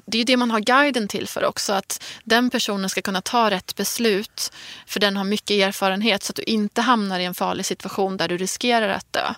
det 0.07 0.17
är 0.17 0.19
ju 0.19 0.25
det 0.25 0.37
man 0.37 0.51
har 0.51 0.61
guiden 0.61 1.09
till 1.09 1.29
för 1.29 1.45
också. 1.45 1.73
Att 1.73 2.03
den 2.25 2.51
personen 2.51 2.91
ska 2.91 3.03
kunna 3.03 3.21
ta 3.21 3.51
rätt 3.51 3.77
beslut. 3.77 4.53
För 4.87 5.01
den 5.01 5.17
har 5.17 5.25
mycket 5.25 5.51
erfarenhet 5.51 6.23
så 6.23 6.31
att 6.31 6.37
du 6.37 6.43
inte 6.43 6.81
hamnar 6.81 7.21
i 7.21 7.25
en 7.25 7.35
farlig 7.35 7.67
situation 7.67 8.17
där 8.17 8.29
du 8.29 8.37
riskerar 8.37 8.89
att 8.89 9.13
dö. 9.13 9.35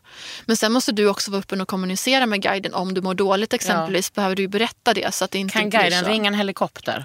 Men 0.47 0.57
sen 0.57 0.73
måste 0.73 0.93
du 0.93 1.09
också 1.09 1.31
vara 1.31 1.39
öppen 1.41 1.61
och 1.61 1.69
kommunicera 1.69 2.27
med 2.27 2.43
guiden. 2.43 2.75
Om 2.75 2.95
du 2.95 3.03
mår 3.03 3.15
dåligt 3.15 3.53
exempelvis 3.53 4.13
behöver 4.13 4.37
du 4.37 4.49
berätta 4.49 4.95
det. 4.95 5.15
Så 5.15 5.25
att 5.25 5.31
det 5.31 5.39
inte 5.39 5.53
Kan 5.53 5.71
guiden 5.71 6.05
så. 6.05 6.11
ringa 6.11 6.29
en 6.29 6.35
helikopter? 6.35 7.05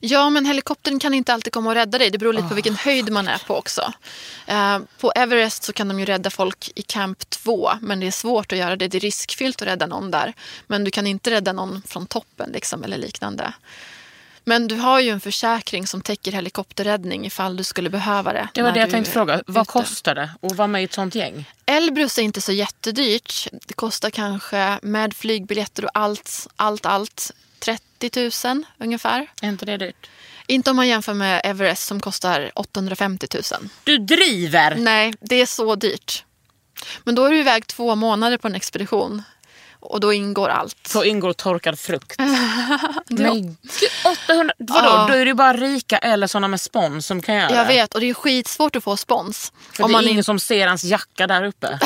Ja, 0.00 0.30
men 0.30 0.46
helikoptern 0.46 0.98
kan 0.98 1.14
inte 1.14 1.34
alltid 1.34 1.52
komma 1.52 1.70
och 1.70 1.74
rädda 1.74 1.98
dig. 1.98 2.10
Det 2.10 2.18
beror 2.18 2.32
lite 2.32 2.48
på 2.48 2.54
vilken 2.54 2.76
höjd 2.76 3.12
man 3.12 3.28
är 3.28 3.38
på 3.38 3.56
också. 3.56 3.92
Eh, 4.46 4.78
på 5.00 5.12
Everest 5.12 5.62
så 5.62 5.72
kan 5.72 5.88
de 5.88 6.00
ju 6.00 6.04
rädda 6.06 6.30
folk 6.30 6.70
i 6.74 6.82
camp 6.82 7.30
2, 7.30 7.70
men 7.80 8.00
det 8.00 8.06
är 8.06 8.10
svårt 8.10 8.52
att 8.52 8.58
göra 8.58 8.76
det. 8.76 8.88
Det 8.88 8.98
är 8.98 9.00
riskfyllt 9.00 9.62
att 9.62 9.68
rädda 9.68 9.86
någon 9.86 10.10
där. 10.10 10.32
Men 10.66 10.84
du 10.84 10.90
kan 10.90 11.06
inte 11.06 11.30
rädda 11.30 11.52
någon 11.52 11.82
från 11.86 12.06
toppen 12.06 12.50
liksom, 12.52 12.84
eller 12.84 12.97
liknande. 12.98 13.52
Men 14.44 14.68
du 14.68 14.74
har 14.74 15.00
ju 15.00 15.10
en 15.10 15.20
försäkring 15.20 15.86
som 15.86 16.00
täcker 16.00 16.32
helikopterräddning 16.32 17.26
ifall 17.26 17.56
du 17.56 17.64
skulle 17.64 17.90
behöva 17.90 18.32
det. 18.32 18.48
Det 18.54 18.62
var 18.62 18.72
det 18.72 18.80
jag 18.80 18.90
tänkte 18.90 19.12
fråga. 19.12 19.42
Vad 19.46 19.62
ute. 19.62 19.72
kostar 19.72 20.14
det 20.14 20.30
att 20.42 20.56
vara 20.56 20.68
med 20.68 20.80
i 20.80 20.84
ett 20.84 20.92
sånt 20.92 21.14
gäng? 21.14 21.50
Elbrus 21.66 22.18
är 22.18 22.22
inte 22.22 22.40
så 22.40 22.52
jättedyrt. 22.52 23.48
Det 23.66 23.74
kostar 23.74 24.10
kanske 24.10 24.78
med 24.82 25.14
flygbiljetter 25.14 25.84
och 25.84 25.90
allt, 25.94 26.46
allt, 26.56 26.86
allt 26.86 27.30
30 27.58 28.30
000 28.46 28.64
ungefär. 28.78 29.26
Är 29.42 29.48
inte 29.48 29.66
det 29.66 29.76
dyrt? 29.76 30.10
Inte 30.46 30.70
om 30.70 30.76
man 30.76 30.88
jämför 30.88 31.14
med 31.14 31.40
Everest 31.44 31.86
som 31.86 32.00
kostar 32.00 32.50
850 32.54 33.26
000. 33.34 33.70
Du 33.84 33.98
driver! 33.98 34.76
Nej, 34.76 35.14
det 35.20 35.36
är 35.36 35.46
så 35.46 35.74
dyrt. 35.74 36.24
Men 37.04 37.14
då 37.14 37.24
är 37.24 37.30
du 37.30 37.38
iväg 37.38 37.66
två 37.66 37.94
månader 37.94 38.36
på 38.38 38.48
en 38.48 38.54
expedition. 38.54 39.22
Och 39.88 40.00
då 40.00 40.12
ingår 40.12 40.48
allt. 40.48 40.76
Så 40.86 41.04
ingår 41.04 41.32
torkad 41.32 41.78
frukt. 41.78 42.18
Men 43.08 43.56
gud, 43.62 43.90
800, 44.28 44.54
vadå? 44.58 44.88
Ja. 44.88 45.06
Då 45.08 45.14
är 45.14 45.24
det 45.26 45.34
bara 45.34 45.52
rika 45.52 45.98
eller 45.98 46.26
såna 46.26 46.48
med 46.48 46.60
spons 46.60 47.06
som 47.06 47.22
kan 47.22 47.34
göra 47.34 47.50
Jag 47.54 47.66
det. 47.66 47.72
vet, 47.72 47.94
och 47.94 48.00
det 48.00 48.10
är 48.10 48.14
skitsvårt 48.14 48.76
att 48.76 48.84
få 48.84 48.96
spons. 48.96 49.52
För 49.72 49.84
Om 49.84 49.90
det 49.90 49.92
är 49.92 49.96
man 49.96 50.04
ingen 50.04 50.16
in... 50.16 50.24
som 50.24 50.38
ser 50.40 50.66
hans 50.66 50.84
jacka 50.84 51.26
där 51.26 51.44
uppe. 51.44 51.78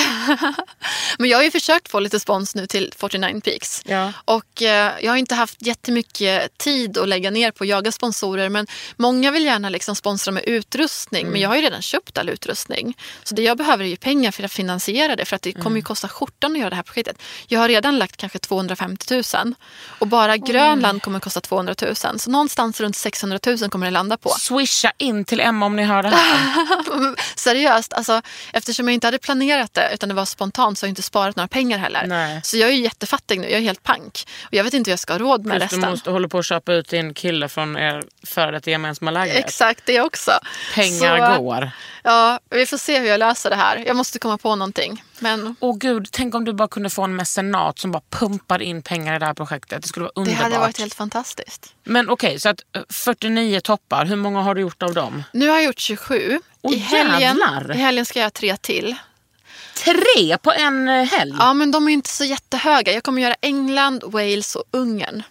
Men 1.19 1.31
jag 1.31 1.39
har 1.39 1.43
ju 1.43 1.51
försökt 1.51 1.91
få 1.91 2.01
lite 2.01 2.21
spons 2.21 2.55
nu 2.55 2.67
till 2.67 2.93
49 2.97 3.41
Peaks. 3.41 3.83
Ja. 3.85 4.13
Och 4.25 4.63
eh, 4.63 4.93
jag 5.01 5.13
har 5.13 5.17
inte 5.17 5.35
haft 5.35 5.67
jättemycket 5.67 6.59
tid 6.59 6.99
att 6.99 7.09
lägga 7.09 7.31
ner 7.31 7.51
på 7.51 7.65
att 7.65 7.69
jaga 7.69 7.93
sponsorer. 7.93 8.49
Men 8.49 8.67
många 8.97 9.31
vill 9.31 9.45
gärna 9.45 9.69
liksom 9.69 9.97
sponsra 9.97 10.33
med 10.33 10.45
utrustning. 10.47 11.29
Men 11.31 11.41
jag 11.41 11.49
har 11.49 11.57
ju 11.57 11.63
redan 11.63 11.83
köpt 11.83 12.19
all 12.19 12.29
utrustning. 12.29 12.97
Så 13.25 13.35
det 13.35 13.43
jag 13.43 13.57
behöver 13.57 13.85
är 13.85 13.89
ju 13.89 13.97
pengar 13.97 14.31
för 14.31 14.43
att 14.43 14.53
finansiera 14.53 15.17
det. 15.17 15.25
För 15.25 15.37
att 15.37 15.43
det 15.43 15.53
kommer 15.53 15.77
ju 15.77 15.83
kosta 15.83 16.09
skjortan 16.09 16.53
att 16.53 16.59
göra 16.59 16.71
det 16.71 16.77
här 16.77 16.83
projektet. 16.83 17.23
Jag 17.47 17.61
har 17.61 17.69
redan 17.69 17.92
lagt 17.99 18.17
kanske 18.17 18.39
250 18.39 19.23
000. 19.35 19.55
Och 19.99 20.07
bara 20.07 20.37
Grönland 20.37 21.03
kommer 21.03 21.21
kosta 21.21 21.41
200 21.41 21.75
000. 21.83 21.97
Så 21.97 22.31
någonstans 22.31 22.81
runt 22.81 22.97
600 22.97 23.39
000 23.47 23.59
kommer 23.71 23.87
det 23.87 23.91
landa 23.91 24.17
på. 24.17 24.31
Swisha 24.31 24.93
in 24.99 25.25
till 25.25 25.41
Emma 25.41 25.67
om 25.67 25.77
ni 25.77 25.83
hör 25.85 26.03
det 26.03 26.09
här. 26.09 26.57
Seriöst, 27.37 27.93
alltså, 27.93 28.23
eftersom 28.53 28.89
jag 28.89 28.95
inte 28.95 29.07
hade 29.07 29.19
planerat 29.19 29.75
det 29.75 29.91
utan 29.95 30.09
det 30.09 30.15
var 30.15 30.25
spontant 30.25 30.79
så 30.79 30.85
har 30.85 30.89
jag 30.89 30.91
inte 30.93 31.03
sparat 31.03 31.37
några 31.37 31.49
pengar 31.49 31.79
heller. 31.79 32.07
Nej. 32.07 32.41
Så 32.45 32.57
jag 32.57 32.69
är 32.69 32.73
jättefattig 32.75 33.41
nu, 33.41 33.51
jag 33.51 33.59
är 33.59 33.65
helt 33.65 33.83
pank. 33.83 34.29
Och 34.43 34.55
jag 34.55 34.65
vet 34.65 34.75
inte 34.75 34.91
hur 34.91 34.93
jag 34.93 35.01
ska 35.01 35.13
ha 35.13 35.19
råd 35.19 35.47
med 35.47 35.59
Plus 35.59 35.71
du 35.71 35.77
resten. 35.77 35.91
måste 35.91 36.11
hålla 36.11 36.29
på 36.29 36.39
att 36.39 36.47
köpa 36.47 36.73
ut 36.73 36.89
din 36.89 37.15
kille 37.15 37.49
från 37.49 37.77
er 37.77 38.03
före 38.27 38.51
detta 38.51 38.71
gemensamma 38.71 39.11
lägenhet. 39.11 39.45
Exakt, 39.45 39.83
det 39.87 40.01
också. 40.01 40.31
Pengar 40.75 41.37
så, 41.37 41.43
går. 41.43 41.71
Ja, 42.03 42.41
vi 42.51 42.67
får 42.67 42.79
se 42.79 42.99
hur 42.99 43.07
jag 43.07 43.19
löser 43.19 43.51
det 43.51 43.57
här. 43.57 43.85
Jag 43.87 43.97
måste 43.97 44.19
komma 44.19 44.39
på 44.39 44.57
någonting. 44.57 45.03
Men 45.23 45.57
Åh 45.61 45.77
gud, 45.79 46.09
tänk 46.11 46.35
om 46.35 46.45
du 46.45 46.53
bara 46.53 46.69
kunde 46.69 46.91
få 46.91 47.03
en 47.03 47.17
mecenat 47.17 47.79
som 47.79 47.91
bara 47.93 48.03
pumpar 48.11 48.63
in 48.63 48.83
pengar 48.83 49.17
i 49.17 49.19
det 49.19 49.27
här 49.27 49.35
projektet. 49.35 49.83
Det 49.83 49.89
skulle 49.89 50.05
vara 50.05 50.13
det 50.15 50.21
underbart. 50.21 50.43
hade 50.43 50.59
varit 50.59 50.79
helt 50.79 50.95
fantastiskt. 50.95 51.75
Men 51.85 52.11
okej, 52.11 52.41
så 52.41 52.49
att 52.49 52.61
eh, 52.77 52.83
49 52.91 53.61
toppar, 53.61 54.07
hur 54.07 54.17
många 54.17 54.43
har 54.43 54.55
du 54.55 54.61
gjort 54.61 54.83
av 54.83 54.95
dem? 54.95 55.23
Nu 55.33 55.49
har 55.49 55.57
jag 55.57 55.65
gjort 55.65 55.79
27. 55.79 56.41
Åh, 56.63 56.75
I, 56.75 56.77
helgen. 56.77 57.39
I 57.75 57.77
helgen 57.77 58.07
ska 58.07 58.19
jag 58.19 58.23
göra 58.23 58.31
tre 58.31 58.57
till. 58.57 58.97
Tre 59.75 60.39
på 60.39 60.53
en 60.53 60.89
eh, 60.89 61.05
helg? 61.05 61.35
Ja, 61.39 61.55
men 61.55 61.71
de 61.71 61.89
är 61.89 61.93
inte 61.93 62.11
så 62.11 62.25
jättehöga. 62.25 62.93
Jag 62.93 63.03
kommer 63.03 63.23
göra 63.23 63.37
England, 63.41 64.03
Wales 64.07 64.55
och 64.55 64.65
Ungern. 64.71 65.23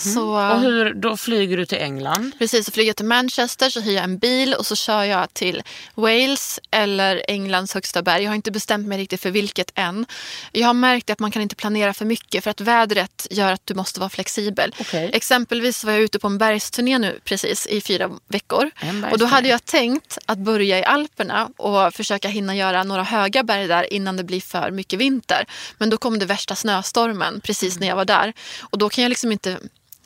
Så, 0.00 0.50
Och 0.52 0.60
hur, 0.60 0.94
då 0.94 1.16
flyger 1.16 1.56
du 1.56 1.66
till 1.66 1.78
England. 1.78 2.32
Precis, 2.38 2.66
så 2.66 2.72
flyger 2.72 2.88
jag 2.88 2.96
till 2.96 3.06
Manchester, 3.06 3.70
så 3.70 3.80
hyr 3.80 3.94
jag 3.94 4.04
en 4.04 4.18
bil 4.18 4.54
och 4.54 4.66
så 4.66 4.76
kör 4.76 5.04
jag 5.04 5.34
till 5.34 5.62
Wales 5.94 6.60
eller 6.70 7.22
Englands 7.28 7.74
högsta 7.74 8.02
berg. 8.02 8.22
Jag 8.22 8.30
har 8.30 8.34
inte 8.34 8.50
bestämt 8.50 8.86
mig 8.86 8.98
riktigt 8.98 9.20
för 9.20 9.30
vilket 9.30 9.72
än. 9.74 10.06
Jag 10.52 10.66
har 10.66 10.74
märkt 10.74 11.10
att 11.10 11.18
man 11.18 11.30
kan 11.30 11.42
inte 11.42 11.56
planera 11.56 11.94
för 11.94 12.04
mycket 12.04 12.44
för 12.44 12.50
att 12.50 12.60
vädret 12.60 13.26
gör 13.30 13.52
att 13.52 13.66
du 13.66 13.74
måste 13.74 14.00
vara 14.00 14.10
flexibel. 14.10 14.74
Okej. 14.80 15.10
Exempelvis 15.12 15.84
var 15.84 15.92
jag 15.92 16.00
ute 16.02 16.18
på 16.18 16.26
en 16.26 16.38
bergsturné 16.38 16.98
nu 16.98 17.20
precis 17.24 17.66
i 17.66 17.80
fyra 17.80 18.10
veckor. 18.28 18.70
Och 19.12 19.18
då 19.18 19.26
hade 19.26 19.48
jag 19.48 19.64
tänkt 19.64 20.18
att 20.26 20.38
börja 20.38 20.78
i 20.78 20.84
Alperna 20.84 21.50
och 21.56 21.94
försöka 21.94 22.28
hinna 22.28 22.56
göra 22.56 22.84
några 22.84 23.02
höga 23.02 23.42
berg 23.42 23.66
där 23.66 23.92
innan 23.92 24.16
det 24.16 24.24
blir 24.24 24.40
för 24.40 24.70
mycket 24.70 24.98
vinter. 24.98 25.44
Men 25.78 25.90
då 25.90 25.96
kom 25.96 26.18
det 26.18 26.26
värsta 26.26 26.54
snöstormen 26.54 27.40
precis 27.40 27.80
när 27.80 27.86
jag 27.86 27.96
var 27.96 28.04
där. 28.04 28.32
Och 28.60 28.78
då 28.78 28.88
kan 28.88 29.02
jag 29.02 29.08
liksom 29.08 29.32
inte 29.32 29.58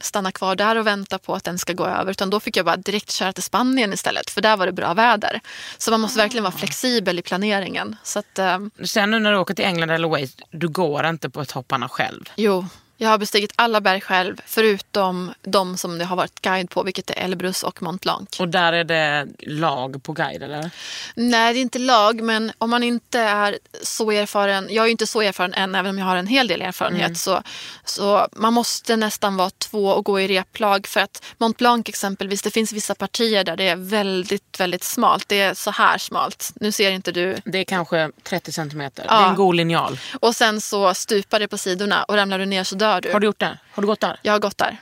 stanna 0.04 0.32
kvar 0.32 0.56
där 0.56 0.76
och 0.76 0.86
vänta 0.86 1.18
på 1.18 1.34
att 1.34 1.44
den 1.44 1.58
ska 1.58 1.72
gå 1.72 1.86
över. 1.86 2.10
Utan 2.10 2.30
då 2.30 2.40
fick 2.40 2.56
jag 2.56 2.66
bara 2.66 2.76
direkt 2.76 3.10
köra 3.10 3.32
till 3.32 3.42
Spanien 3.42 3.92
istället. 3.92 4.30
För 4.30 4.40
där 4.40 4.56
var 4.56 4.66
det 4.66 4.72
bra 4.72 4.94
väder. 4.94 5.40
Så 5.78 5.90
man 5.90 6.00
måste 6.00 6.18
verkligen 6.18 6.44
vara 6.44 6.54
flexibel 6.54 7.18
i 7.18 7.22
planeringen. 7.22 7.96
Så 8.02 8.18
att, 8.18 8.38
eh, 8.38 8.58
Sen 8.84 9.10
nu 9.10 9.18
när 9.18 9.32
du 9.32 9.38
åker 9.38 9.54
till 9.54 9.64
England 9.64 9.90
eller 9.90 10.08
Wales, 10.08 10.36
du 10.50 10.68
går 10.68 11.06
inte 11.06 11.30
på 11.30 11.44
topparna 11.44 11.88
själv. 11.88 12.24
jo, 12.36 12.66
jag 13.04 13.10
har 13.10 13.18
bestigit 13.18 13.52
alla 13.56 13.80
berg 13.80 14.00
själv. 14.00 14.40
Förutom 14.46 15.34
de 15.42 15.76
som 15.76 15.98
det 15.98 16.04
har 16.04 16.16
varit 16.16 16.40
guide 16.40 16.70
på. 16.70 16.82
Vilket 16.82 17.10
är 17.10 17.14
Elbrus 17.14 17.62
och 17.62 17.82
Mont 17.82 18.02
Blanc. 18.02 18.40
Och 18.40 18.48
där 18.48 18.72
är 18.72 18.84
det 18.84 19.26
lag 19.38 20.02
på 20.02 20.12
guide 20.12 20.42
eller? 20.42 20.70
Nej, 21.14 21.52
det 21.52 21.58
är 21.58 21.62
inte 21.62 21.78
lag, 21.78 22.22
men 22.22 22.52
om 22.58 22.70
man 22.70 22.82
inte 22.82 23.20
är 23.20 23.58
så 23.82 24.10
erfaren. 24.10 24.68
Jag 24.70 24.82
är 24.82 24.86
ju 24.86 24.90
inte 24.90 25.06
så 25.06 25.20
erfaren 25.20 25.54
än, 25.54 25.74
även 25.74 25.90
om 25.90 25.98
jag 25.98 26.06
har 26.06 26.16
en 26.16 26.26
hel 26.26 26.46
del 26.46 26.62
erfarenhet. 26.62 27.18
Så, 27.18 27.42
så 27.84 28.28
man 28.32 28.52
måste 28.52 28.96
nästan 28.96 29.36
vara 29.36 29.50
två 29.50 29.86
och 29.86 30.04
gå 30.04 30.20
i 30.20 30.28
replag. 30.28 30.86
För 30.86 31.00
att 31.00 31.24
Mont 31.38 31.56
Blanc 31.56 31.88
exempelvis, 31.88 32.42
det 32.42 32.50
finns 32.50 32.72
vissa 32.72 32.94
partier 32.94 33.44
där 33.44 33.56
det 33.56 33.68
är 33.68 33.76
väldigt, 33.76 34.60
väldigt 34.60 34.84
smalt. 34.84 35.28
Det 35.28 35.40
är 35.40 35.54
så 35.54 35.70
här 35.70 35.98
smalt. 35.98 36.52
Nu 36.54 36.72
ser 36.72 36.90
inte 36.90 37.12
du. 37.12 37.36
Det 37.44 37.58
är 37.58 37.64
kanske 37.64 38.10
30 38.22 38.52
centimeter. 38.52 39.06
Ja. 39.08 39.16
Det 39.18 39.24
är 39.24 39.28
en 39.28 39.34
god 39.34 39.54
linjal. 39.54 39.98
Och 40.20 40.36
sen 40.36 40.60
så 40.60 40.94
stupar 40.94 41.40
det 41.40 41.48
på 41.48 41.58
sidorna 41.58 42.04
och 42.04 42.14
ramlar 42.14 42.38
du 42.38 42.46
ner 42.46 42.64
så 42.64 42.74
dör 42.74 42.93
du. 43.00 43.12
Har 43.12 43.20
du 43.20 43.26
gjort 43.26 43.38
det? 43.38 43.58
Har 43.72 43.82
du 43.82 43.86
gått 43.86 44.00
där? 44.00 44.18
Jag 44.22 44.32
har 44.32 44.38
gått 44.38 44.58
där. 44.58 44.76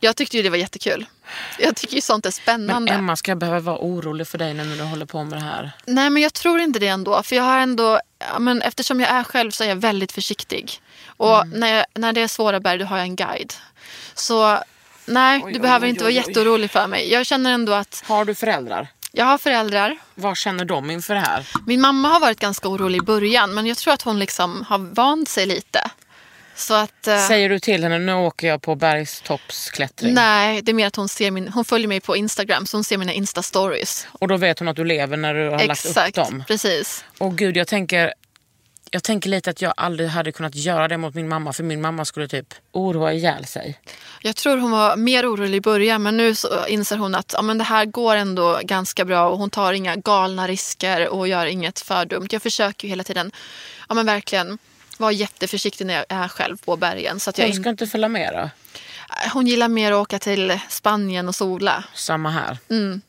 Jag 0.00 0.16
tyckte 0.16 0.36
ju 0.36 0.42
det 0.42 0.50
var 0.50 0.56
jättekul. 0.56 1.06
Jag 1.58 1.76
tycker 1.76 1.94
ju 1.94 2.00
sånt 2.00 2.24
är 2.26 2.28
Men 2.28 2.32
spännande. 2.32 2.92
Emma, 2.92 3.16
ska 3.16 3.30
jag 3.30 3.38
behöva 3.38 3.60
vara 3.60 3.78
orolig 3.80 4.26
för 4.28 4.38
dig 4.38 4.54
nu 4.54 4.64
när 4.64 4.76
du 4.76 4.82
håller 4.82 5.06
på 5.06 5.24
med 5.24 5.38
det 5.38 5.44
här? 5.44 5.70
Nej, 5.86 6.10
men 6.10 6.22
jag 6.22 6.32
tror 6.34 6.60
inte 6.60 6.78
det 6.78 6.88
ändå. 6.88 7.22
För 7.22 7.36
jag 7.36 7.42
har 7.42 7.58
ändå, 7.58 8.00
ja, 8.18 8.38
men 8.38 8.62
eftersom 8.62 9.00
jag 9.00 9.10
är 9.10 9.24
själv 9.24 9.50
så 9.50 9.64
är 9.64 9.68
jag 9.68 9.76
väldigt 9.76 10.12
försiktig. 10.12 10.80
Och 11.06 11.42
Mm. 11.42 11.60
när, 11.60 11.74
jag, 11.76 11.86
när 11.94 12.12
det 12.12 12.20
är 12.20 12.28
svåra 12.28 12.60
berg 12.60 12.78
då 12.78 12.84
har 12.84 12.96
jag 12.96 13.06
en 13.06 13.16
guide. 13.16 13.52
Så 14.14 14.58
nej, 15.06 15.44
du 15.52 15.58
behöver 15.58 15.86
inte 15.86 16.04
vara 16.04 16.12
jätteorolig 16.12 16.70
för 16.70 16.86
mig. 16.86 17.12
Jag 17.12 17.26
känner 17.26 17.52
ändå 17.52 17.72
att 17.72 18.04
Har 18.06 18.24
du 18.24 18.34
föräldrar? 18.34 18.88
jag 19.12 19.24
har 19.24 19.38
föräldrar. 19.38 19.96
Vad 20.14 20.36
känner 20.36 20.64
de 20.64 20.90
inför 20.90 21.14
det 21.14 21.20
här? 21.20 21.46
Min 21.66 21.80
mamma 21.80 22.08
har 22.08 22.20
varit 22.20 22.40
ganska 22.40 22.68
orolig 22.68 22.98
i 22.98 23.04
början 23.04 23.54
men 23.54 23.66
jag 23.66 23.76
tror 23.76 23.94
att 23.94 24.02
hon 24.02 24.18
liksom 24.18 24.64
har 24.68 24.78
vant 24.78 25.28
sig 25.28 25.46
lite. 25.46 25.90
Så 26.56 26.74
att... 26.74 27.06
eh, 27.06 27.18
Säger 27.18 27.48
du 27.48 27.58
till 27.58 27.82
henne, 27.82 27.98
nu 27.98 28.12
åker 28.14 28.46
jag 28.48 28.62
på 28.62 28.74
bergstoppsklättring. 28.74 30.14
Nej, 30.14 30.62
det 30.62 30.72
är 30.72 30.74
mer 30.74 30.86
att 30.86 30.96
hon, 30.96 31.08
ser 31.08 31.30
min, 31.30 31.48
hon 31.48 31.64
följer 31.64 31.88
mig 31.88 32.00
på 32.00 32.16
Instagram 32.16 32.66
så 32.66 32.76
hon 32.76 32.84
ser 32.84 32.98
mina 32.98 33.12
Insta-stories. 33.12 34.06
Och 34.12 34.28
då 34.28 34.36
vet 34.36 34.58
hon 34.58 34.68
att 34.68 34.76
du 34.76 34.84
lever 34.84 35.16
när 35.16 35.34
du 35.34 35.44
har 35.50 35.66
lagt 35.66 35.84
Exakt, 35.86 36.18
upp 36.18 36.24
dem. 36.28 36.44
precis. 36.46 37.04
Och 37.18 37.36
gud, 37.38 37.56
jag 37.56 37.66
tänker, 37.68 38.14
jag 38.90 39.02
tänker 39.02 39.30
lite 39.30 39.50
att 39.50 39.62
jag 39.62 39.74
aldrig 39.76 40.08
hade 40.08 40.32
kunnat 40.32 40.54
göra 40.54 40.88
det 40.88 40.96
mot 40.96 41.14
min 41.14 41.28
mamma. 41.28 41.52
För 41.52 41.62
min 41.62 41.80
mamma 41.80 42.04
skulle 42.04 42.28
typ 42.28 42.54
oroa 42.72 43.12
ihjäl 43.12 43.44
sig. 43.46 43.80
Jag 44.22 44.36
tror 44.36 44.56
hon 44.56 44.70
var 44.70 44.96
mer 44.96 45.32
orolig 45.34 45.56
i 45.58 45.60
början 45.60 46.02
men 46.02 46.16
nu 46.16 46.34
så 46.34 46.66
inser 46.66 46.96
hon 46.96 47.14
att 47.14 47.32
ja, 47.36 47.42
men 47.42 47.58
det 47.58 47.64
här 47.64 47.84
går 47.84 48.16
ändå 48.16 48.60
ganska 48.62 49.04
bra 49.04 49.28
och 49.28 49.38
hon 49.38 49.50
tar 49.50 49.72
inga 49.72 49.96
galna 49.96 50.48
risker 50.48 51.08
och 51.08 51.28
gör 51.28 51.46
inget 51.46 51.80
för 51.80 52.04
dumt. 52.04 52.28
Jag 52.30 52.42
försöker 52.42 52.88
ju 52.88 52.90
hela 52.90 53.04
tiden 53.04 53.32
ja, 53.88 53.94
men 53.94 54.06
verkligen 54.06 54.58
vara 55.00 55.12
jätteförsiktig 55.12 55.86
när 55.86 55.94
jag 55.94 56.04
är 56.08 56.28
själv 56.28 56.56
på 56.56 56.76
bergen. 56.76 57.20
Så 57.20 57.30
att 57.30 57.38
jag 57.38 57.46
Hon 57.46 57.54
ska 57.54 57.62
in... 57.62 57.68
inte 57.68 57.86
följa 57.86 58.08
med 58.08 58.32
då? 58.34 58.50
hon 59.32 59.46
gillar 59.46 59.68
mer 59.68 59.92
att 59.92 59.96
åka 60.02 60.18
till 60.18 60.60
Spanien 60.68 61.28
och 61.28 61.34
sola. 61.34 61.84
Samma 61.94 62.30
här. 62.30 62.58
Mm. 62.70 63.00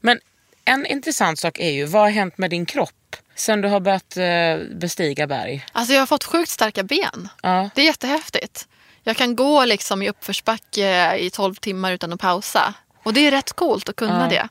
Men 0.00 0.20
en 0.64 0.86
intressant 0.86 1.38
sak 1.38 1.58
är 1.58 1.70
ju, 1.70 1.84
vad 1.84 2.02
har 2.02 2.10
hänt 2.10 2.38
med 2.38 2.50
din 2.50 2.66
kropp? 2.66 3.16
Sen 3.34 3.60
du 3.60 3.68
har 3.68 3.80
börjat 3.80 4.16
eh, 4.16 4.76
bestiga 4.76 5.26
berg? 5.26 5.66
Alltså 5.72 5.94
jag 5.94 6.00
har 6.00 6.06
fått 6.06 6.24
sjukt 6.24 6.50
starka 6.50 6.82
ben. 6.82 7.28
Ja. 7.42 7.70
Det 7.74 7.80
är 7.80 7.84
jättehäftigt. 7.86 8.68
Jag 9.02 9.16
kan 9.16 9.36
gå 9.36 9.64
liksom 9.64 10.02
i 10.02 10.08
uppförsbacke 10.08 11.16
i 11.16 11.30
12 11.30 11.54
timmar 11.54 11.92
utan 11.92 12.12
att 12.12 12.20
pausa. 12.20 12.74
Och 13.02 13.12
det 13.14 13.26
är 13.26 13.30
rätt 13.30 13.52
coolt 13.52 13.88
att 13.88 13.96
kunna 13.96 14.22
Ja. 14.22 14.28
det. 14.28 14.48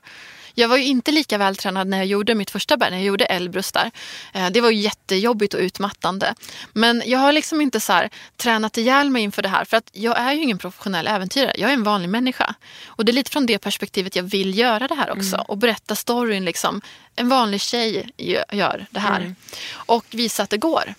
Jag 0.59 0.67
var 0.67 0.77
ju 0.77 0.83
inte 0.83 1.11
lika 1.11 1.37
vältränad 1.37 1.87
när 1.87 1.97
jag 1.97 2.05
gjorde 2.05 2.35
mitt 2.35 2.49
första 2.51 2.77
berg, 2.77 2.91
när 2.91 2.97
jag 2.97 3.05
gjorde 3.05 3.25
Elbrus 3.25 3.71
där. 3.71 3.91
Eh, 4.33 4.49
Det 4.49 4.61
var 4.61 4.71
jättejobbigt 4.71 5.53
och 5.53 5.59
utmattande. 5.59 6.35
Men 6.73 7.03
jag 7.05 7.19
har 7.19 7.31
liksom 7.31 7.61
inte 7.61 7.79
så 7.79 7.93
här 7.93 8.09
tränat 8.37 8.77
ihjäl 8.77 9.09
mig 9.09 9.23
inför 9.23 9.41
det 9.41 9.49
här. 9.49 9.65
För 9.65 9.77
att 9.77 9.89
jag 9.93 10.17
är 10.19 10.33
ju 10.33 10.41
ingen 10.43 10.57
professionell 10.57 11.07
äventyrare. 11.07 11.53
Jag 11.57 11.69
är 11.69 11.73
en 11.73 11.83
vanlig 11.83 12.09
människa. 12.09 12.55
Och 12.85 13.05
det 13.05 13.11
är 13.11 13.13
lite 13.13 13.31
från 13.31 13.45
det 13.45 13.57
perspektivet 13.59 14.15
jag 14.15 14.23
vill 14.23 14.57
göra 14.57 14.87
det 14.87 14.95
här 14.95 15.11
också. 15.11 15.45
Och 15.47 15.57
berätta 15.57 15.95
storyn 15.95 16.45
liksom. 16.45 16.81
En 17.15 17.29
vanlig 17.29 17.61
tjej 17.61 18.09
gö- 18.17 18.55
gör 18.55 18.85
det 18.89 18.99
här. 18.99 19.35
Och 19.73 20.05
visa 20.11 20.43
att 20.43 20.49
det 20.49 20.57
går. 20.57 20.93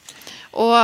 Och 0.51 0.75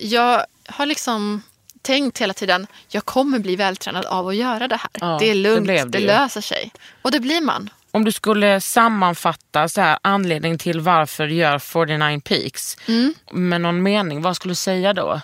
jag 0.00 0.44
har 0.66 0.86
liksom 0.86 1.42
tänkt 1.82 2.18
hela 2.18 2.34
tiden, 2.34 2.66
jag 2.88 3.04
kommer 3.04 3.38
bli 3.38 3.56
vältränad 3.56 4.04
av 4.06 4.28
att 4.28 4.36
göra 4.36 4.68
det 4.68 4.76
här. 4.76 4.90
Ja, 5.00 5.16
det 5.20 5.30
är 5.30 5.34
lugnt, 5.34 5.66
det, 5.66 5.72
det 5.98 5.98
löser 6.06 6.40
sig. 6.40 6.72
Och 7.02 7.10
det 7.10 7.20
blir 7.20 7.40
man. 7.40 7.70
Om 7.90 8.04
du 8.04 8.12
skulle 8.12 8.60
sammanfatta 8.60 9.68
så 9.68 9.80
här, 9.80 9.98
anledning 10.02 10.58
till 10.58 10.80
varför 10.80 11.26
du 11.26 11.34
gör 11.34 11.58
49 11.58 12.20
Peaks 12.24 12.76
Mm. 12.86 13.14
med 13.32 13.60
någon 13.60 13.82
mening, 13.82 14.22
vad 14.22 14.36
skulle 14.36 14.50
du 14.52 14.56
säga 14.56 14.92
då? 14.92 15.20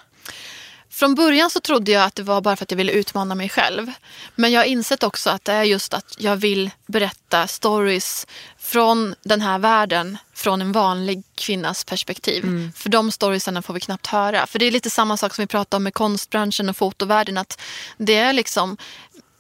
Från 0.91 1.15
början 1.15 1.51
så 1.51 1.61
trodde 1.61 1.93
jag 1.93 2.05
att 2.05 2.15
det 2.15 2.23
var 2.23 2.41
bara 2.41 2.57
för 2.57 2.65
att 2.65 2.71
jag 2.71 2.79
ville 2.79 2.93
utmana 2.93 3.35
mig 3.35 3.49
själv. 3.49 3.93
Men 4.35 4.53
jag 4.53 4.61
har 4.61 4.65
insett 4.65 5.03
också 5.03 5.31
att 5.31 5.45
det 5.45 5.53
är 5.53 5.63
just 5.65 5.95
att 5.95 6.15
jag 6.19 6.37
vill 6.37 6.71
berätta 6.87 7.47
stories 7.47 8.27
från 8.59 9.15
den 9.23 9.41
här 9.41 9.59
världen 9.59 10.19
från 10.35 10.61
en 10.61 10.73
vanlig 10.73 11.23
kvinnas 11.35 11.85
perspektiv. 11.85 12.71
För 12.77 12.89
de 12.89 13.13
storiesarna 13.13 13.63
får 13.63 13.75
vi 13.75 13.81
knappt 13.81 14.07
höra. 14.07 14.47
För 14.47 14.59
det 14.59 14.67
är 14.67 14.71
lite 14.71 14.91
samma 14.91 15.17
sak 15.17 15.35
som 15.35 15.43
vi 15.43 15.47
pratade 15.47 15.77
om 15.77 15.83
med 15.83 15.95
konstbranschen 15.95 16.69
och 16.69 16.77
fotovärlden. 16.77 17.39
Att 17.39 17.61
det 17.99 18.15
är 18.15 18.33
liksom 18.33 18.77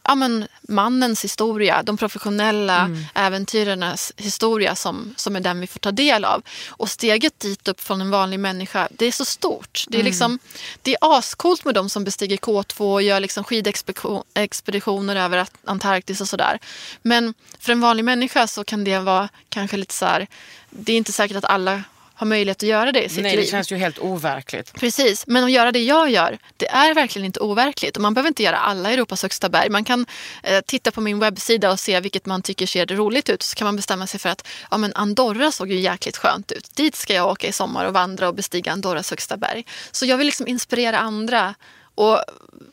ja, 0.05 0.15
men, 0.15 0.47
mannens 0.63 1.25
historia, 1.25 1.83
de 1.83 1.97
professionella 1.97 2.91
äventyrarnas 3.15 4.13
historia 4.17 4.75
som, 4.75 5.15
som 5.17 5.37
är 5.37 5.41
den 5.41 5.61
vi 5.61 5.67
får 5.67 5.81
ta 5.81 5.93
del 5.93 6.25
av. 6.25 6.43
Och 6.69 6.91
steget 6.91 7.41
dit 7.41 7.69
upp 7.69 7.81
från 7.81 8.01
en 8.01 8.11
vanlig 8.11 8.41
människa, 8.41 8.89
det 8.91 9.07
är 9.07 9.13
så 9.13 9.25
stort. 9.25 9.85
Det 9.89 9.99
är, 9.99 10.03
liksom, 10.03 10.39
det 10.83 10.91
är 10.91 11.19
ascoolt 11.19 11.65
med 11.65 11.75
de 11.75 11.91
som 11.91 12.05
bestiger 12.05 12.37
K2 12.37 12.93
och 12.93 13.03
gör 13.03 13.21
liksom 13.21 13.45
skidexpeditioner 13.45 15.17
över 15.17 15.47
Antarktis 15.65 16.21
och 16.21 16.29
sådär. 16.29 16.59
Men 17.03 17.35
för 17.59 17.73
en 17.73 17.81
vanlig 17.81 18.05
människa 18.05 18.47
så 18.47 18.65
kan 18.65 18.85
det 18.85 18.99
vara 18.99 19.29
kanske 19.49 19.77
lite 19.77 19.95
så 19.95 20.07
här, 20.07 20.27
det 20.71 20.93
är 20.93 20.97
inte 20.97 21.13
säkert 21.13 21.37
att 21.37 21.45
alla 21.45 21.83
har 22.15 22.27
möjlighet 22.27 22.57
att 22.57 22.69
göra 22.69 22.93
det 22.93 23.03
i 23.03 23.09
sitt 23.09 23.23
Nej, 23.23 23.37
liv. 23.37 23.45
det 23.45 23.51
känns 23.51 23.73
ju 23.73 23.77
helt 23.77 23.99
overkligt. 23.99 24.73
Precis, 24.73 25.27
men 25.27 25.45
att 25.45 25.51
göra 25.51 25.73
det 25.73 25.83
jag 25.83 26.11
gör, 26.11 26.39
det 26.57 26.69
är 26.69 26.95
verkligen 26.95 27.27
inte 27.27 27.41
overkligt. 27.41 27.97
Och 27.97 28.03
man 28.03 28.15
behöver 28.15 28.29
inte 28.29 28.43
göra 28.43 28.57
alla 28.57 28.91
Europas 28.91 29.23
högsta 29.23 29.49
berg. 29.49 29.71
Man 29.71 29.85
kan 29.85 30.07
eh, 30.43 30.61
titta 30.67 30.91
på 30.91 31.01
min 31.01 31.19
webbsida 31.19 31.73
och 31.73 31.81
se 31.81 32.01
vilket 32.01 32.27
man 32.27 32.43
tycker 32.43 32.67
ser 32.67 32.87
roligt 32.87 33.29
ut. 33.29 33.43
Så 33.43 33.57
kan 33.57 33.65
man 33.65 33.77
bestämma 33.77 34.07
sig 34.07 34.21
för 34.21 34.29
att 34.29 34.47
ja, 34.71 34.77
men 34.79 34.93
Andorra 34.95 35.53
såg 35.53 35.71
ju 35.71 35.81
jäkligt 35.81 36.17
skönt 36.17 36.53
ut. 36.53 36.77
Dit 36.77 36.97
ska 36.97 37.15
jag 37.15 37.31
åka 37.31 37.47
i 37.47 37.53
sommar 37.53 37.85
och 37.85 37.93
vandra 37.93 38.29
och 38.29 38.35
bestiga 38.35 38.73
Andorras 38.73 39.11
högsta 39.11 39.37
berg. 39.37 39.67
Så 39.91 40.07
jag 40.07 40.17
vill 40.17 40.27
liksom 40.27 40.49
inspirera 40.49 40.99
andra 40.99 41.55
och 41.95 42.25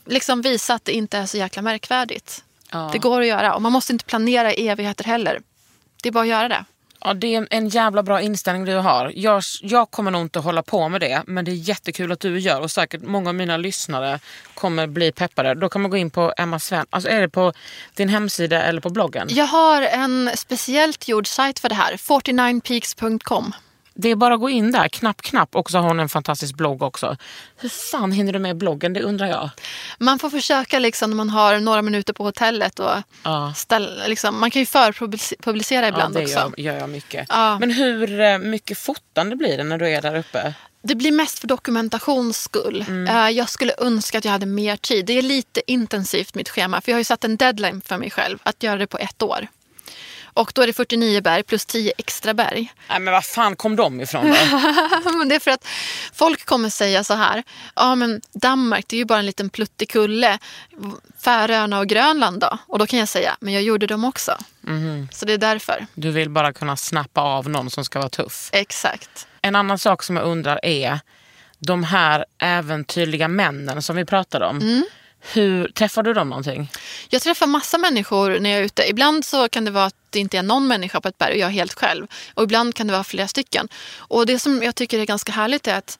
liksom 0.05 0.41
visa 0.41 0.73
att 0.73 0.85
det 0.85 0.91
inte 0.91 1.17
är 1.17 1.25
så 1.25 1.37
jäkla 1.37 1.61
märkvärdigt. 1.61 2.43
Ja. 2.71 2.89
Det 2.93 2.99
går 2.99 3.21
att 3.21 3.27
göra 3.27 3.55
och 3.55 3.61
man 3.61 3.71
måste 3.71 3.93
inte 3.93 4.05
planera 4.05 4.53
i 4.53 4.67
evigheter 4.67 5.03
heller. 5.03 5.41
Det 6.03 6.09
är 6.09 6.13
bara 6.13 6.21
att 6.21 6.27
göra 6.27 6.47
det. 6.47 6.65
Ja, 7.03 7.13
det 7.13 7.35
är 7.35 7.47
en 7.49 7.69
jävla 7.69 8.03
bra 8.03 8.21
inställning 8.21 8.65
du 8.65 8.75
har. 8.75 9.11
Jag, 9.15 9.43
jag 9.61 9.91
kommer 9.91 10.11
nog 10.11 10.21
inte 10.21 10.39
hålla 10.39 10.63
på 10.63 10.89
med 10.89 11.01
det, 11.01 11.23
men 11.27 11.45
det 11.45 11.51
är 11.51 11.55
jättekul 11.55 12.11
att 12.11 12.19
du 12.19 12.39
gör 12.39 12.61
och 12.61 12.71
säkert 12.71 13.01
många 13.01 13.29
av 13.29 13.35
mina 13.35 13.57
lyssnare 13.57 14.19
kommer 14.53 14.87
bli 14.87 15.11
peppade. 15.11 15.53
Då 15.53 15.69
kan 15.69 15.81
man 15.81 15.91
gå 15.91 15.97
in 15.97 16.09
på 16.09 16.33
Emma 16.37 16.59
Sven. 16.59 16.85
Alltså 16.89 17.09
är 17.09 17.21
det 17.21 17.29
på 17.29 17.53
din 17.93 18.09
hemsida 18.09 18.63
eller 18.63 18.81
på 18.81 18.89
bloggen? 18.89 19.27
Jag 19.31 19.45
har 19.45 19.81
en 19.81 20.31
speciellt 20.35 21.07
gjord 21.07 21.27
sajt 21.27 21.59
för 21.59 21.69
det 21.69 21.75
här, 21.75 21.93
49peaks.com. 21.97 23.53
Det 23.93 24.09
är 24.09 24.15
bara 24.15 24.33
att 24.33 24.39
gå 24.39 24.49
in 24.49 24.71
där, 24.71 24.87
knapp 24.87 25.21
knapp 25.21 25.55
och 25.55 25.71
så 25.71 25.77
har 25.77 25.87
hon 25.87 25.99
en 25.99 26.09
fantastisk 26.09 26.55
blogg 26.55 26.83
också. 26.83 27.17
Hur 27.57 27.69
fan 27.69 28.11
hinner 28.11 28.33
du 28.33 28.39
med 28.39 28.57
bloggen? 28.57 28.93
Det 28.93 29.01
undrar 29.01 29.27
jag. 29.27 29.49
Man 29.99 30.19
får 30.19 30.29
försöka 30.29 30.79
liksom 30.79 31.09
när 31.09 31.17
man 31.17 31.29
har 31.29 31.59
några 31.59 31.81
minuter 31.81 32.13
på 32.13 32.23
hotellet. 32.23 32.79
Och 32.79 32.91
Ja. 33.23 33.53
ställa, 33.55 34.07
liksom, 34.07 34.39
man 34.39 34.51
kan 34.51 34.59
ju 34.59 34.65
förpublicera 34.65 35.87
ibland 35.87 36.15
ja, 36.15 36.19
det 36.19 36.25
också. 36.25 36.39
gör, 36.57 36.73
gör 36.73 36.79
jag 36.79 36.89
mycket. 36.89 37.25
Ja. 37.29 37.59
Men 37.59 37.71
hur 37.71 38.19
eh, 38.21 38.37
mycket 38.37 38.77
fotande 38.77 39.35
blir 39.35 39.57
det 39.57 39.63
när 39.63 39.77
du 39.77 39.89
är 39.89 40.01
där 40.01 40.15
uppe? 40.15 40.53
Det 40.83 40.95
blir 40.95 41.11
mest 41.11 41.39
för 41.39 41.47
dokumentations 41.47 42.37
skull. 42.41 42.85
Mm. 42.87 43.15
Eh, 43.17 43.29
Jag 43.29 43.49
skulle 43.49 43.73
önska 43.77 44.17
att 44.17 44.25
jag 44.25 44.31
hade 44.31 44.45
mer 44.45 44.77
tid. 44.77 45.05
Det 45.05 45.13
är 45.17 45.21
lite 45.21 45.61
intensivt 45.67 46.35
mitt 46.35 46.49
schema. 46.49 46.81
För 46.81 46.91
jag 46.91 46.95
har 46.95 46.99
ju 46.99 47.03
satt 47.05 47.23
en 47.23 47.37
deadline 47.37 47.81
för 47.85 47.97
mig 47.97 48.11
själv. 48.11 48.39
Att 48.43 48.63
göra 48.63 48.77
det 48.77 48.87
på 48.87 48.97
ett 48.97 49.21
år. 49.21 49.47
Och 50.33 50.51
då 50.55 50.61
är 50.61 50.67
det 50.67 50.73
49 50.73 51.21
berg 51.21 51.43
plus 51.43 51.65
10 51.65 51.93
extra 51.97 52.33
berg. 52.33 52.73
Nej 52.89 52.99
men 52.99 53.13
var 53.13 53.21
fan 53.21 53.55
kom 53.55 53.75
de 53.75 54.01
ifrån 54.01 54.27
då? 54.27 54.33
Det 55.25 55.35
är 55.35 55.39
för 55.39 55.51
att 55.51 55.67
folk 56.13 56.45
kommer 56.45 56.69
säga 56.69 57.03
så 57.03 57.13
här. 57.13 57.43
Ja 57.75 57.95
men 57.95 58.21
Danmark 58.33 58.85
det 58.87 58.95
är 58.95 58.97
ju 58.97 59.05
bara 59.05 59.19
en 59.19 59.25
liten 59.25 59.49
pluttig 59.49 59.89
kulle. 59.89 60.39
Färöarna 61.23 61.79
och 61.79 61.87
Grönland 61.87 62.39
då? 62.39 62.57
Och 62.67 62.79
då 62.79 62.87
kan 62.87 62.99
jag 62.99 63.07
säga, 63.07 63.37
men 63.39 63.53
jag 63.53 63.63
gjorde 63.63 63.87
dem 63.87 64.03
också. 64.03 64.37
Mhm. 64.61 65.07
Så 65.11 65.25
det 65.25 65.33
är 65.33 65.37
därför. 65.37 65.85
Du 65.93 66.11
vill 66.11 66.29
bara 66.29 66.53
kunna 66.53 66.77
snappa 66.77 67.21
av 67.21 67.49
någon 67.49 67.69
som 67.69 67.85
ska 67.85 67.99
vara 67.99 68.09
tuff. 68.09 68.49
Exakt. 68.53 69.27
En 69.41 69.55
annan 69.55 69.79
sak 69.79 70.03
som 70.03 70.15
jag 70.15 70.25
undrar 70.25 70.59
är 70.63 70.99
de 71.59 71.83
här 71.83 72.25
äventyrliga 72.39 73.27
männen 73.27 73.81
som 73.81 73.95
vi 73.95 74.05
pratade 74.05 74.45
om. 74.45 74.57
Mm. 74.57 74.85
Hur 75.21 75.67
Träffar 75.67 76.03
du 76.03 76.13
dem 76.13 76.29
någonting? 76.29 76.71
Jag 77.09 77.21
träffar 77.21 77.47
massa 77.47 77.77
människor 77.77 78.39
när 78.39 78.49
jag 78.49 78.59
är 78.59 78.63
ute. 78.63 78.89
Ibland 78.89 79.25
så 79.25 79.49
kan 79.49 79.65
det 79.65 79.71
vara 79.71 79.85
att 79.85 79.95
det 80.09 80.19
inte 80.19 80.37
är 80.37 80.43
någon 80.43 80.67
människa 80.67 81.01
på 81.01 81.07
ett 81.07 81.17
berg 81.17 81.33
och 81.33 81.39
jag 81.39 81.47
är 81.47 81.53
helt 81.53 81.73
själv. 81.73 82.07
Och 82.33 82.43
ibland 82.43 82.75
kan 82.75 82.87
det 82.87 82.93
vara 82.93 83.03
flera 83.03 83.27
stycken. 83.27 83.67
Och 83.97 84.25
det 84.25 84.39
som 84.39 84.63
jag 84.63 84.75
tycker 84.75 84.99
är 84.99 85.05
ganska 85.05 85.31
härligt 85.31 85.67
är 85.67 85.75
att 85.75 85.99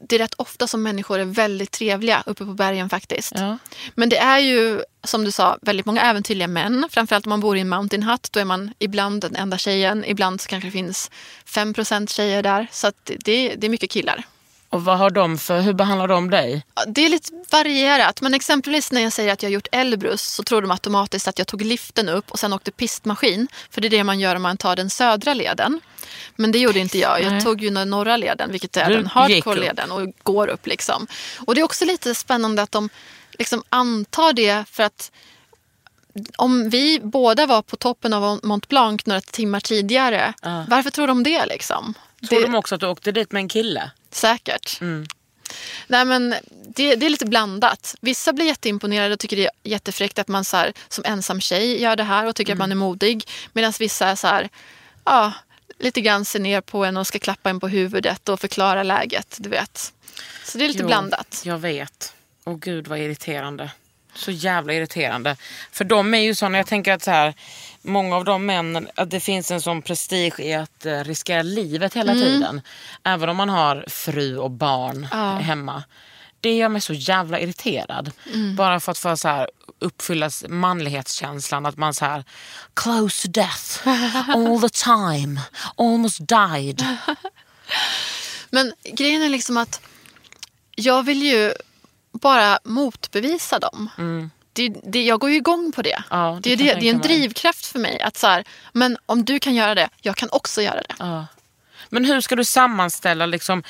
det 0.00 0.14
är 0.14 0.18
rätt 0.18 0.34
ofta 0.34 0.66
som 0.66 0.82
människor 0.82 1.18
är 1.18 1.24
väldigt 1.24 1.70
trevliga 1.70 2.22
uppe 2.26 2.44
på 2.44 2.54
bergen 2.54 2.88
faktiskt. 2.90 3.32
Ja. 3.36 3.58
Men 3.94 4.08
det 4.08 4.18
är 4.18 4.38
ju, 4.38 4.82
som 5.04 5.24
du 5.24 5.30
sa, 5.30 5.58
väldigt 5.62 5.86
många 5.86 6.02
äventyrliga 6.02 6.48
män. 6.48 6.88
Framförallt 6.90 7.26
om 7.26 7.30
man 7.30 7.40
bor 7.40 7.56
i 7.56 7.60
en 7.60 7.68
mountain 7.68 8.02
hut. 8.02 8.28
Då 8.30 8.40
är 8.40 8.44
man 8.44 8.74
ibland 8.78 9.20
den 9.20 9.36
enda 9.36 9.58
tjejen. 9.58 10.04
Ibland 10.04 10.40
så 10.40 10.48
kanske 10.48 10.68
det 10.68 10.72
finns 10.72 11.10
5% 11.46 12.12
tjejer 12.12 12.42
där. 12.42 12.66
Så 12.72 12.92
det, 13.04 13.54
det 13.56 13.66
är 13.66 13.70
mycket 13.70 13.90
killar. 13.90 14.24
Och 14.70 14.84
vad 14.84 14.98
har 14.98 15.10
de 15.10 15.38
för, 15.38 15.60
hur 15.60 15.72
behandlar 15.72 16.08
de 16.08 16.30
dig? 16.30 16.64
Det 16.86 17.04
är 17.04 17.08
lite 17.08 17.32
varierat. 17.50 18.20
Men 18.20 18.34
exempelvis 18.34 18.92
när 18.92 19.00
jag 19.00 19.12
säger 19.12 19.32
att 19.32 19.42
jag 19.42 19.50
har 19.50 19.54
gjort 19.54 19.68
Elbrus 19.72 20.22
så 20.22 20.42
tror 20.42 20.62
de 20.62 20.70
automatiskt 20.70 21.28
att 21.28 21.38
jag 21.38 21.46
tog 21.46 21.62
liften 21.62 22.08
upp 22.08 22.30
och 22.30 22.38
sen 22.38 22.52
åkte 22.52 22.70
pistmaskin. 22.70 23.48
För 23.70 23.80
det 23.80 23.88
är 23.88 23.90
det 23.90 24.04
man 24.04 24.20
gör 24.20 24.36
om 24.36 24.42
man 24.42 24.56
tar 24.56 24.76
den 24.76 24.90
södra 24.90 25.34
leden. 25.34 25.80
Men 26.36 26.52
det 26.52 26.58
gjorde 26.58 26.78
inte 26.78 26.98
jag. 26.98 27.22
Jag 27.22 27.32
Nej. 27.32 27.40
tog 27.40 27.62
ju 27.62 27.70
den 27.70 27.90
norra 27.90 28.16
leden, 28.16 28.50
vilket 28.52 28.76
är 28.76 28.88
Du 28.88 28.94
den 28.94 29.02
gick 29.02 29.12
hardcore-leden 29.12 29.90
och 29.90 30.12
går 30.22 30.48
upp. 30.48 30.66
liksom. 30.66 31.06
Och 31.46 31.54
det 31.54 31.60
är 31.60 31.64
också 31.64 31.84
lite 31.84 32.14
spännande 32.14 32.62
att 32.62 32.72
de 32.72 32.88
liksom 33.38 33.62
antar 33.68 34.32
det 34.32 34.64
för 34.70 34.82
att 34.82 35.10
om 36.36 36.70
vi 36.70 37.00
båda 37.02 37.46
var 37.46 37.62
på 37.62 37.76
toppen 37.76 38.12
av 38.12 38.40
Mont 38.42 38.68
Blanc 38.68 39.06
några 39.06 39.20
timmar 39.20 39.60
tidigare, 39.60 40.34
varför 40.68 40.90
tror 40.90 41.06
de 41.06 41.22
det 41.22 41.46
liksom? 41.46 41.94
Tror 42.28 42.40
det, 42.40 42.46
de 42.46 42.54
också 42.54 42.74
att 42.74 42.80
du 42.80 42.86
åkte 42.86 43.12
dit 43.12 43.32
med 43.32 43.40
en 43.40 43.48
kille? 43.48 43.90
Säkert. 44.10 44.80
Nej, 45.86 46.04
men 46.04 46.34
det, 46.50 46.94
det 46.94 47.06
är 47.06 47.10
lite 47.10 47.26
blandat. 47.26 47.94
Vissa 48.00 48.32
blir 48.32 48.46
jätteimponerade 48.46 49.14
och 49.14 49.20
tycker 49.20 49.36
det 49.36 49.44
är 49.44 49.50
jättefräckt 49.62 50.18
att 50.18 50.28
man 50.28 50.44
så 50.44 50.56
här, 50.56 50.72
som 50.88 51.04
ensam 51.06 51.40
tjej 51.40 51.82
gör 51.82 51.96
det 51.96 52.04
här 52.04 52.26
och 52.26 52.36
tycker 52.36 52.52
att 52.52 52.58
man 52.58 52.72
är 52.72 52.76
modig. 52.76 53.28
Medan 53.52 53.72
vissa 53.78 54.08
är 54.08 54.14
så 54.14 54.26
här, 54.26 54.48
ja, 55.04 55.32
lite 55.78 56.00
grann 56.00 56.24
ser 56.24 56.40
ner 56.40 56.60
på 56.60 56.84
en 56.84 56.96
och 56.96 57.06
ska 57.06 57.18
klappa 57.18 57.50
en 57.50 57.60
på 57.60 57.68
huvudet 57.68 58.28
och 58.28 58.40
förklara 58.40 58.82
läget. 58.82 59.36
Du 59.40 59.48
vet. 59.48 59.92
Så 60.44 60.58
det 60.58 60.64
är 60.64 60.68
lite 60.68 60.82
Jo, 60.82 60.86
blandat. 60.86 61.42
Jag 61.44 61.58
vet. 61.58 62.14
Åh 62.44 62.56
gud 62.56 62.88
vad 62.88 62.98
irriterande. 62.98 63.70
Så 64.14 64.30
jävla 64.30 64.72
irriterande. 64.72 65.36
För 65.72 65.84
de 65.84 66.14
är 66.14 66.18
ju 66.18 66.34
såna, 66.34 66.58
jag 66.58 66.66
tänker 66.66 66.92
att 66.92 67.02
så 67.02 67.10
här, 67.10 67.34
många 67.82 68.16
av 68.16 68.24
de 68.24 68.46
männen, 68.46 68.88
att 68.94 69.10
det 69.10 69.20
finns 69.20 69.50
en 69.50 69.60
sån 69.62 69.82
prestige 69.82 70.40
i 70.40 70.54
att 70.54 70.86
eh, 70.86 71.04
riskera 71.04 71.42
livet 71.42 71.94
hela 71.94 72.12
tiden. 72.12 72.60
Även 73.04 73.28
om 73.28 73.36
man 73.36 73.48
har 73.48 73.84
fru 73.88 74.36
och 74.38 74.50
barn 74.50 75.04
hemma. 75.40 75.82
Det 76.40 76.52
gör 76.56 76.68
mig 76.68 76.80
så 76.80 76.92
jävla 76.92 77.40
irriterad. 77.40 78.10
Bara 78.56 78.80
för 78.80 78.92
att 78.92 78.98
få 78.98 79.16
så 79.16 79.28
här, 79.28 79.48
uppfylla 79.78 80.30
manlighetskänslan. 80.48 81.66
Att 81.66 81.76
man 81.76 81.94
så 81.94 82.04
här, 82.04 82.24
close 82.74 83.26
to 83.28 83.32
death, 83.32 83.88
all 84.28 84.60
the 84.60 84.68
time, 84.68 85.40
almost 85.76 86.18
died. 86.18 86.84
Men 88.50 88.72
grejen 88.84 89.22
är 89.22 89.28
liksom 89.28 89.56
att 89.56 89.80
jag 90.74 91.02
vill 91.02 91.22
ju 91.22 91.52
bara 92.12 92.58
motbevisa 92.64 93.58
dem. 93.58 93.90
Det, 94.58 94.80
det, 94.82 95.02
jag 95.02 95.20
går 95.20 95.30
ju 95.30 95.36
igång 95.36 95.72
på 95.72 95.82
det. 95.82 95.92
Mm. 95.92 96.04
Ja, 96.10 96.38
det 96.42 96.56
det, 96.56 96.64
det, 96.64 96.80
det 96.80 96.88
är 96.88 96.94
en 96.94 97.00
drivkraft 97.00 97.66
för 97.66 97.78
mig. 97.78 98.00
att 98.00 98.16
så 98.16 98.26
här, 98.26 98.44
Men 98.72 98.96
om 99.06 99.24
du 99.24 99.38
kan 99.38 99.54
göra 99.54 99.74
det, 99.74 99.88
jag 100.00 100.16
kan 100.16 100.28
också 100.32 100.62
göra 100.62 100.80
det. 100.80 100.94
Ja. 100.98 101.26
Men 101.90 102.04
hur 102.04 102.20
ska 102.20 102.36
du 102.36 102.44
sammanställa, 102.44 103.26
liksom, 103.26 103.62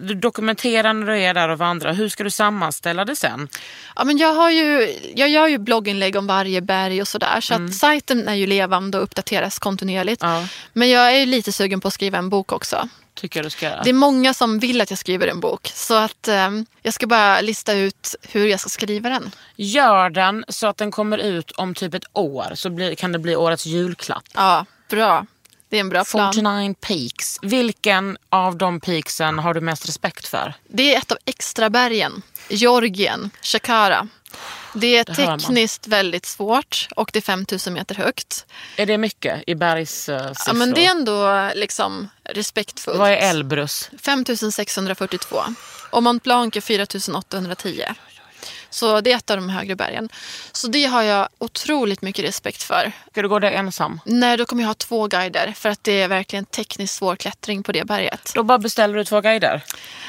du 0.00 0.14
dokumenterar 0.14 0.92
när 0.92 1.06
du 1.06 1.20
är 1.20 1.34
där 1.34 1.48
och 1.48 1.58
vandrar, 1.58 1.92
hur 1.92 2.08
ska 2.08 2.24
du 2.24 2.30
sammanställa 2.30 3.04
det 3.04 3.16
sen? 3.16 3.48
Ja, 3.96 4.04
men 4.04 4.18
jag, 4.18 4.34
har 4.34 4.50
ju, 4.50 4.94
jag 5.14 5.28
gör 5.28 5.46
ju 5.46 5.58
blogginlägg 5.58 6.16
om 6.16 6.26
varje 6.26 6.60
berg 6.60 7.00
och 7.00 7.08
sådär. 7.08 7.40
Så 7.40 7.54
att 7.54 7.74
sajten 7.74 8.28
är 8.28 8.34
ju 8.34 8.46
levande 8.46 8.98
och 8.98 9.04
uppdateras 9.04 9.58
kontinuerligt. 9.58 10.22
Mm. 10.22 10.34
Ja. 10.34 10.48
Men 10.72 10.90
jag 10.90 11.14
är 11.14 11.18
ju 11.18 11.26
lite 11.26 11.52
sugen 11.52 11.80
på 11.80 11.88
att 11.88 11.94
skriva 11.94 12.18
en 12.18 12.28
bok 12.28 12.52
också. 12.52 12.88
Tycker 13.20 13.40
jag 13.40 13.46
du 13.46 13.50
ska 13.50 13.66
göra. 13.66 13.82
Det 13.82 13.90
är 13.90 13.94
många 13.94 14.34
som 14.34 14.58
vill 14.58 14.80
att 14.80 14.90
jag 14.90 14.98
skriver 14.98 15.26
en 15.26 15.40
bok. 15.40 15.70
Så 15.74 15.94
att 15.94 16.28
eh, 16.28 16.50
jag 16.82 16.94
ska 16.94 17.06
bara 17.06 17.40
lista 17.40 17.72
ut 17.72 18.14
hur 18.22 18.46
jag 18.46 18.60
ska 18.60 18.68
skriva 18.68 19.08
den. 19.08 19.30
Gör 19.56 20.10
den 20.10 20.44
så 20.48 20.66
att 20.66 20.76
den 20.76 20.90
kommer 20.90 21.18
ut 21.18 21.50
om 21.50 21.74
typ 21.74 21.94
ett 21.94 22.04
år 22.12 22.52
så 22.54 22.70
blir, 22.70 22.94
kan 22.94 23.12
det 23.12 23.18
bli 23.18 23.36
årets 23.36 23.66
julklapp. 23.66 24.24
Ja, 24.34 24.66
bra. 24.90 25.26
Det 25.68 25.76
är 25.76 25.80
en 25.80 25.88
bra 25.88 26.04
plan. 26.04 26.32
49 26.32 26.74
peaks. 26.80 27.38
Vilken 27.42 28.18
av 28.28 28.56
de 28.56 28.80
peaksen 28.80 29.38
har 29.38 29.54
du 29.54 29.60
mest 29.60 29.88
respekt 29.88 30.28
för? 30.28 30.54
Det 30.68 30.94
är 30.94 30.98
ett 30.98 31.12
av 31.12 31.18
extrabergen. 31.24 32.22
Georgien, 32.48 33.30
Shakara. 33.42 34.08
Det 34.74 34.96
är 34.96 35.04
Det 35.04 35.14
tekniskt 35.14 35.86
väldigt 35.86 36.26
svårt 36.26 36.88
och 36.96 37.10
det 37.12 37.18
är 37.18 37.22
5000 37.22 37.72
meter 37.74 37.94
högt. 37.94 38.46
Är 38.76 38.86
det 38.86 38.98
mycket 38.98 39.42
i 39.46 39.54
bergssiffror? 39.54 40.36
Ja, 40.46 40.52
men 40.52 40.74
det 40.74 40.86
är 40.86 40.90
ändå 40.90 41.50
liksom 41.54 42.08
respektfullt. 42.24 42.98
Vad 42.98 43.10
är 43.10 43.16
Elbrus? 43.16 43.90
5642 44.02 45.36
och 45.90 46.02
Mont 46.02 46.22
Blanc 46.22 46.56
är 46.56 46.60
4810. 46.60 47.84
Så 48.70 49.00
det 49.00 49.12
är 49.12 49.16
ett 49.16 49.30
av 49.30 49.36
de 49.36 49.48
högre 49.48 49.76
bergen. 49.76 50.08
Så 50.52 50.68
det 50.68 50.84
har 50.84 51.02
jag 51.02 51.28
otroligt 51.38 52.02
mycket 52.02 52.24
respekt 52.24 52.62
för. 52.62 52.92
Ska 53.10 53.22
du 53.22 53.28
gå 53.28 53.38
där 53.38 53.50
ensam? 53.50 54.00
Nej, 54.04 54.36
då 54.36 54.44
kommer 54.44 54.62
jag 54.62 54.68
ha 54.68 54.74
två 54.74 55.06
guider 55.06 55.52
för 55.56 55.68
att 55.68 55.84
det 55.84 56.02
är 56.02 56.08
verkligen 56.08 56.44
tekniskt 56.44 56.94
svår 56.94 57.16
klättring 57.16 57.62
på 57.62 57.72
det 57.72 57.84
berget. 57.84 58.32
Då 58.34 58.42
bara 58.42 58.58
beställer 58.58 58.94
du 58.94 59.04
två 59.04 59.20
guider. 59.20 59.62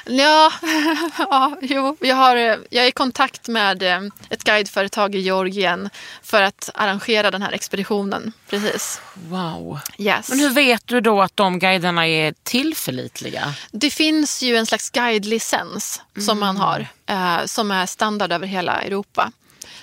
Ja, 0.06 0.52
ja 1.18 1.58
jo, 1.62 1.98
jag, 2.00 2.16
har, 2.16 2.36
jag 2.70 2.84
är 2.84 2.88
i 2.88 2.92
kontakt 2.92 3.48
med 3.48 3.84
eh, 3.84 4.02
ett 4.30 4.44
guideföretag 4.44 5.16
i 5.16 5.20
Georgien 5.20 5.90
för 6.24 6.42
att 6.42 6.70
arrangera 6.74 7.32
den 7.32 7.42
här 7.42 7.52
expeditionen. 7.52 8.34
Precis. 8.50 9.02
Wow. 9.14 9.80
Yes. 9.98 10.30
Men 10.30 10.40
hur 10.40 10.50
vet 10.50 10.88
du 10.88 11.02
då 11.02 11.22
att 11.22 11.38
de 11.38 11.60
guiderna 11.60 12.08
är 12.08 12.34
tillförlitliga? 12.44 13.54
Det 13.72 13.90
finns 13.90 14.44
ju 14.44 14.58
en 14.58 14.66
slags 14.66 14.90
guidelicens 14.90 16.02
som 16.26 16.40
man 16.40 16.58
har 16.58 16.88
eh, 17.10 17.46
som 17.46 17.72
är 17.72 17.86
standard 17.86 18.32
över 18.32 18.48
hela 18.48 18.82
Europa. 18.82 19.32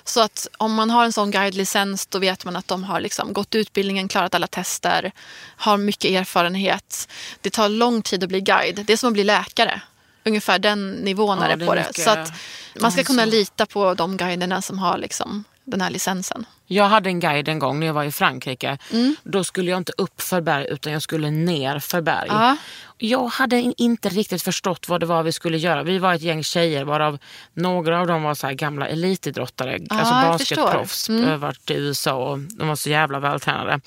Så 0.05 0.21
att 0.21 0.49
om 0.59 0.75
man 0.75 0.91
har 0.91 1.05
en 1.05 1.13
sån 1.13 1.31
guidelicens 1.31 2.07
då 2.07 2.19
vet 2.19 2.45
man 2.45 2.57
att 2.57 2.69
de 2.69 2.85
har 2.85 3.01
liksom 3.01 3.33
gått 3.33 3.55
utbildningen, 3.55 4.09
klarat 4.09 4.35
alla 4.35 4.47
tester, 4.47 5.13
har 5.57 5.77
mycket 5.77 6.11
erfarenhet. 6.11 7.09
Det 7.41 7.51
tar 7.51 7.69
lång 7.69 8.03
tid 8.03 8.23
att 8.23 8.29
bli 8.29 8.41
guide. 8.41 8.85
Det 8.87 8.93
är 8.93 8.97
som 8.97 9.09
att 9.09 9.13
bli 9.13 9.25
läkare. 9.25 9.81
Ungefär 10.25 10.59
den 10.59 10.91
nivån 10.91 11.39
Ja, 11.39 11.45
är 11.45 11.57
det 11.57 11.67
på 11.67 11.75
det. 11.75 11.95
Så 11.95 12.11
att 12.11 12.33
man 12.81 12.93
ska 12.93 13.05
kunna 13.05 13.25
lita 13.25 13.67
på 13.67 13.95
de 13.95 14.17
guiderna 14.17 14.63
som 14.63 14.79
har 14.79 14.99
liksom 14.99 15.45
den 15.67 15.81
här 15.81 15.91
licensen. 15.91 16.47
Jag 16.69 16.85
hade 16.85 17.09
en 17.11 17.21
guide 17.21 17.49
en 17.49 17.59
gång 17.59 17.81
när 17.81 17.87
jag 17.87 17.95
var 17.95 18.05
i 18.05 18.13
Frankrike. 18.13 18.79
Mm. 18.93 19.17
Då 19.23 19.45
skulle 19.45 19.71
jag 19.71 19.77
inte 19.77 19.93
upp 19.99 20.21
för 20.23 20.41
berg 20.41 20.67
utan 20.71 20.93
jag 20.93 21.03
skulle 21.03 21.31
ner 21.31 21.79
för 21.79 22.01
berg. 22.01 22.27
Ja. 22.29 22.57
Jag 22.99 23.27
hade 23.27 23.61
in- 23.61 23.75
inte 23.77 24.09
riktigt 24.09 24.43
förstått 24.43 24.89
vad 24.89 25.01
det 25.01 25.07
var 25.07 25.23
vi 25.23 25.33
skulle 25.33 25.59
göra. 25.59 25.83
Vi 25.83 25.99
var 25.99 26.15
ett 26.15 26.23
gäng 26.23 26.43
tjejer 26.45 26.85
varav 26.85 27.19
några 27.55 28.01
av 28.01 28.07
dem 28.07 28.23
var 28.23 28.35
så 28.35 28.49
gamla 28.53 28.89
elitidrottare. 28.89 29.79
alltså 29.89 30.15
jag 30.15 30.39
förstår. 30.39 30.57
basketproffs. 30.63 31.09
Mm. 31.09 31.41
Varit 31.41 31.71
i 31.71 31.75
USA 31.75 32.13
och 32.15 32.39
de 32.39 32.69
var 32.69 32.77
så 32.77 32.91
jävla 32.91 33.19
vältränade. 33.21 33.81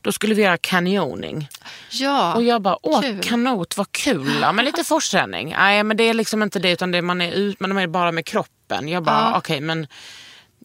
Då 0.00 0.12
skulle 0.12 0.34
vi 0.34 0.42
göra 0.42 0.56
canyoning. 0.58 1.48
Ja, 1.90 2.34
Och 2.34 2.42
jag 2.42 2.62
bara, 2.62 2.78
åh 2.82 3.00
kul. 3.00 3.20
kanot 3.22 3.76
vad 3.76 3.92
kul. 3.92 4.38
Ja, 4.40 4.52
men 4.52 4.64
lite 4.64 4.84
forsträning. 4.94 5.54
Nej 5.58 5.82
men 5.84 5.96
det 5.96 6.04
är 6.04 6.14
liksom 6.14 6.42
inte 6.42 6.58
det 6.58 6.70
utan 6.70 6.90
det 6.90 7.02
man 7.02 7.20
är 7.20 7.32
ut, 7.32 7.60
man 7.60 7.78
är 7.78 7.86
bara 7.86 8.12
med 8.12 8.26
kroppen. 8.26 8.88
Jag 8.88 9.02
bara, 9.02 9.30
Ja. 9.32 9.38
okej 9.38 9.60
men 9.60 9.86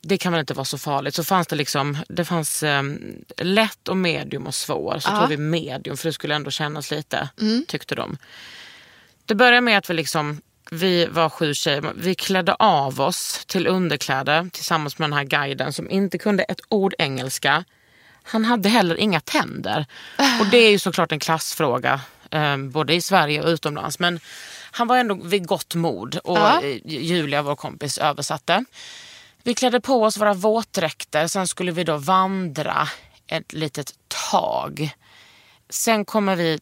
det 0.02 0.18
kan 0.18 0.32
väl 0.32 0.40
inte 0.40 0.54
vara 0.54 0.66
så 0.66 0.78
farligt. 0.78 1.16
Så 1.16 1.24
fanns 1.24 1.48
det 1.48 1.56
liksom, 1.56 1.98
det 2.10 2.26
fanns 2.26 2.64
ehm, 2.64 3.16
lätt 3.38 3.88
och 3.88 3.98
medium 3.98 4.48
och 4.48 4.56
svår. 4.56 5.00
Så 5.00 5.10
Ja. 5.10 5.20
tog 5.20 5.30
vi 5.30 5.38
medium 5.38 5.98
för 5.98 6.10
det 6.10 6.14
skulle 6.14 6.36
ändå 6.36 6.52
kännas 6.52 6.92
lite, 6.92 7.30
Mm. 7.42 7.66
tyckte 7.68 7.96
de. 7.96 8.18
Det 9.26 9.36
började 9.36 9.62
med 9.62 9.78
att 9.78 9.90
vi 9.90 9.94
liksom 9.94 10.42
vi 10.72 11.06
var 11.06 11.30
sju 11.30 11.54
tjejer. 11.54 11.94
Vi 11.96 12.16
klädde 12.16 12.54
av 12.54 13.02
oss 13.02 13.46
till 13.48 13.68
underkläder 13.68 14.50
tillsammans 14.54 14.98
med 15.00 15.10
den 15.10 15.18
här 15.18 15.24
guiden 15.24 15.74
som 15.74 15.90
inte 15.92 16.18
kunde 16.18 16.44
ett 16.44 16.60
ord 16.70 16.94
engelska. 16.98 17.64
Han 18.24 18.46
hade 18.46 18.70
heller 18.70 18.96
inga 18.96 19.20
tänder. 19.20 19.86
Och 20.40 20.46
det 20.52 20.58
är 20.58 20.72
ju 20.72 20.80
såklart 20.80 21.12
en 21.12 21.20
klassfråga, 21.20 22.02
eh, 22.32 22.58
både 22.58 22.94
i 22.94 23.02
Sverige 23.02 23.42
och 23.42 23.48
utomlands. 23.48 24.00
Men 24.00 24.20
han 24.72 24.88
var 24.88 24.98
ändå 24.98 25.16
vid 25.16 25.48
gott 25.48 25.76
mod 25.76 26.18
och 26.24 26.38
Ja. 26.38 26.62
Julia, 26.86 27.42
vår 27.42 27.56
kompis, 27.56 27.98
översatte. 27.98 28.66
Vi 29.50 29.56
klädde 29.56 29.82
på 29.82 30.04
oss 30.04 30.18
våra 30.18 30.34
våtdräkter, 30.34 31.28
sen 31.28 31.48
skulle 31.48 31.72
vi 31.72 31.84
då 31.84 31.98
vandra 31.98 32.88
ett 33.28 33.54
litet 33.54 33.94
tag. 34.32 34.90
Sen 35.70 36.06
kommer 36.06 36.36
vi 36.36 36.60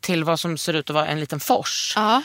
till 0.00 0.24
vad 0.24 0.40
som 0.40 0.58
ser 0.58 0.74
ut 0.74 0.90
att 0.90 0.94
vara 0.94 1.06
en 1.06 1.20
liten 1.20 1.40
fors. 1.40 1.92
Ja. 1.96 2.22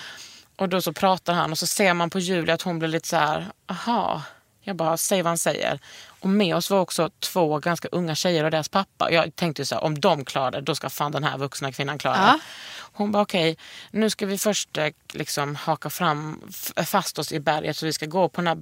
Och 0.56 0.70
då 0.70 0.82
så 0.82 0.94
pratar 0.94 1.34
han 1.34 1.52
och 1.52 1.58
så 1.58 1.68
ser 1.68 1.94
man 1.94 2.10
på 2.10 2.20
Julia 2.20 2.54
att 2.54 2.62
hon 2.62 2.80
blir 2.80 2.90
lite 2.90 3.08
så 3.08 3.16
här, 3.16 3.52
aha. 3.68 4.22
Jag 4.62 4.76
bara, 4.76 4.98
säg 4.98 5.22
vad 5.22 5.30
han 5.30 5.38
säger. 5.38 5.80
Och 6.08 6.30
med 6.30 6.56
oss 6.56 6.70
var 6.70 6.80
också 6.80 7.10
två 7.20 7.60
ganska 7.60 7.88
unga 7.92 8.16
tjejer 8.16 8.44
och 8.44 8.52
deras 8.52 8.70
pappa. 8.70 9.12
Jag 9.12 9.36
tänkte 9.36 9.66
så 9.66 9.76
här, 9.76 9.84
om 9.84 10.00
de 10.00 10.26
klarar 10.26 10.52
det, 10.52 10.62
då 10.62 10.76
ska 10.76 10.90
fan 10.90 11.12
den 11.12 11.24
här 11.24 11.38
vuxna 11.38 11.72
kvinnan 11.72 11.98
klara 11.98 12.18
det. 12.18 12.22
Ja. 12.22 12.40
Hon 12.80 13.12
bara, 13.12 13.24
okej, 13.24 13.58
nu 13.92 14.10
ska 14.10 14.26
vi 14.26 14.38
först 14.38 14.78
eh, 14.78 14.90
liksom 15.14 15.56
haka 15.56 15.90
fram, 15.90 16.42
fast 16.86 17.20
oss 17.20 17.32
i 17.32 17.40
berget 17.40 17.78
så 17.78 17.86
vi 17.86 17.94
ska 17.94 18.06
gå 18.06 18.30
på 18.30 18.42
den 18.42 18.48
här 18.48 18.56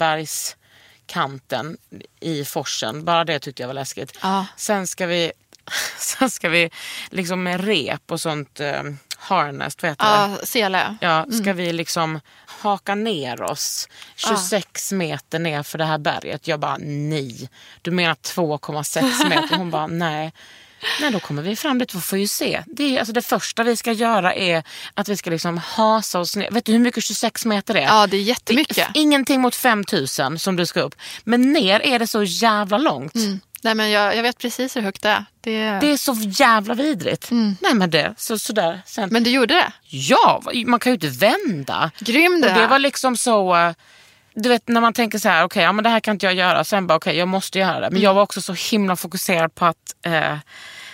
bergskanten 1.07 1.77
i 2.19 2.45
forsen. 2.45 3.05
Bara 3.05 3.25
det 3.25 3.39
tyckte 3.39 3.63
jag 3.63 3.67
var 3.67 3.73
läskigt. 3.73 4.17
Ja. 4.21 4.45
Sen 4.57 4.87
ska 4.87 5.05
vi, 5.05 5.31
sen 5.97 6.29
ska 6.29 6.49
vi 6.49 6.69
liksom 7.09 7.43
med 7.43 7.65
rep 7.65 8.11
och 8.11 8.21
sånt 8.21 8.59
eh, 8.59 8.83
harness, 9.17 9.75
vad 9.81 9.91
heter 9.91 10.05
det? 10.05 10.35
Ja, 10.39 10.45
sele. 10.45 10.97
Ja, 11.01 11.25
ska 11.41 11.53
vi 11.53 11.73
liksom 11.73 12.19
haka 12.45 12.95
ner 12.95 13.41
oss 13.41 13.89
26 14.15 14.91
meter 14.91 15.39
ner 15.39 15.63
för 15.63 15.77
det 15.77 15.85
här 15.85 15.97
berget? 15.97 16.47
Jag 16.47 16.59
bara 16.59 16.77
nej. 16.79 17.49
Du 17.81 17.91
menar 17.91 18.15
2,6 18.15 19.29
meter? 19.29 19.57
Hon 19.57 19.71
bara 19.71 19.87
nej. 19.87 20.33
Nej, 21.01 21.11
då 21.11 21.19
kommer 21.19 21.41
vi 21.41 21.55
fram 21.55 21.79
dit. 21.79 21.95
Vi 21.95 22.01
får 22.01 22.17
ju 22.19 22.27
se. 22.27 22.63
Det, 22.65 22.95
är, 22.95 22.99
alltså, 22.99 23.13
det 23.13 23.21
första 23.21 23.63
vi 23.63 23.75
ska 23.77 23.91
göra 23.91 24.33
är 24.35 24.63
att 24.93 25.09
vi 25.09 25.17
ska 25.17 25.29
liksom 25.29 25.57
hasa 25.57 26.19
oss 26.19 26.35
ner. 26.35 26.51
Vet 26.51 26.65
du 26.65 26.71
hur 26.71 26.79
mycket 26.79 27.03
26 27.03 27.45
meter 27.45 27.75
är? 27.75 27.81
Ja, 27.81 28.07
det 28.07 28.17
är 28.17 28.21
jättemycket. 28.21 28.87
Ingenting 28.93 29.41
mot 29.41 29.55
5000 29.55 30.39
som 30.39 30.55
du 30.55 30.65
ska 30.65 30.81
upp. 30.81 30.95
Men 31.23 31.53
ner 31.53 31.79
är 31.79 31.99
det 31.99 32.07
så 32.07 32.23
jävla 32.23 32.77
långt. 32.77 33.13
Nej, 33.63 33.75
men 33.75 33.89
jag, 33.89 34.15
jag 34.15 34.23
vet 34.23 34.37
precis 34.37 34.75
hur 34.75 34.81
högt 34.81 35.01
det 35.01 35.09
är. 35.09 35.25
Det... 35.41 35.79
Det 35.81 35.91
är 35.91 35.97
så 35.97 36.15
jävla 36.19 36.73
vidrigt. 36.73 37.27
Nej 37.31 37.73
men 37.73 37.89
det, 37.89 38.13
så, 38.17 38.39
sådär. 38.39 38.81
Sen, 38.85 39.09
Men 39.11 39.23
du 39.23 39.29
gjorde 39.29 39.53
det? 39.53 39.71
Ja, 39.89 40.43
man 40.65 40.79
kan 40.79 40.89
ju 40.89 40.93
inte 40.93 41.07
vända. 41.07 41.91
Grym 41.99 42.41
du 42.41 42.47
Och 42.47 42.53
det 42.53 42.67
var 42.67 42.79
liksom 42.79 43.17
så... 43.17 43.55
eh, 43.55 43.73
Du 44.35 44.49
vet 44.49 44.67
när 44.67 44.81
man 44.81 44.93
tänker 44.93 45.17
så 45.19 45.29
här, 45.29 45.43
okej, 45.43 45.63
ja, 45.63 45.71
men 45.71 45.83
det 45.83 45.89
här 45.89 45.99
kan 45.99 46.15
inte 46.15 46.25
jag 46.25 46.35
göra. 46.35 46.63
Sen 46.63 46.87
bara, 46.87 46.95
okej, 46.95 47.17
jag 47.17 47.27
måste 47.27 47.59
göra 47.59 47.79
det. 47.79 47.89
Men 47.91 48.01
jag 48.01 48.13
var 48.13 48.21
också 48.21 48.41
så 48.41 48.53
himla 48.71 48.95
fokuserad 48.95 49.55
på 49.55 49.65
att 49.65 49.95
eh, 50.05 50.37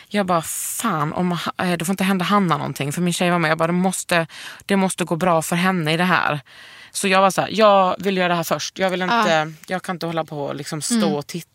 jag 0.08 0.26
bara, 0.26 0.42
fan, 0.42 1.14
om, 1.14 1.32
eh, 1.58 1.72
det 1.78 1.86
får 1.86 1.94
inte 1.94 2.04
hända 2.04 2.26
Hanna 2.26 2.58
någonting. 2.58 2.94
För 2.94 3.02
min 3.02 3.14
tjej 3.14 3.30
var 3.32 3.40
med. 3.40 3.52
Jag 3.52 3.58
bara, 3.58 3.68
det 3.68 3.74
måste, 3.74 4.28
det 4.66 4.76
måste 4.76 5.04
gå 5.04 5.16
bra 5.16 5.42
för 5.42 5.56
henne 5.56 5.94
i 5.94 5.98
det 5.98 6.04
här. 6.04 6.40
Så 6.92 7.08
jag 7.08 7.22
var 7.22 7.32
så 7.32 7.42
här, 7.42 7.50
jag 7.52 7.96
vill 8.00 8.18
göra 8.18 8.28
det 8.28 8.36
här 8.36 8.44
först. 8.44 8.80
Jag, 8.80 8.90
vill 8.90 9.02
inte, 9.02 9.54
jag 9.68 9.84
kan 9.84 9.96
inte 9.96 10.06
hålla 10.06 10.26
på 10.26 10.44
och 10.44 10.56
liksom 10.56 10.82
stå 10.82 11.18
och 11.18 11.28
titta. 11.28 11.48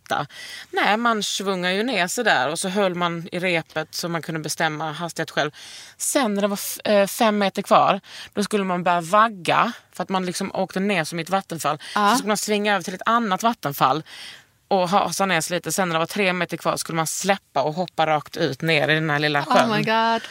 Nej, 0.70 0.96
man 0.96 1.22
svungar 1.22 1.70
ju 1.70 1.82
ner 1.82 2.06
sig 2.06 2.24
där 2.24 2.48
och 2.48 2.58
så 2.58 2.68
höll 2.68 2.94
man 2.94 3.28
i 3.32 3.38
repet 3.38 3.94
så 3.94 4.08
man 4.08 4.22
kunde 4.22 4.40
bestämma 4.40 4.92
hastighet 4.92 5.30
själv. 5.30 5.50
Sen 5.96 6.34
när 6.34 6.42
det 6.42 6.48
var 6.48 6.58
eh, 6.84 7.06
fem 7.06 7.38
meter 7.38 7.62
kvar, 7.62 8.00
då 8.32 8.42
skulle 8.44 8.64
man 8.64 8.82
börja 8.82 9.00
vagga 9.00 9.72
för 9.92 10.02
att 10.02 10.08
man 10.08 10.26
liksom 10.26 10.50
åkte 10.54 10.80
ner 10.80 11.04
som 11.04 11.18
i 11.18 11.22
ett 11.22 11.30
vattenfall. 11.30 11.78
Så 12.10 12.16
skulle 12.16 12.28
man 12.28 12.36
svinga 12.36 12.74
över 12.74 12.82
till 12.82 12.94
ett 12.94 13.02
annat 13.06 13.42
vattenfall 13.42 14.02
och 14.68 14.88
hasa 14.88 15.26
ner 15.26 15.40
sig 15.40 15.56
lite. 15.56 15.72
Sen 15.72 15.88
när 15.88 15.94
det 15.94 15.98
var 15.98 16.06
tre 16.06 16.32
meter 16.32 16.56
kvar 16.56 16.76
skulle 16.76 16.96
man 16.96 17.06
släppa 17.06 17.62
och 17.62 17.74
hoppa 17.74 18.06
rakt 18.06 18.36
ut 18.36 18.62
ner 18.62 18.88
i 18.88 18.94
den 18.94 19.10
här 19.10 19.18
lilla 19.18 19.44
sjön. 19.44 19.70
Oh 19.70 19.76
my 19.76 19.82
god. 19.82 20.22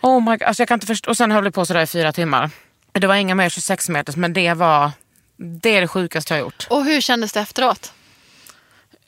Oh 0.00 0.20
my 0.20 0.36
God. 0.36 0.42
Alltså 0.42 0.60
jag 0.60 0.68
kan 0.68 0.76
inte 0.76 0.86
förstå. 0.86 1.10
Och 1.10 1.16
sen 1.16 1.30
höll 1.30 1.44
vi 1.44 1.50
på 1.50 1.66
sådär 1.66 1.82
i 1.82 1.86
fyra 1.86 2.12
timmar. 2.12 2.50
Det 2.92 3.06
var 3.06 3.14
inga 3.14 3.34
mer 3.34 3.48
26 3.48 3.88
meters 3.88 4.16
men 4.16 4.32
det 4.32 4.54
var 4.54 4.90
det, 5.36 5.76
är 5.76 5.80
det 5.80 5.88
sjukaste 5.88 6.34
jag 6.34 6.38
har 6.38 6.44
gjort. 6.44 6.66
Och 6.70 6.84
hur 6.84 7.00
kändes 7.00 7.32
det 7.32 7.40
efteråt? 7.40 7.92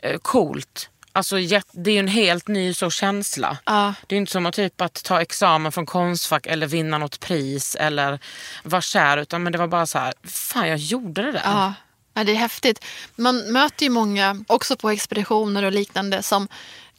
Eh, 0.03 0.19
coolt. 0.19 0.91
Alltså 1.13 1.37
det 1.73 1.91
är 1.91 1.95
ju 1.95 1.99
en 1.99 2.09
helt 2.09 2.49
ny 2.49 2.75
så 2.75 2.91
känsla. 2.91 3.59
Ja. 3.65 3.95
Det 4.07 4.15
är 4.15 4.17
inte 4.17 4.33
som 4.33 4.47
att 4.47 4.55
typ 4.55 4.81
att 4.81 5.05
ta 5.05 5.21
examen 5.21 5.73
från 5.73 5.87
Konstfack 5.87 6.47
eller 6.47 6.67
vinna 6.67 6.99
något 6.99 7.21
pris 7.21 7.75
eller 7.81 8.19
vara 8.63 8.83
kär 8.83 9.17
utan 9.17 9.43
men 9.43 9.53
det 9.53 9.59
var 9.59 9.67
bara 9.67 9.87
så 9.87 9.99
här, 9.99 10.15
fan 10.25 10.69
jag 10.69 10.79
gjorde 10.79 11.23
det 11.23 11.33
där. 11.33 11.43
Ja. 11.45 11.75
ja, 12.15 12.25
det 12.25 12.33
är 12.33 12.37
häftigt. 12.37 12.85
Man 13.17 13.53
möter 13.53 13.85
ju 13.85 13.91
många, 13.91 14.45
också 14.47 14.77
på 14.77 14.91
expeditioner 14.91 15.63
och 15.63 15.73
liknande, 15.73 16.23
som 16.23 16.49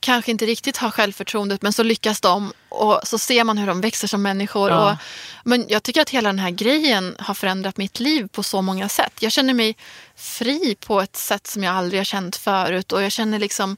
kanske 0.02 0.32
inte 0.32 0.46
riktigt 0.46 0.78
har 0.78 0.92
självförtroendet 0.92 1.62
men 1.62 1.74
så 1.74 1.84
lyckas 1.84 2.22
de 2.22 2.54
och 2.70 3.02
så 3.04 3.18
ser 3.18 3.44
man 3.44 3.58
hur 3.58 3.68
de 3.68 3.82
växer 3.82 4.08
som 4.08 4.22
människor. 4.22 4.70
Ja. 4.70 4.92
Och, 4.92 4.98
men 5.44 5.66
jag 5.70 5.84
tycker 5.84 6.02
att 6.02 6.10
hela 6.10 6.30
den 6.30 6.40
här 6.40 6.50
grejen 6.50 7.16
har 7.20 7.34
förändrat 7.34 7.78
mitt 7.78 8.00
liv 8.00 8.28
på 8.28 8.44
så 8.44 8.62
många 8.62 8.90
sätt. 8.90 9.14
Jag 9.20 9.32
känner 9.32 9.54
mig 9.54 9.76
fri 10.22 10.76
på 10.80 11.02
ett 11.02 11.16
sätt 11.16 11.48
som 11.48 11.64
jag 11.64 11.76
aldrig 11.76 12.00
har 12.00 12.06
känt 12.06 12.36
förut 12.36 12.92
och 12.92 13.04
jag 13.04 13.12
känner 13.12 13.40
liksom 13.40 13.78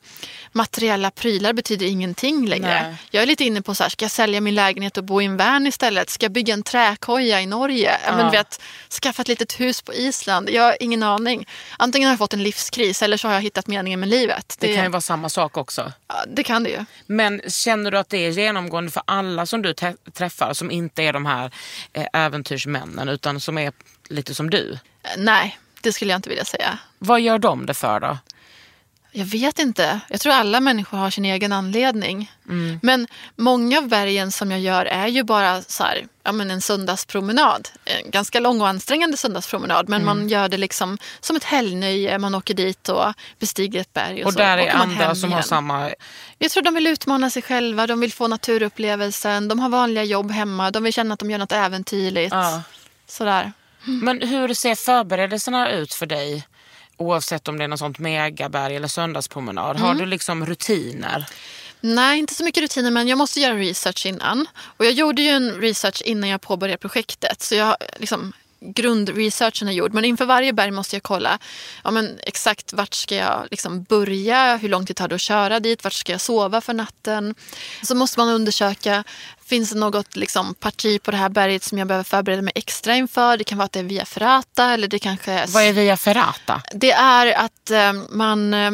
materiella 0.51 1.11
prylar 1.11 1.53
betyder 1.53 1.85
ingenting 1.85 2.47
längre. 2.47 2.83
Nej. 2.83 2.95
Jag 3.11 3.23
är 3.23 3.27
lite 3.27 3.43
inne 3.43 3.61
på 3.61 3.75
så 3.75 3.83
här, 3.83 3.89
ska 3.89 4.05
jag 4.05 4.11
sälja 4.11 4.41
min 4.41 4.55
lägenhet 4.55 4.97
och 4.97 5.03
bo 5.03 5.21
i 5.21 5.25
en 5.25 5.37
van 5.37 5.67
istället? 5.67 6.09
Ska 6.09 6.25
jag 6.25 6.31
bygga 6.31 6.53
en 6.53 6.63
träkoja 6.63 7.41
i 7.41 7.45
Norge? 7.45 7.97
Ja. 8.05 8.15
Men, 8.17 8.31
vet, 8.31 8.61
skaffa 9.01 9.21
ett 9.21 9.27
litet 9.27 9.59
hus 9.59 9.81
på 9.81 9.93
Island? 9.93 10.49
Jag 10.49 10.63
har 10.63 10.77
ingen 10.79 11.03
aning. 11.03 11.47
Antingen 11.77 12.07
har 12.07 12.11
jag 12.13 12.19
fått 12.19 12.33
en 12.33 12.43
livskris 12.43 13.01
eller 13.01 13.17
så 13.17 13.27
har 13.27 13.35
jag 13.35 13.41
hittat 13.41 13.67
meningen 13.67 13.99
med 13.99 14.09
livet. 14.09 14.55
Det 14.59 14.75
kan 14.75 14.83
ju 14.83 14.89
vara 14.89 15.01
samma 15.01 15.29
sak 15.29 15.57
också. 15.57 15.91
ja, 16.07 16.15
det 16.27 16.43
kan 16.43 16.63
det 16.63 16.69
ju. 16.69 16.85
Men 17.05 17.41
känner 17.47 17.91
du 17.91 17.97
att 17.97 18.09
det 18.09 18.25
är 18.25 18.29
genomgående 18.29 18.91
för 18.91 19.03
alla 19.05 19.45
som 19.45 19.61
du 19.61 19.73
träffar 20.13 20.53
som 20.53 20.71
inte 20.71 21.03
är 21.03 21.13
de 21.13 21.25
här 21.25 21.51
eh, 21.93 22.05
äventyrsmännen 22.13 23.09
utan 23.09 23.39
som 23.39 23.57
är 23.57 23.73
lite 24.09 24.35
som 24.35 24.49
du? 24.49 24.79
Nej, 25.17 25.57
det 25.83 25.93
skulle 25.93 26.11
jag 26.11 26.17
inte 26.17 26.29
vilja 26.29 26.45
säga. 26.45 26.77
Vad 26.99 27.21
gör 27.21 27.39
de 27.39 27.65
det 27.65 27.73
för 27.73 27.99
då? 27.99 28.17
Jag 29.15 29.25
vet 29.25 29.59
inte. 29.59 29.99
Jag 30.09 30.21
tror 30.21 30.33
alla 30.33 30.59
människor 30.59 30.97
har 30.97 31.09
sin 31.09 31.25
egen 31.25 31.53
anledning. 31.53 32.31
Men 32.81 33.07
många 33.35 33.77
av 33.77 33.87
bergen 33.87 34.31
som 34.31 34.51
jag 34.51 34.59
gör 34.59 34.85
är 34.85 35.07
ju 35.07 35.23
bara 35.23 35.61
så 35.61 35.83
här, 35.83 36.07
ja, 36.23 36.31
men 36.31 36.51
en 36.51 36.61
söndagspromenad. 36.61 37.69
En 37.85 38.11
ganska 38.11 38.39
lång 38.39 38.61
och 38.61 38.67
ansträngande 38.67 39.17
söndagspromenad. 39.17 39.89
Men 39.89 40.05
man 40.05 40.29
gör 40.29 40.49
det 40.49 40.57
liksom 40.57 40.97
som 41.19 41.35
ett 41.35 41.43
helgnöje. 41.43 42.17
Man 42.19 42.35
åker 42.35 42.53
dit 42.53 42.89
och 42.89 43.13
bestiger 43.39 43.81
ett 43.81 43.93
berg. 43.93 44.21
Och, 44.21 44.27
Och 44.27 44.33
så 44.33 44.39
där 44.39 44.57
är 44.57 44.69
andra 44.71 45.15
som 45.15 45.31
har 45.31 45.39
igen. 45.39 45.47
samma... 45.47 45.89
Jag 46.37 46.51
tror 46.51 46.63
de 46.63 46.73
vill 46.73 46.87
utmana 46.87 47.29
sig 47.29 47.41
själva. 47.41 47.87
De 47.87 47.99
vill 47.99 48.13
få 48.13 48.27
naturupplevelsen. 48.27 49.47
De 49.47 49.59
har 49.59 49.69
vanliga 49.69 50.03
jobb 50.03 50.31
hemma. 50.31 50.71
De 50.71 50.83
vill 50.83 50.93
känna 50.93 51.13
att 51.13 51.19
de 51.19 51.31
gör 51.31 51.37
något 51.39 51.51
äventyrligt. 51.51 52.33
Ja. 52.33 52.61
Sådär. 53.07 53.51
Men 53.85 54.21
hur 54.21 54.53
ser 54.53 54.75
förberedelserna 54.75 55.71
ut 55.71 55.93
för 55.93 56.05
dig? 56.05 56.47
Oavsett 56.97 57.47
om 57.47 57.57
det 57.57 57.63
är 57.63 57.67
något 57.67 57.79
sånt 57.79 57.99
megaberg 57.99 58.75
eller 58.75 58.87
söndagspromenad. 58.87 59.77
Har 59.77 59.95
du 59.95 60.05
liksom 60.05 60.45
rutiner? 60.45 61.25
Nej, 61.81 62.19
inte 62.19 62.33
så 62.33 62.43
mycket 62.43 62.63
rutiner 62.63 62.91
men 62.91 63.07
jag 63.07 63.17
måste 63.17 63.39
göra 63.39 63.55
research 63.55 64.05
innan. 64.05 64.47
Och 64.77 64.85
jag 64.85 64.93
gjorde 64.93 65.21
ju 65.21 65.29
en 65.29 65.51
research 65.51 66.01
innan 66.05 66.29
jag 66.29 66.41
påbörjade 66.41 66.77
projektet. 66.77 67.41
Så 67.41 67.55
jag 67.55 67.77
liksom 67.97 68.33
grundresearchen 68.59 69.67
är 69.67 69.71
gjord. 69.71 69.93
Men 69.93 70.05
inför 70.05 70.25
varje 70.25 70.53
berg 70.53 70.71
måste 70.71 70.95
jag 70.95 71.03
kolla 71.03 71.39
ja, 71.83 71.91
men 71.91 72.19
exakt 72.23 72.73
vart 72.73 72.93
ska 72.93 73.15
jag 73.15 73.47
liksom 73.51 73.83
börja, 73.83 74.57
hur 74.57 74.69
lång 74.69 74.85
tid 74.85 74.95
tar 74.95 75.07
det 75.07 75.15
att 75.15 75.21
köra 75.21 75.59
dit, 75.59 75.83
vart 75.83 75.93
ska 75.93 76.11
jag 76.11 76.21
sova 76.21 76.61
för 76.61 76.73
natten. 76.73 77.35
Så 77.81 77.95
måste 77.95 78.19
man 78.19 78.29
undersöka, 78.29 79.03
finns 79.53 79.69
det 79.69 79.79
något 79.79 80.15
liksom, 80.15 80.53
parti 80.53 81.03
på 81.03 81.11
det 81.11 81.17
här 81.17 81.29
berget 81.29 81.63
som 81.63 81.77
jag 81.77 81.87
behöver 81.87 82.03
förbereda 82.03 82.41
mig 82.41 82.51
extra 82.55 82.95
inför? 82.95 83.37
Det 83.37 83.43
kan 83.43 83.57
vara 83.57 83.65
att 83.65 83.71
det 83.71 83.79
är 83.79 83.83
via 83.83 84.05
Ferrata 84.05 84.73
eller 84.73 84.87
det 84.87 84.99
kanske 84.99 85.31
är... 85.31 85.47
Vad 85.47 85.63
är 85.63 85.73
via 85.73 85.97
ferrata? 85.97 86.61
Det 86.71 86.91
är 86.91 87.33
att 87.33 87.71
eh, 87.71 87.93
man 88.09 88.53
eh, 88.53 88.71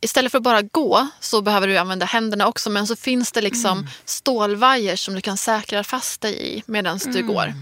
istället 0.00 0.32
för 0.32 0.38
att 0.38 0.42
bara 0.42 0.62
gå 0.62 1.08
så 1.20 1.42
behöver 1.42 1.68
du 1.68 1.78
använda 1.78 2.06
händerna 2.06 2.46
också. 2.46 2.70
Men 2.70 2.86
så 2.86 2.96
finns 2.96 3.32
det 3.32 3.40
liksom 3.40 3.86
stålvajer 4.04 4.96
som 4.96 5.14
du 5.14 5.20
kan 5.20 5.36
säkra 5.36 5.84
fast 5.84 6.20
dig 6.20 6.56
i 6.56 6.62
medan 6.66 6.98
du 6.98 7.26
går. 7.26 7.54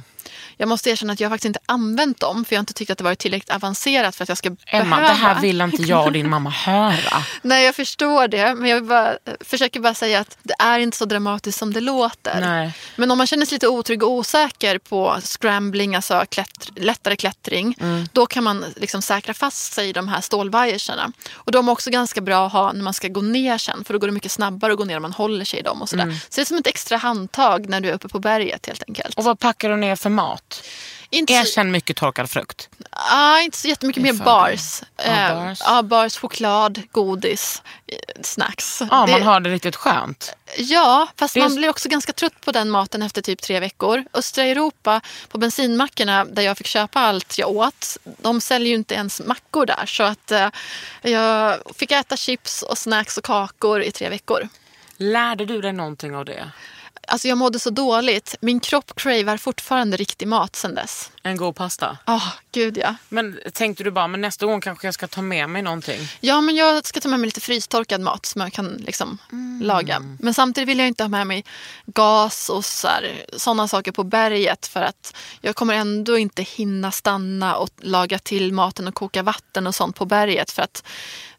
Jag 0.59 0.69
måste 0.69 0.91
erkänna 0.91 1.13
att 1.13 1.21
jag 1.21 1.31
faktiskt 1.31 1.45
inte 1.47 1.59
använt 1.67 2.21
dem 2.21 2.45
för 2.45 2.55
jag 2.55 2.59
har 2.59 2.63
inte 2.63 2.73
tyckt 2.73 2.91
att 2.91 2.99
det 2.99 3.05
varit 3.05 3.19
tillräckligt 3.19 3.51
avancerat 3.51 4.17
för 4.17 4.23
att 4.23 4.29
jag 4.29 4.39
ska 4.39 4.49
Emma, 4.67 4.97
behöva. 4.97 5.09
det 5.09 5.15
här 5.15 5.41
vill 5.41 5.61
inte 5.61 5.83
jag 5.83 6.07
och 6.07 6.13
din 6.13 6.31
mamma 6.31 6.51
höra. 6.51 7.23
Nej, 7.43 7.65
jag 7.65 7.75
förstår 7.75 8.29
det. 8.29 8.55
Men 8.55 8.71
jag 8.71 8.85
bara, 8.87 9.17
försöker 9.41 9.81
bara 9.81 9.95
säga 9.95 10.21
att 10.21 10.39
det 10.43 10.55
är 10.59 10.79
inte 10.79 10.97
så 10.97 11.05
dramatiskt 11.05 11.59
som 11.59 11.73
det 11.73 11.81
låter. 11.81 12.41
Nej. 12.41 12.73
Men 12.97 13.11
om 13.11 13.19
man 13.19 13.27
känner 13.27 13.47
sig 13.47 13.55
lite 13.57 13.69
otrygg 13.69 14.03
och 14.03 14.11
osäker 14.11 14.79
på 14.79 15.17
scrambling, 15.25 15.95
alltså 15.95 16.15
klättr- 16.15 16.71
lättare 16.81 17.17
klättring, 17.17 17.77
Mm. 17.81 18.09
då 18.13 18.27
kan 18.27 18.45
man 18.45 18.65
liksom 18.77 19.03
säkra 19.03 19.35
fast 19.35 19.73
sig 19.73 19.89
i 19.89 19.93
de 19.93 20.09
här 20.09 20.21
stålvajerserna. 20.21 21.13
Och 21.35 21.53
de 21.53 21.69
är 21.69 21.73
också 21.73 21.91
ganska 21.91 22.21
bra 22.21 22.47
att 22.47 22.53
ha 22.53 22.73
när 22.73 22.83
man 22.83 22.95
ska 22.95 23.09
gå 23.09 23.21
ner 23.21 23.59
sen, 23.59 23.85
för 23.85 23.93
då 23.95 23.99
går 23.99 24.07
det 24.07 24.13
mycket 24.13 24.33
snabbare 24.33 24.73
att 24.73 24.79
gå 24.79 24.85
ner 24.85 24.97
om 24.97 25.03
man 25.03 25.13
håller 25.13 25.45
sig 25.45 25.59
i 25.59 25.63
dem. 25.63 25.83
Och 25.83 25.89
sådär. 25.89 26.03
Mm. 26.05 26.15
Så 26.17 26.27
det 26.37 26.41
är 26.41 26.45
som 26.45 26.57
ett 26.59 26.67
extra 26.67 26.97
handtag 26.97 27.69
när 27.69 27.81
du 27.81 27.89
är 27.89 27.93
uppe 27.93 28.09
på 28.09 28.19
berget 28.19 28.67
helt 28.67 28.83
enkelt. 28.89 29.15
Och 29.19 29.25
vad 29.25 29.39
packar 29.39 29.69
du 29.71 29.77
ner 29.77 29.97
för 29.97 30.11
mat? 30.11 30.43
Inte 31.11 31.33
så- 31.33 31.39
Erkänn 31.41 31.71
mycket 31.71 31.97
torkad 31.97 32.31
frukt. 32.31 32.69
Ah, 32.91 33.41
inte 33.41 33.59
så 33.59 33.69
jättemycket 33.69 34.01
är 34.01 34.13
mer 34.13 34.25
bars. 34.25 34.83
Ja, 34.97 35.03
Eh, 35.05 35.35
bars. 35.35 35.59
Ja, 35.65 35.83
bars, 35.83 36.17
choklad, 36.17 36.83
godis, 36.93 37.63
eh, 37.87 38.23
snacks. 38.23 38.83
Ja, 38.91 39.07
Det- 39.07 39.13
man 39.13 39.23
har 39.23 39.41
det 39.41 39.51
riktigt 39.51 39.77
skönt. 39.77 40.33
Ja, 40.59 41.09
fast 41.17 41.35
Det 41.35 41.41
är- 41.41 41.43
man 41.45 41.55
blir 41.57 41.69
också 41.69 41.89
ganska 41.89 42.13
trött 42.13 42.41
på 42.41 42.53
den 42.53 42.71
maten 42.71 43.03
efter 43.03 43.23
typ 43.23 43.43
tre 43.43 43.61
veckor. 43.61 44.05
Östra 44.13 44.45
Europa, 44.45 45.01
på 45.29 45.39
bensinmackorna 45.39 46.25
där 46.25 46.43
jag 46.43 46.59
fick 46.59 46.67
köpa 46.67 47.01
allt 47.01 47.39
jag 47.39 47.51
åt, 47.51 47.97
de 48.05 48.41
säljer 48.41 48.69
ju 48.69 48.75
inte 48.75 48.95
ens 48.95 49.21
mackor 49.21 49.67
där. 49.67 49.87
Så 49.87 50.03
att 50.03 50.31
eh, 50.31 50.49
jag 51.03 51.59
fick 51.77 51.91
äta 51.91 52.17
chips 52.17 52.63
och 52.63 52.79
snacks 52.79 53.19
och 53.19 53.25
kakor 53.25 53.83
i 53.83 53.93
tre 53.93 54.09
veckor. 54.09 54.49
Lärde 54.97 55.45
du 55.47 55.61
dig 55.61 55.73
någonting 55.73 56.17
av 56.17 56.25
det? 56.25 56.51
Alltså 57.09 57.29
jag 57.29 57.39
mådde 57.39 57.59
så 57.59 57.71
dåligt. 57.71 58.35
Min 58.41 58.61
kropp 58.61 58.93
cravar 58.97 59.37
fortfarande 59.37 59.97
riktig 59.97 60.29
mat 60.29 60.57
sen 60.57 60.75
dess. 60.75 61.11
En 61.23 61.37
god 61.37 61.57
pasta? 61.57 61.99
Åh, 62.07 62.29
gud 62.53 62.79
ja. 62.79 62.95
Men 63.09 63.41
tänkte 63.53 63.85
du 63.85 63.91
bara, 63.91 64.07
men 64.09 64.21
nästa 64.21 64.47
gång 64.47 64.61
kanske 64.61 64.87
jag 64.87 64.95
ska 64.95 65.07
ta 65.07 65.23
med 65.23 65.51
mig 65.51 65.63
någonting? 65.63 66.09
Ja, 66.21 66.41
men 66.41 66.57
jag 66.57 66.87
ska 66.87 67.01
ta 67.01 67.09
med 67.09 67.21
mig 67.21 67.27
lite 67.27 67.41
frystorkad 67.41 68.01
mat 68.01 68.27
som 68.27 68.41
jag 68.41 68.53
kan 68.53 68.69
liksom 68.69 69.19
laga. 69.63 70.03
Men 70.21 70.35
samtidigt 70.35 70.69
vill 70.69 70.79
jag 70.79 70.89
inte 70.89 71.05
ha 71.05 71.09
med 71.09 71.27
mig 71.27 71.45
gas 71.87 72.49
och 72.49 72.65
sådana 73.37 73.69
saker 73.69 73.93
på 73.93 74.05
berget 74.05 74.67
för 74.67 74.83
att 74.83 75.17
jag 75.41 75.57
kommer 75.57 75.75
ändå 75.75 76.19
inte 76.19 76.43
hinna 76.43 76.93
stanna 76.93 77.57
och 77.57 77.71
laga 77.81 78.19
till 78.19 78.53
maten 78.53 78.89
och 78.89 78.95
koka 78.95 79.23
vatten 79.23 79.67
och 79.67 79.75
sånt 79.75 79.97
på 79.97 80.05
berget 80.05 80.51
för 80.51 80.63
att 80.63 80.87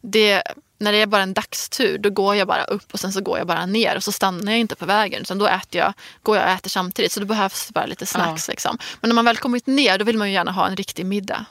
det 0.00 0.42
när 0.78 0.92
det 0.92 0.98
är 0.98 1.06
bara 1.06 1.22
en 1.22 1.34
dagstur 1.34 1.98
då 1.98 2.10
går 2.10 2.36
jag 2.36 2.48
bara 2.48 2.64
upp 2.64 2.92
och 2.92 3.00
sen 3.00 3.12
så 3.12 3.20
går 3.20 3.38
jag 3.38 3.46
bara 3.46 3.66
ner 3.66 3.96
och 3.96 4.04
så 4.04 4.12
stannar 4.12 4.52
jag 4.52 4.60
inte 4.60 4.76
på 4.76 4.86
vägen 4.86 5.20
utan 5.20 5.38
då 5.38 5.46
äter 5.46 5.80
jag, 5.80 5.92
går 6.22 6.36
jag 6.36 6.44
och 6.44 6.50
äter 6.50 6.70
samtidigt 6.70 7.12
så 7.12 7.20
det 7.20 7.26
behövs 7.26 7.70
bara 7.72 7.86
lite 7.86 8.06
snacks. 8.06 8.48
Liksom. 8.48 8.78
Men 9.00 9.08
när 9.08 9.14
man 9.14 9.24
väl 9.24 9.36
kommit 9.36 9.66
ner 9.66 9.98
då 9.98 10.04
vill 10.04 10.18
man 10.18 10.28
ju 10.28 10.34
gärna 10.34 10.52
ha 10.52 10.66
en 10.66 10.76
riktig 10.76 11.06
middag. 11.06 11.44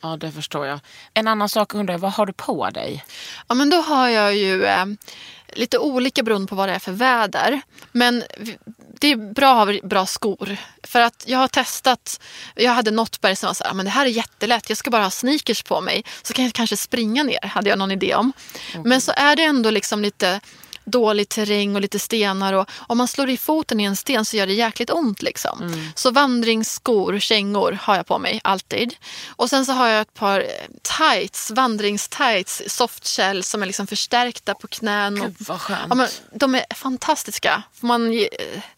Ja, 0.00 0.16
det 0.16 0.32
förstår 0.32 0.66
jag. 0.66 0.80
En 1.14 1.28
annan 1.28 1.48
sak 1.48 1.74
undrar 1.74 1.94
jag, 1.94 1.98
vad 1.98 2.12
har 2.12 2.26
du 2.26 2.32
på 2.32 2.70
dig? 2.70 3.04
Ja, 3.48 3.54
men 3.54 3.70
då 3.70 3.76
har 3.76 4.08
jag 4.08 4.36
ju 4.36 4.64
eh, 4.64 4.84
lite 5.52 5.78
olika 5.78 6.22
beroende 6.22 6.48
på 6.48 6.54
vad 6.54 6.68
det 6.68 6.74
är 6.74 6.78
för 6.78 6.92
väder. 6.92 7.60
Men 7.92 8.22
det 9.00 9.08
är 9.08 9.32
bra 9.34 9.62
att 9.62 9.68
ha 9.82 9.88
bra 9.88 10.06
skor. 10.06 10.56
För 10.82 11.00
att 11.00 11.24
jag 11.26 11.38
har 11.38 11.48
testat, 11.48 12.20
jag 12.54 12.72
hade 12.72 12.90
något 12.90 13.20
berg 13.20 13.36
som 13.36 13.46
var 13.46 13.54
så 13.54 13.64
här, 13.64 13.70
"Ah, 13.70 13.74
men 13.74 13.84
det 13.84 13.90
här 13.90 14.06
är 14.06 14.10
jättelätt, 14.10 14.68
jag 14.68 14.78
ska 14.78 14.90
bara 14.90 15.02
ha 15.02 15.10
sneakers 15.10 15.62
på 15.62 15.80
mig. 15.80 16.04
Så 16.22 16.32
kan 16.32 16.44
jag 16.44 16.54
kanske 16.54 16.76
springa 16.76 17.22
ner, 17.22 17.46
hade 17.46 17.70
jag 17.70 17.78
någon 17.78 17.90
idé 17.90 18.14
om. 18.14 18.32
Men 18.84 19.00
så 19.00 19.12
är 19.16 19.36
det 19.36 19.42
ändå 19.42 19.70
liksom 19.70 20.02
lite 20.02 20.40
dålig 20.84 21.28
terräng 21.28 21.74
och 21.74 21.80
lite 21.80 21.98
stenar 21.98 22.52
och 22.52 22.70
om 22.86 22.98
man 22.98 23.08
slår 23.08 23.30
i 23.30 23.36
foten 23.36 23.80
i 23.80 23.84
en 23.84 23.96
sten 23.96 24.24
så 24.24 24.36
gör 24.36 24.46
det 24.46 24.52
jäkligt 24.52 24.90
ont 24.90 25.22
liksom. 25.22 25.84
Så 25.94 26.10
vandringsskor, 26.10 27.18
kängor 27.18 27.78
har 27.82 27.96
jag 27.96 28.06
på 28.06 28.18
mig 28.18 28.40
alltid. 28.44 28.94
Och 29.36 29.50
sen 29.50 29.66
så 29.66 29.72
har 29.72 29.88
jag 29.88 30.00
ett 30.00 30.14
par 30.14 30.40
eh, 30.40 30.46
tights, 30.98 31.50
vandringstights, 31.50 32.62
softshell 32.66 33.42
som 33.44 33.62
är 33.62 33.66
liksom 33.66 33.86
förstärkta 33.86 34.54
på 34.54 34.66
knän. 34.68 35.20
Och, 35.20 35.26
Gud 35.26 35.36
vad 35.38 35.60
skönt. 35.60 35.80
ja, 35.88 35.94
men, 35.94 36.08
de 36.32 36.54
är 36.54 36.64
fantastiska. 36.74 37.62
Får 37.80 37.86
man 37.86 38.12
eh, 38.12 38.26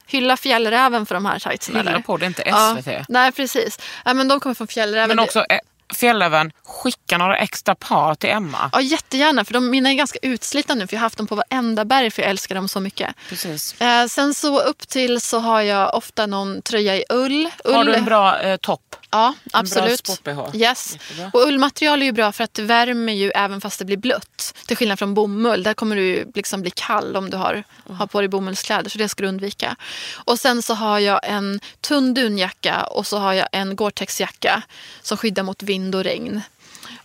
hylla 0.07 0.37
fjällräven 0.37 1.07
för 1.07 1.15
de 1.15 1.27
här 1.27 1.39
tightsen? 1.39 1.77
Hylla 1.77 2.01
på, 2.03 2.17
det 2.17 2.25
är 2.25 2.29
inte 2.29 2.43
Ja, 2.47 2.77
SVT. 2.83 3.09
nej 3.09 3.33
precis. 3.33 3.79
Ja, 4.05 4.15
men 4.15 4.29
de 4.29 4.41
kommer 4.41 4.55
från 4.55 4.67
fjällräven. 4.67 5.09
Men 5.09 5.19
också 5.19 5.39
eh, 5.49 5.59
Fjällräven, 5.95 6.53
skicka 6.65 7.19
några 7.19 7.37
extra 7.37 7.75
par 7.75 8.15
till 8.15 8.31
Emma. 8.31 8.71
Ja, 8.73 8.81
jättegärna. 8.81 9.45
För 9.45 9.53
de, 9.53 9.71
mina 9.71 9.91
är 9.91 9.95
ganska 9.95 10.19
utslitna 10.23 10.75
nu 10.75 10.87
för 10.87 10.95
jag 10.95 11.01
har 11.01 11.07
haft 11.07 11.19
dem 11.19 11.27
på 11.27 11.35
varenda 11.35 11.85
berg 11.85 12.11
för 12.11 12.23
jag 12.23 12.31
älskar 12.31 12.55
dem 12.55 12.69
så 12.69 12.81
mycket. 12.81 13.15
Precis. 13.29 13.81
Eh, 13.81 14.07
sen 14.07 14.35
så 14.35 14.61
upp 14.61 14.89
till 14.89 15.21
så 15.21 15.39
har 15.39 15.61
jag 15.61 15.95
ofta 15.95 16.27
någon 16.27 16.63
tröja 16.63 16.97
i 16.97 17.05
ull. 17.11 17.51
ull 17.65 17.75
Har 17.75 17.85
du 17.85 17.95
en 17.95 18.05
bra 18.05 18.41
eh, 18.41 18.57
topp? 18.57 18.97
Ja, 19.11 19.35
bra 19.45 19.61
absolut. 19.61 20.07
sport-BH? 20.07 20.57
Yes. 20.57 20.93
Jättebra. 20.93 21.31
Och 21.33 21.49
ullmaterial 21.49 22.03
är 22.03 22.07
ju 22.07 22.13
bra 22.13 22.33
för 22.33 22.45
att 22.45 22.55
det 22.55 22.63
värmer 22.63 23.13
ju 23.13 23.31
även 23.31 23.61
fast 23.61 23.79
det 23.79 23.85
blir 23.85 23.97
blött. 23.97 24.55
Till 24.67 24.77
skillnad 24.77 24.99
från 24.99 25.15
bomull. 25.15 25.63
Där 25.63 25.75
kommer 25.75 25.97
du 25.97 26.33
liksom 26.35 26.63
bli 26.63 26.71
kall 26.71 27.17
om 27.17 27.31
du 27.31 27.37
har, 27.37 27.65
har 27.91 28.07
på 28.07 28.21
dig 28.21 28.29
bomullskläder. 28.29 28.91
Så 28.91 28.99
det 28.99 29.09
ska 29.09 29.23
du 29.23 29.29
undvika. 29.29 29.77
Och 30.15 30.39
sen 30.39 30.63
så 30.63 30.75
har 30.75 30.99
jag 30.99 31.21
en 31.23 31.61
tunn 31.81 32.15
dunjacka 32.15 32.83
och 32.83 33.07
så 33.07 33.19
har 33.19 33.33
jag 33.33 33.49
en 33.53 33.77
Gore-Tex-jacka 33.77 34.63
som 35.03 35.17
skyddar 35.17 35.43
mot 35.43 35.63
vind 35.63 35.95
och 35.95 36.05
regn. 36.05 36.43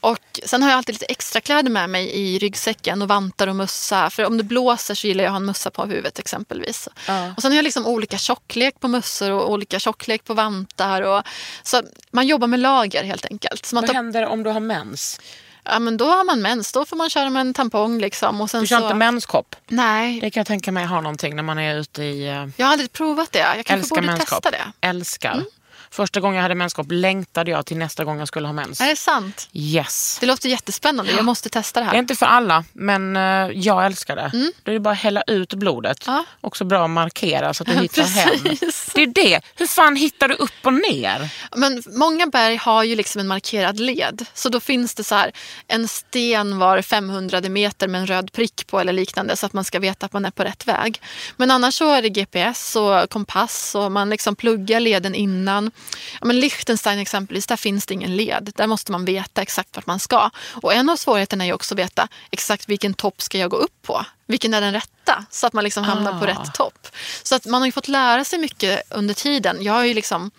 Och 0.02 0.40
sen 0.46 0.64
har 0.64 0.70
jag 0.70 0.78
alltid 0.78 0.96
lite 0.96 1.06
extra 1.06 1.42
kläder 1.42 1.70
med 1.70 1.90
mig 1.90 2.10
i 2.12 2.40
ryggsäcken 2.40 3.02
och 3.02 3.08
vantar 3.08 3.48
och 3.48 3.56
mössa. 3.56 4.10
För 4.10 4.26
om 4.26 4.38
det 4.38 4.44
blåser 4.44 4.96
så 4.96 5.08
gillar 5.08 5.24
jag 5.24 5.30
att 5.30 5.34
ha 5.34 5.38
en 5.38 5.46
mössa 5.46 5.72
på 5.72 5.86
huvudet 5.86 6.20
exempelvis. 6.20 6.88
Och 7.36 7.42
sen 7.42 7.52
har 7.52 7.56
jag 7.56 7.64
liksom 7.64 7.86
olika 7.88 8.18
tjocklek 8.18 8.80
på 8.80 8.88
mössor 8.88 9.32
och 9.32 9.52
olika 9.52 9.80
tjocklek 9.80 10.24
på 10.24 10.34
vantar. 10.34 11.02
Och, 11.02 11.24
så 11.64 11.82
man 12.12 12.28
jobbar 12.28 12.48
med 12.48 12.60
lager 12.60 13.04
helt 13.04 13.26
enkelt. 13.26 13.66
Så 13.66 13.76
Vad 13.76 13.88
tar, 13.88 13.94
händer 13.94 14.26
om 14.26 14.44
du 14.44 14.50
har 14.50 14.60
mens? 14.60 15.20
ja, 15.64 15.80
men 15.80 15.98
då 15.98 16.06
har 16.06 16.24
man 16.24 16.42
mens, 16.42 16.72
då 16.72 16.86
får 16.86 16.98
man 16.98 17.10
köra 17.10 17.30
med 17.30 17.42
en 17.42 17.54
tampong. 17.54 18.00
Liksom. 18.00 18.42
Och 18.42 18.50
sen 18.50 18.62
Du 18.62 18.68
kör 18.68 18.78
så, 18.78 18.84
inte 18.84 18.96
menskopp? 18.96 19.56
Nej, 19.68 20.20
Det 20.22 20.32
kan 20.32 20.40
jag 20.42 20.48
tänka 20.48 20.72
mig 20.72 20.86
har 20.86 21.02
någonting 21.02 21.36
när 21.36 21.44
man 21.44 21.60
är 21.60 21.76
ute 21.80 22.04
i... 22.04 22.28
eh, 22.28 22.48
jag 22.58 22.66
har 22.66 22.72
aldrig 22.72 22.92
provat 22.92 23.32
det. 23.32 23.40
Jag 23.40 23.54
kanske 23.56 23.74
älskar 23.74 23.96
borde 23.96 24.08
menskopp. 24.08 24.44
testa 24.44 24.52
det. 24.82 24.88
Mm. 25.28 25.46
Första 25.92 26.20
gången 26.20 26.36
jag 26.36 26.42
hade 26.42 26.56
menskopp 26.56 26.88
längtade 26.90 27.52
jag 27.52 27.66
till 27.66 27.78
nästa 27.78 28.04
gång 28.04 28.20
jag 28.20 28.28
skulle 28.28 28.48
ha 28.48 28.54
mens. 28.54 28.82
Är 28.82 28.88
det 28.88 28.96
sant? 28.96 29.50
Yes. 29.54 30.18
Det 30.20 30.26
låter 30.26 30.50
jättespännande. 30.50 31.12
Jag 31.12 31.26
måste 31.26 31.50
testa 31.50 31.80
det 31.80 31.86
Det 31.86 31.90
är 31.90 31.92
här. 31.92 32.00
inte 32.00 32.16
för 32.16 32.26
alla, 32.26 32.64
men 32.74 33.16
eh, 33.16 33.22
jag 33.54 33.86
älskar 33.86 34.16
det. 34.16 34.52
Det 34.64 34.72
är 34.76 34.80
bara 34.80 34.92
att 34.92 34.98
hälla 35.00 35.22
ut 35.28 35.54
blodet. 35.54 36.08
Mm. 36.08 36.18
Ja. 36.18 36.26
Också 36.48 36.64
bra 36.66 36.84
att 36.84 36.90
markera 36.90 37.54
så 37.54 37.64
att 37.64 37.70
du 37.70 37.76
hittar 37.82 38.04
hem. 38.04 38.40
Det 38.96 39.02
är 39.04 39.08
det. 39.08 39.42
Hur 39.56 39.68
fan 39.68 39.96
hittar 39.96 40.28
du 40.28 40.34
upp 40.36 40.52
och 40.64 40.74
ner? 40.74 41.30
Men 41.56 41.84
många 41.88 42.28
berg 42.28 42.56
har 42.56 42.84
ju 42.84 42.96
liksom 42.96 43.20
en 43.22 43.28
markerad 43.28 43.80
led. 43.80 44.26
Så 44.34 44.50
då 44.50 44.60
finns 44.60 44.96
det 44.96 45.04
så 45.04 45.16
här 45.16 45.32
en 45.68 45.88
sten 45.88 46.60
var 46.60 46.82
500 46.82 47.42
meter 47.42 47.88
med 47.88 48.02
en 48.02 48.08
röd 48.08 48.32
prick 48.32 48.68
på 48.68 48.80
eller 48.80 48.94
liknande 48.94 49.38
så 49.38 49.46
att 49.46 49.54
man 49.54 49.64
ska 49.64 49.80
veta 49.80 50.06
att 50.06 50.14
man 50.14 50.26
är 50.26 50.32
på 50.32 50.44
rätt 50.44 50.68
väg. 50.68 51.02
Men 51.38 51.52
annars 51.52 51.76
så 51.76 51.92
är 51.94 52.02
det 52.02 52.10
GPS 52.10 52.76
och 52.76 53.10
kompass 53.10 53.76
och 53.76 53.92
man 53.92 54.10
liksom 54.10 54.36
pluggar 54.36 54.80
leden 54.80 55.16
innan. 55.16 55.72
Ja, 56.22 56.26
men 56.28 56.40
Liechtenstein 56.40 57.00
exempelvis, 57.00 57.48
där 57.48 57.56
finns 57.58 57.86
det 57.86 57.94
ingen 57.94 58.16
led. 58.16 58.52
Där 58.56 58.68
måste 58.68 58.92
man 58.92 59.06
veta 59.06 59.42
exakt 59.42 59.76
vart 59.76 59.86
man 59.86 60.00
ska. 60.00 60.30
Och 60.62 60.74
en 60.74 60.90
av 60.90 60.96
svårigheterna 60.96 61.44
är 61.44 61.48
ju 61.48 61.54
också 61.54 61.74
att 61.76 61.80
veta 61.80 62.08
exakt 62.32 62.70
vilken 62.70 62.94
topp 62.94 63.22
ska 63.22 63.38
jag 63.38 63.50
gå 63.52 63.58
upp 63.58 63.82
på. 63.82 64.06
Vilken 64.28 64.54
är 64.54 64.62
den 64.62 64.74
rätta? 64.74 65.26
Så 65.30 65.48
att 65.48 65.54
man 65.54 65.64
liksom 65.64 65.84
hamnar 65.84 66.12
på 66.20 66.26
Ah. 66.26 66.28
rätt 66.28 66.54
topp. 66.54 66.88
Så 67.24 67.36
att 67.36 67.46
man 67.46 67.62
har 67.62 67.66
ju 67.66 67.72
fått 67.72 67.88
lära 67.88 68.24
sig 68.24 68.40
mycket 68.40 68.82
under 68.90 69.14
tiden. 69.14 69.58
Jag 69.64 69.74
har 69.74 69.84
ju 69.84 69.94
liksom 69.94 70.32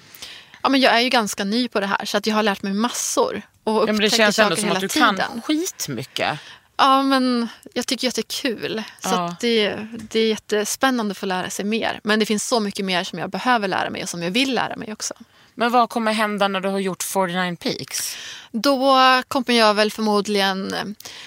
Ja, 0.62 0.68
men 0.68 0.80
jag 0.80 0.94
är 0.94 1.00
ju 1.00 1.08
ganska 1.08 1.44
ny 1.44 1.68
på 1.68 1.80
det 1.80 1.86
här 1.86 2.04
så 2.04 2.16
att 2.16 2.26
jag 2.26 2.34
har 2.34 2.42
lärt 2.42 2.62
mig 2.62 2.72
massor. 2.72 3.42
Och 3.64 3.82
Ja, 3.82 3.86
men 3.86 3.96
det 3.96 4.10
känns 4.10 4.38
ändå 4.38 4.56
som 4.56 4.72
att 4.72 4.80
du 4.80 4.88
tiden. 4.88 5.16
kan 5.16 5.42
skitmycket. 5.42 6.38
Ja, 6.76 7.02
men 7.02 7.48
jag 7.74 7.86
tycker 7.86 8.08
att 8.08 8.14
det 8.14 8.20
är 8.20 8.42
kul. 8.42 8.82
Så 9.00 9.08
Ja. 9.08 9.36
det, 9.40 9.76
det 9.92 10.20
är 10.20 10.28
jättespännande 10.28 11.12
att 11.12 11.18
få 11.18 11.26
lära 11.26 11.50
sig 11.50 11.64
mer. 11.64 12.00
Men 12.04 12.18
det 12.18 12.26
finns 12.26 12.48
så 12.48 12.60
mycket 12.60 12.84
mer 12.84 13.04
som 13.04 13.18
jag 13.18 13.30
behöver 13.30 13.68
lära 13.68 13.90
mig 13.90 14.02
och 14.02 14.08
som 14.08 14.22
jag 14.22 14.30
vill 14.30 14.54
lära 14.54 14.76
mig 14.76 14.92
också. 14.92 15.14
Men 15.54 15.72
vad 15.72 15.88
kommer 15.88 16.12
hända 16.12 16.48
när 16.48 16.60
du 16.60 16.68
har 16.68 16.78
gjort 16.78 17.02
49 17.02 17.56
Peaks? 17.56 18.16
Då 18.50 18.96
kommer 19.28 19.54
jag 19.58 19.74
väl 19.74 19.90
förmodligen 19.92 20.74
eh, 20.74 20.84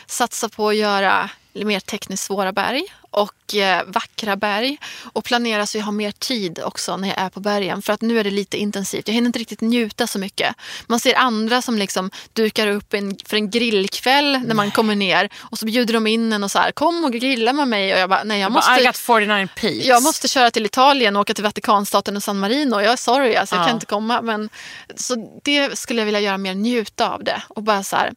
satsa 0.07 0.49
på 0.49 0.69
att 0.69 0.75
göra 0.75 1.29
mer 1.53 1.79
tekniskt 1.79 2.23
svåra 2.23 2.51
berg 2.51 2.83
och 3.15 3.55
eh, 3.55 3.83
vackra 3.87 4.35
berg 4.35 4.77
och 5.13 5.23
planera 5.23 5.65
så 5.67 5.77
jag 5.77 5.85
har 5.85 5.91
mer 5.91 6.11
tid 6.11 6.59
också 6.63 6.97
när 6.97 7.07
jag 7.07 7.17
är 7.19 7.29
på 7.29 7.39
bergen 7.39 7.81
för 7.81 7.93
att 7.93 8.01
nu 8.01 8.19
är 8.19 8.23
det 8.23 8.31
lite 8.31 8.57
intensivt. 8.57 9.07
Jag 9.07 9.15
hinner 9.15 9.27
inte 9.27 9.39
riktigt 9.39 9.61
njuta 9.61 10.07
så 10.07 10.19
mycket. 10.19 10.55
Man 10.87 10.99
ser 10.99 11.15
andra 11.15 11.61
som 11.61 11.77
liksom 11.77 12.11
dukar 12.33 12.67
upp 12.67 12.93
en, 12.93 13.15
för 13.25 13.37
en 13.37 13.49
grillkväll 13.49 14.39
när 14.45 14.55
man 14.55 14.71
kommer 14.71 14.95
ner 14.95 15.29
och 15.37 15.59
så 15.59 15.65
bjuder 15.65 15.93
de 15.93 16.07
in 16.07 16.33
en 16.33 16.43
och 16.43 16.51
så 16.51 16.59
här 16.59 16.71
kom 16.71 17.03
och 17.03 17.11
grilla 17.13 17.53
med 17.53 17.67
mig 17.67 17.93
och 17.93 17.99
jag 17.99 18.09
bara 18.09 18.23
nej 18.23 18.39
jag 18.41 18.51
Måste... 18.51 18.81
I 18.81 18.85
got 18.85 18.97
49 18.97 19.47
Peaks. 19.55 19.85
jag 19.85 20.03
måste 20.03 20.27
köra 20.27 20.51
till 20.51 20.65
Italien 20.65 21.15
och 21.15 21.21
åka 21.21 21.33
till 21.33 21.43
Vatikanstaten 21.43 22.17
och 22.17 22.23
San 22.23 22.39
Marino. 22.39 22.75
Jag 22.81 22.91
är 22.93 22.95
sorry, 22.95 23.35
alltså, 23.35 23.55
jag 23.55 23.61
Ja. 23.63 23.65
kan 23.67 23.75
inte 23.75 23.85
komma. 23.85 24.21
Men, 24.21 24.49
så 24.95 25.39
det 25.43 25.77
skulle 25.79 26.01
jag 26.01 26.05
vilja 26.05 26.19
göra 26.19 26.37
mer, 26.37 26.55
njuta 26.55 27.09
av 27.09 27.23
det. 27.23 27.41
Och 27.47 27.63
bara 27.63 27.83
så 27.83 27.95
här, 27.95 28.13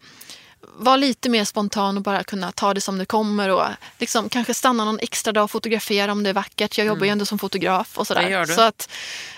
vara 0.62 0.96
lite 0.96 1.28
mer 1.28 1.44
spontan 1.44 1.96
och 1.96 2.02
bara 2.02 2.24
kunna 2.24 2.52
ta 2.52 2.74
det 2.74 2.80
som 2.80 2.98
det 2.98 3.04
kommer. 3.06 3.48
Och 3.48 3.64
liksom, 3.98 4.28
kanske 4.28 4.54
stanna 4.54 4.84
någon 4.84 4.98
extra 4.98 5.32
dag 5.32 5.44
och 5.44 5.50
fotografera 5.50 6.12
om 6.12 6.22
det 6.22 6.30
är 6.30 6.34
vackert. 6.34 6.78
Jag 6.78 6.86
jobbar 6.86 7.04
ju 7.06 7.10
ändå 7.10 7.24
som 7.24 7.38
fotograf 7.38 7.98
och 7.98 8.06
sådär. 8.06 8.22
Mm. 8.22 8.46
Så 8.46 8.60
att 8.62 8.90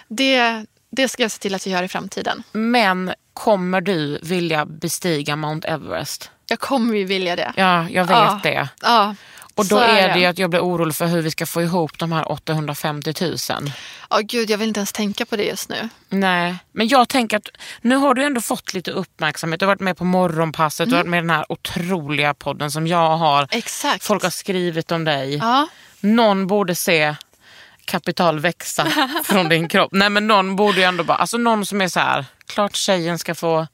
det, 0.09 0.67
det 0.91 1.09
ska 1.09 1.23
jag 1.23 1.31
se 1.31 1.39
till 1.39 1.55
att 1.55 1.67
jag 1.67 1.73
gör 1.73 1.83
i 1.83 1.89
framtiden. 1.89 2.43
Men 2.53 3.15
kommer 3.35 3.81
du 3.81 4.19
vilja 4.23 4.67
bestiga 4.67 5.37
Mount 5.37 5.69
Everest? 5.69 6.31
Jag 6.47 6.59
kommer 6.61 6.95
ju 6.95 7.05
vilja 7.05 7.37
det. 7.37 7.53
Ja, 7.57 7.89
jag 7.91 8.05
vet 8.05 8.17
Ja. 8.17 8.41
det. 8.43 8.69
Ja, 8.83 9.15
Och 9.55 9.65
då 9.67 9.77
så 9.77 9.79
är 9.79 10.09
det. 10.09 10.15
det 10.15 10.21
ju 10.21 10.27
att 10.27 10.39
jag 10.39 10.51
blir 10.51 10.61
orolig 10.61 10.95
för 10.95 11.07
hur 11.07 11.23
vi 11.23 11.31
ska 11.31 11.47
få 11.47 11.63
ihop 11.63 11.99
de 11.99 12.13
här 12.13 12.33
850 12.33 13.15
000. 13.21 13.37
Ja, 14.11 14.21
gud, 14.23 14.51
jag 14.51 14.59
vill 14.59 14.69
inte 14.69 14.81
ens 14.81 14.93
tänka 14.93 15.27
på 15.27 15.37
det 15.37 15.45
just 15.45 15.69
nu. 15.69 15.89
Nej, 16.09 16.57
men 16.73 16.89
jag 16.89 17.09
tänker 17.09 17.37
att 17.37 17.49
nu 17.81 17.97
har 17.97 18.15
du 18.15 18.25
ändå 18.25 18.41
fått 18.41 18.75
lite 18.75 18.91
uppmärksamhet. 18.91 19.61
Du 19.61 19.67
har 19.67 19.71
varit 19.71 19.81
med 19.81 19.97
på 19.97 20.05
morgonpasset, 20.05 20.89
du 20.89 20.95
har 20.95 21.03
varit 21.03 21.11
med 21.11 21.19
i 21.19 21.21
den 21.21 21.31
här 21.31 21.53
otroliga 21.53 22.35
podden 22.35 22.71
som 22.71 22.87
jag 22.87 23.17
har. 23.17 23.49
Exakt. 23.51 24.05
Folk 24.05 24.23
har 24.23 24.31
skrivit 24.31 24.93
om 24.93 25.05
dig. 25.05 25.37
Ja. 25.37 25.69
Någon 26.01 26.47
borde 26.47 26.75
se 26.75 27.15
kapital 27.85 28.41
växa 28.41 28.87
från 29.25 29.49
din 29.49 29.69
kropp. 29.69 29.93
Nej 29.93 30.11
men 30.11 30.27
någon 30.27 30.57
borde 30.57 30.79
ju 30.79 30.85
ändå 30.85 31.05
bara, 31.05 31.19
alltså 31.19 31.37
någon 31.37 31.67
som 31.67 31.81
är 31.81 31.89
så 31.89 32.01
här 32.01 32.25
klart 32.47 32.77
tjejen 32.77 33.19
ska 33.19 33.35
få 33.35 33.67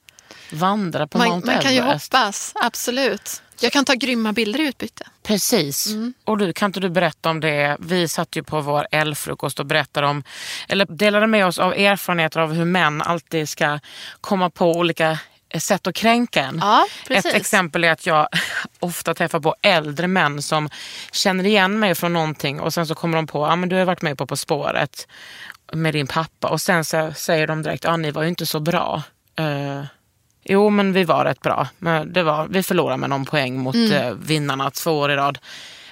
vandra 0.51 1.07
på 1.07 1.17
Man, 1.17 1.29
Mount 1.29 1.47
man 1.47 1.61
kan 1.61 1.73
ju 1.73 1.79
Everest. 1.79 2.13
hoppas, 2.13 2.51
absolut. 2.55 3.41
Jag 3.59 3.71
kan 3.71 3.85
ta 3.85 3.93
grymma 3.93 4.33
bilder 4.33 4.59
i 4.59 4.67
utbyte. 4.67 5.07
Precis. 5.23 5.87
Och 6.23 6.37
du, 6.37 6.53
kan 6.53 6.65
inte 6.65 6.79
du 6.79 6.89
berätta 6.89 7.29
om 7.29 7.39
det? 7.39 7.77
Vi 7.79 8.07
satt 8.07 8.35
ju 8.35 8.43
på 8.43 8.61
vår 8.61 8.87
L-frukost 8.91 9.59
och 9.59 9.65
berättade 9.65 10.07
om, 10.07 10.23
eller 10.67 10.85
delade 10.85 11.27
med 11.27 11.45
oss 11.45 11.59
av 11.59 11.73
erfarenheter 11.73 12.39
av 12.39 12.53
hur 12.53 12.65
män 12.65 13.01
alltid 13.01 13.49
ska 13.49 13.79
komma 14.21 14.49
på 14.49 14.71
olika 14.71 15.19
sätt 15.59 15.87
att 15.87 15.95
kränka 15.95 16.43
en. 16.43 16.57
Ja, 16.61 16.87
Ett 17.09 17.25
exempel 17.25 17.83
är 17.83 17.91
att 17.91 18.05
jag 18.05 18.27
ofta 18.79 19.13
träffar 19.13 19.39
på 19.39 19.55
äldre 19.61 20.07
män 20.07 20.41
som 20.41 20.69
känner 21.11 21.45
igen 21.45 21.79
mig 21.79 21.95
från 21.95 22.13
någonting 22.13 22.59
och 22.59 22.73
sen 22.73 22.87
så 22.87 22.95
kommer 22.95 23.15
de 23.15 23.27
på, 23.27 23.39
ja 23.39 23.51
ah, 23.51 23.55
men 23.55 23.69
du 23.69 23.75
har 23.75 23.85
varit 23.85 24.01
med 24.01 24.17
på 24.17 24.27
På 24.27 24.37
spåret 24.37 25.07
med 25.73 25.93
din 25.93 26.07
pappa 26.07 26.49
och 26.49 26.61
sen 26.61 26.85
så 26.85 27.13
säger 27.15 27.47
de 27.47 27.63
direkt, 27.63 27.83
ja 27.83 27.91
ah, 27.91 27.97
ni 27.97 28.11
var 28.11 28.23
ju 28.23 28.29
inte 28.29 28.45
så 28.45 28.59
bra. 28.59 29.03
Eh, 29.35 29.83
jo 30.49 30.69
men 30.69 30.93
vi 30.93 31.03
var 31.03 31.25
rätt 31.25 31.41
bra, 31.41 31.67
men 31.77 32.13
det 32.13 32.23
var, 32.23 32.47
vi 32.47 32.63
förlorade 32.63 32.97
med 32.97 33.09
någon 33.09 33.25
poäng 33.25 33.57
mot 33.59 33.75
Mm. 33.75 33.91
eh, 33.91 34.11
vinnarna 34.13 34.71
två 34.71 34.91
år 34.91 35.11
i 35.11 35.15
rad. 35.15 35.37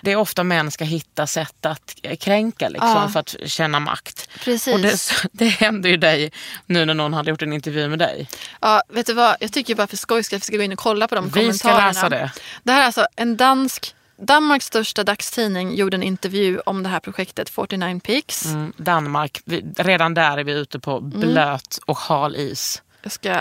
Det 0.02 0.12
är 0.12 0.16
ofta 0.16 0.44
män 0.44 0.72
ska 0.72 0.84
hitta 0.84 1.28
sätt 1.28 1.66
att 1.66 1.96
eh, 2.04 2.16
kränka 2.18 2.70
liksom, 2.70 2.90
Ja. 2.90 3.10
för 3.14 3.20
att 3.20 3.36
känna 3.46 3.80
makt. 3.80 4.30
Precis. 4.44 4.74
Och 4.74 4.80
det, 4.80 5.00
det 5.32 5.46
hände 5.48 5.90
ju 5.90 5.98
dig 5.98 6.32
nu 6.66 6.86
när 6.86 6.94
någon 6.94 7.14
hade 7.14 7.30
gjort 7.30 7.42
en 7.42 7.54
intervju 7.54 7.88
med 7.90 8.00
dig. 8.00 8.28
Ja, 8.62 8.82
vet 8.90 9.06
du 9.06 9.14
vad? 9.14 9.36
Jag 9.40 9.52
tycker 9.54 9.76
bara 9.76 9.88
för 9.88 9.98
skojs 9.98 10.26
skull 10.26 10.38
att 10.38 10.42
vi 10.42 10.46
ska 10.46 10.58
gå 10.58 10.64
in 10.64 10.72
och 10.72 10.80
kolla 10.80 11.08
på 11.08 11.16
de 11.16 11.26
Vi 11.26 11.32
ska 11.32 11.40
kommentarerna. 11.70 11.88
läsa 11.88 12.10
det. 12.10 12.32
Det 12.64 12.72
här 12.72 12.82
är 12.82 12.86
alltså 12.86 13.08
en 13.16 13.38
dansk, 13.38 13.96
Danmarks 14.18 14.66
största 14.66 15.04
dagstidning 15.04 15.76
gjorde 15.76 15.98
en 15.98 16.04
intervju 16.04 16.60
om 16.66 16.84
det 16.84 16.90
här 16.90 17.00
projektet 17.00 17.50
49 17.50 18.00
Peaks. 18.04 18.46
Mm, 18.46 18.74
Danmark, 18.78 19.42
vi, 19.46 19.66
redan 19.78 20.14
där 20.14 20.38
är 20.38 20.44
vi 20.44 20.52
ute 20.52 20.80
på 20.80 20.98
Mm. 20.98 21.10
blöt 21.20 21.80
och 21.86 21.98
hal 21.98 22.36
is. 22.36 22.82
Jag 23.04 23.12
ska 23.12 23.40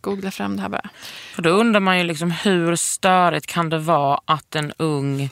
googla 0.00 0.30
fram 0.30 0.56
det 0.56 0.62
här 0.62 0.68
bara. 0.68 0.90
För 1.34 1.42
då 1.42 1.50
undrar 1.50 1.80
man 1.80 1.98
ju 1.98 2.04
liksom 2.04 2.30
hur 2.30 2.76
störigt 2.76 3.46
kan 3.46 3.68
det 3.70 3.78
vara 3.78 4.20
att 4.24 4.54
en 4.56 4.72
ung 4.76 5.30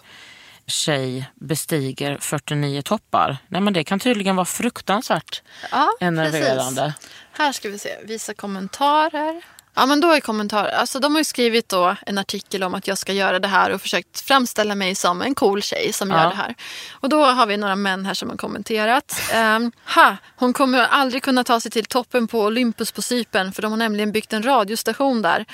tjej 0.67 1.31
bestiger 1.35 2.19
49 2.21 2.83
toppar? 2.83 3.37
Nej 3.49 3.61
men 3.61 3.73
det 3.73 3.85
kan 3.85 4.01
tydligen 4.01 4.37
vara 4.37 4.45
fruktansvärt 4.45 5.43
Ja, 5.71 5.89
enerverande. 6.01 6.83
precis. 6.97 7.11
Här 7.33 7.53
ska 7.53 7.69
vi 7.69 7.79
se, 7.79 7.91
visa 8.05 8.35
kommentarer. 8.35 9.43
Ja 9.79 9.87
men 9.87 10.01
då 10.01 10.13
är 10.13 10.21
kommentarer, 10.21 10.71
alltså 10.71 10.99
de 11.01 11.13
har 11.15 11.21
ju 11.21 11.25
skrivit 11.25 11.69
då 11.69 11.97
en 12.07 12.19
artikel 12.19 12.63
om 12.63 12.75
att 12.75 12.87
jag 12.89 12.99
ska 12.99 13.13
göra 13.13 13.39
det 13.39 13.49
här 13.49 13.71
och 13.71 13.81
försökt 13.83 14.21
framställa 14.21 14.75
mig 14.75 14.95
som 14.95 15.23
en 15.23 15.35
cool 15.35 15.63
tjej 15.63 15.93
som 15.93 16.11
Ja. 16.11 16.23
gör 16.23 16.31
det 16.31 16.37
här. 16.37 16.55
Och 16.91 17.09
då 17.09 17.25
har 17.25 17.47
vi 17.47 17.57
några 17.57 17.77
män 17.77 18.07
här 18.07 18.15
som 18.15 18.31
har 18.31 18.37
kommenterat. 18.37 19.21
Um, 19.35 19.73
ha, 19.95 20.17
hon 20.37 20.53
kommer 20.53 20.79
aldrig 20.87 21.23
kunna 21.23 21.45
ta 21.45 21.61
sig 21.61 21.71
till 21.71 21.85
toppen 21.85 22.27
på 22.29 22.41
Olympus 22.41 22.93
på 22.93 23.03
Cypern 23.03 23.53
för 23.53 23.63
de 23.63 23.73
har 23.73 23.77
nämligen 23.79 24.13
byggt 24.13 24.33
en 24.33 24.43
radiostation 24.43 25.23
där. 25.23 25.45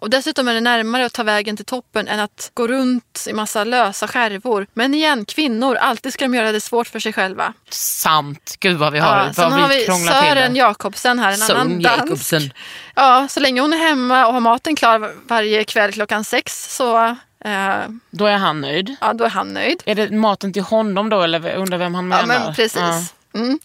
Och 0.00 0.10
dessutom 0.10 0.48
är 0.48 0.54
det 0.54 0.60
närmare 0.60 1.06
att 1.06 1.12
ta 1.12 1.22
vägen 1.22 1.56
till 1.56 1.64
toppen 1.64 2.08
än 2.08 2.20
att 2.20 2.50
gå 2.54 2.66
runt 2.66 3.24
i 3.28 3.32
massa 3.32 3.64
lösa 3.64 4.08
skärvor. 4.08 4.66
Men 4.74 4.94
igen, 4.94 5.24
kvinnor, 5.24 5.76
alltid 5.76 6.12
ska 6.12 6.24
de 6.24 6.34
göra 6.34 6.52
det 6.52 6.60
svårt 6.60 6.86
för 6.88 7.00
sig 7.00 7.12
själva. 7.12 7.52
Sant. 7.70 8.56
Gud 8.60 8.76
vad 8.76 8.92
vi 8.92 8.98
har, 8.98 9.16
Ja, 9.16 9.24
vad 9.24 9.34
sen 9.34 9.52
har 9.52 9.68
vi 9.68 9.74
vi 9.78 9.84
Sören. 10.08 10.56
Jakobsen 10.56 11.18
här, 11.18 11.26
en 11.28 11.34
annan 11.34 11.46
Sören 11.46 11.82
dansk. 11.82 12.00
Jakobsen. 12.04 12.52
Ja, 12.94 13.26
så 13.30 13.40
länge 13.40 13.60
hon 13.60 13.72
är 13.72 13.76
hemma 13.78 14.26
och 14.26 14.32
har 14.32 14.40
maten 14.40 14.76
klar 14.76 14.98
var- 14.98 15.14
varje 15.28 15.64
kväll 15.64 15.92
klockan 15.92 16.24
sex 16.24 16.76
så 16.76 17.04
eh, 17.44 17.76
Då 18.10 18.26
är 18.26 18.36
han 18.36 18.60
nöjd. 18.60 18.96
ja, 19.00 19.12
då 19.12 19.24
är 19.24 19.28
han 19.30 19.48
nöjd. 19.48 19.82
Är 19.86 19.94
det 19.94 20.10
maten 20.10 20.52
till 20.52 20.62
honom 20.62 21.08
då 21.10 21.22
eller 21.22 21.54
undrar 21.54 21.78
vem 21.78 21.94
han 21.94 22.08
menar? 22.08 22.34
Ja, 22.34 22.40
men 22.44 22.54
precis. 22.54 22.80
Ja. 22.80 23.02
Mm. 23.34 23.58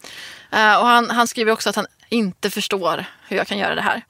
Eh, 0.51 0.75
och 0.79 0.87
han, 0.87 1.09
han 1.09 1.27
skriver 1.27 1.51
också 1.51 1.69
att 1.69 1.75
han 1.75 1.85
inte 2.13 2.49
förstår 2.49 3.05
hur 3.27 3.37
jag 3.37 3.47
kan 3.47 3.57
göra 3.57 3.75
det 3.75 3.81
här. 3.81 4.01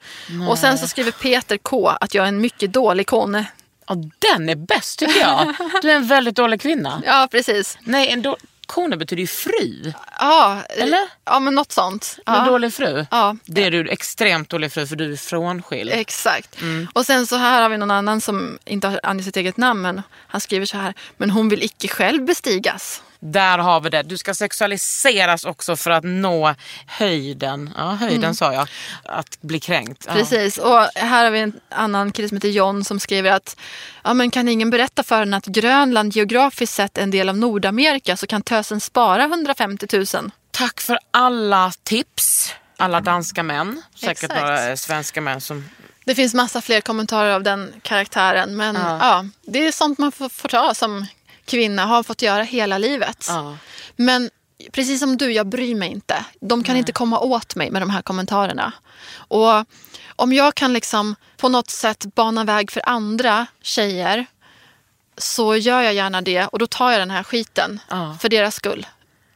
Och 0.50 0.58
sen 0.58 0.78
så 0.78 0.86
skriver 0.88 1.10
Peter 1.12 1.56
K 1.56 1.88
att 1.88 2.14
jag 2.14 2.24
är 2.24 2.28
en 2.28 2.40
mycket 2.40 2.72
dålig 2.72 3.06
kone. 3.06 3.44
Ja, 3.86 3.94
den 4.18 4.48
är 4.48 4.54
bäst 4.56 4.98
tycker 4.98 5.20
jag. 5.20 5.54
Du 5.82 5.90
är 5.90 5.96
en 5.96 6.06
väldigt 6.06 6.36
dålig 6.36 6.60
kvinna. 6.60 7.02
Ja, 7.06 7.28
precis. 7.30 7.78
Nej, 7.80 8.08
en 8.10 8.22
då- 8.22 8.36
kone 8.66 8.96
betyder 8.96 9.20
ju 9.20 9.26
fru. 9.26 9.92
Ja, 10.20 10.58
Eller? 10.68 11.00
Ja, 11.24 11.40
men 11.40 11.54
något 11.54 11.72
sånt. 11.72 12.16
En 12.26 12.34
Ja. 12.34 12.44
dålig 12.44 12.74
fru. 12.74 13.06
Ja. 13.10 13.36
Det 13.44 13.64
är 13.64 13.70
du 13.70 13.88
extremt 13.88 14.48
dålig 14.50 14.72
fru 14.72 14.86
för 14.86 14.96
du 14.96 15.12
är 15.12 15.16
frånskild. 15.16 15.90
Exakt. 15.92 16.60
Mm. 16.60 16.88
Och 16.92 17.06
sen 17.06 17.26
så 17.26 17.36
här 17.36 17.62
har 17.62 17.68
vi 17.68 17.76
någon 17.78 17.90
annan 17.90 18.20
som 18.20 18.58
inte 18.64 18.88
har 18.88 19.00
angett 19.02 19.24
sitt 19.26 19.36
eget 19.36 19.56
namn 19.56 19.82
men 19.82 20.02
han 20.12 20.40
skriver 20.40 20.66
så 20.66 20.76
här. 20.76 20.94
Men 21.16 21.30
hon 21.30 21.48
vill 21.48 21.62
icke 21.62 21.88
själv 21.88 22.24
bestigas. 22.24 23.02
Där 23.26 23.58
har 23.58 23.80
vi 23.80 23.90
det. 23.90 24.02
Du 24.02 24.18
ska 24.18 24.34
sexualiseras 24.34 25.44
också 25.44 25.76
för 25.76 25.90
att 25.90 26.04
nå 26.04 26.54
höjden. 26.86 27.70
Ja, 27.76 27.90
höjden 27.90 28.34
sa 28.34 28.52
jag. 28.52 28.68
Att 29.04 29.42
bli 29.42 29.60
kränkt. 29.60 30.04
Ja. 30.06 30.12
Mm. 30.12 30.22
Precis. 30.22 30.58
Och 30.58 30.88
här 30.94 31.24
har 31.24 31.30
vi 31.30 31.38
en 31.38 31.60
annan 31.68 32.12
kille 32.12 32.28
som 32.28 32.36
heter 32.36 32.48
John 32.48 32.84
som 32.84 33.00
skriver 33.00 33.30
att 33.30 33.56
ja, 34.04 34.14
men 34.14 34.30
kan 34.30 34.48
ingen 34.48 34.70
berätta 34.70 35.02
för 35.02 35.22
en 35.22 35.34
att 35.34 35.46
Grönland 35.46 36.16
geografiskt 36.16 36.74
sett 36.74 36.98
är 36.98 37.02
en 37.02 37.10
del 37.10 37.28
av 37.28 37.36
Nordamerika 37.36 38.16
så 38.16 38.26
kan 38.26 38.42
tösen 38.42 38.80
spara 38.80 39.24
150 39.24 39.86
000. 39.92 40.30
Tack 40.50 40.80
för 40.80 40.98
alla 41.10 41.72
tips. 41.82 42.54
Alla 42.76 43.00
danska 43.00 43.42
män. 43.42 43.82
Säkert 43.94 44.10
Exakt. 44.10 44.40
några 44.40 44.68
eh, 44.68 44.76
svenska 44.76 45.20
män 45.20 45.40
som... 45.40 45.68
Det 46.04 46.14
finns 46.14 46.34
massa 46.34 46.60
fler 46.60 46.80
kommentarer 46.80 47.30
av 47.30 47.42
den 47.42 47.72
karaktären 47.82 48.56
men 48.56 48.74
Ja. 48.74 48.98
ja. 49.00 49.24
det 49.42 49.66
är 49.66 49.72
sånt 49.72 49.98
man 49.98 50.12
får, 50.12 50.28
får 50.28 50.48
ta 50.48 50.74
som 50.74 51.06
kvinna, 51.44 51.84
har 51.86 52.02
fått 52.02 52.22
göra 52.22 52.42
hela 52.42 52.78
livet. 52.78 53.26
Ja. 53.28 53.56
Men 53.96 54.30
precis 54.72 55.00
som 55.00 55.16
du, 55.16 55.32
jag 55.32 55.46
bryr 55.46 55.74
mig 55.74 55.90
inte. 55.90 56.24
De 56.40 56.64
kan 56.64 56.76
inte 56.76 56.92
komma 56.92 57.18
åt 57.20 57.54
mig 57.54 57.70
med 57.70 57.82
de 57.82 57.90
här 57.90 58.02
kommentarerna. 58.02 58.72
Och 59.14 59.64
om 60.16 60.32
jag 60.32 60.54
kan 60.54 60.72
liksom 60.72 61.16
på 61.36 61.48
något 61.48 61.70
sätt 61.70 62.04
bana 62.14 62.44
väg 62.44 62.70
för 62.70 62.82
andra 62.88 63.46
tjejer 63.62 64.26
så 65.18 65.56
gör 65.56 65.80
jag 65.82 65.94
gärna 65.94 66.20
det 66.20 66.46
och 66.46 66.58
då 66.58 66.66
tar 66.66 66.90
jag 66.90 67.00
den 67.00 67.10
här 67.10 67.22
skiten 67.22 67.80
Ja. 67.90 68.16
för 68.20 68.28
deras 68.28 68.54
skull. 68.54 68.86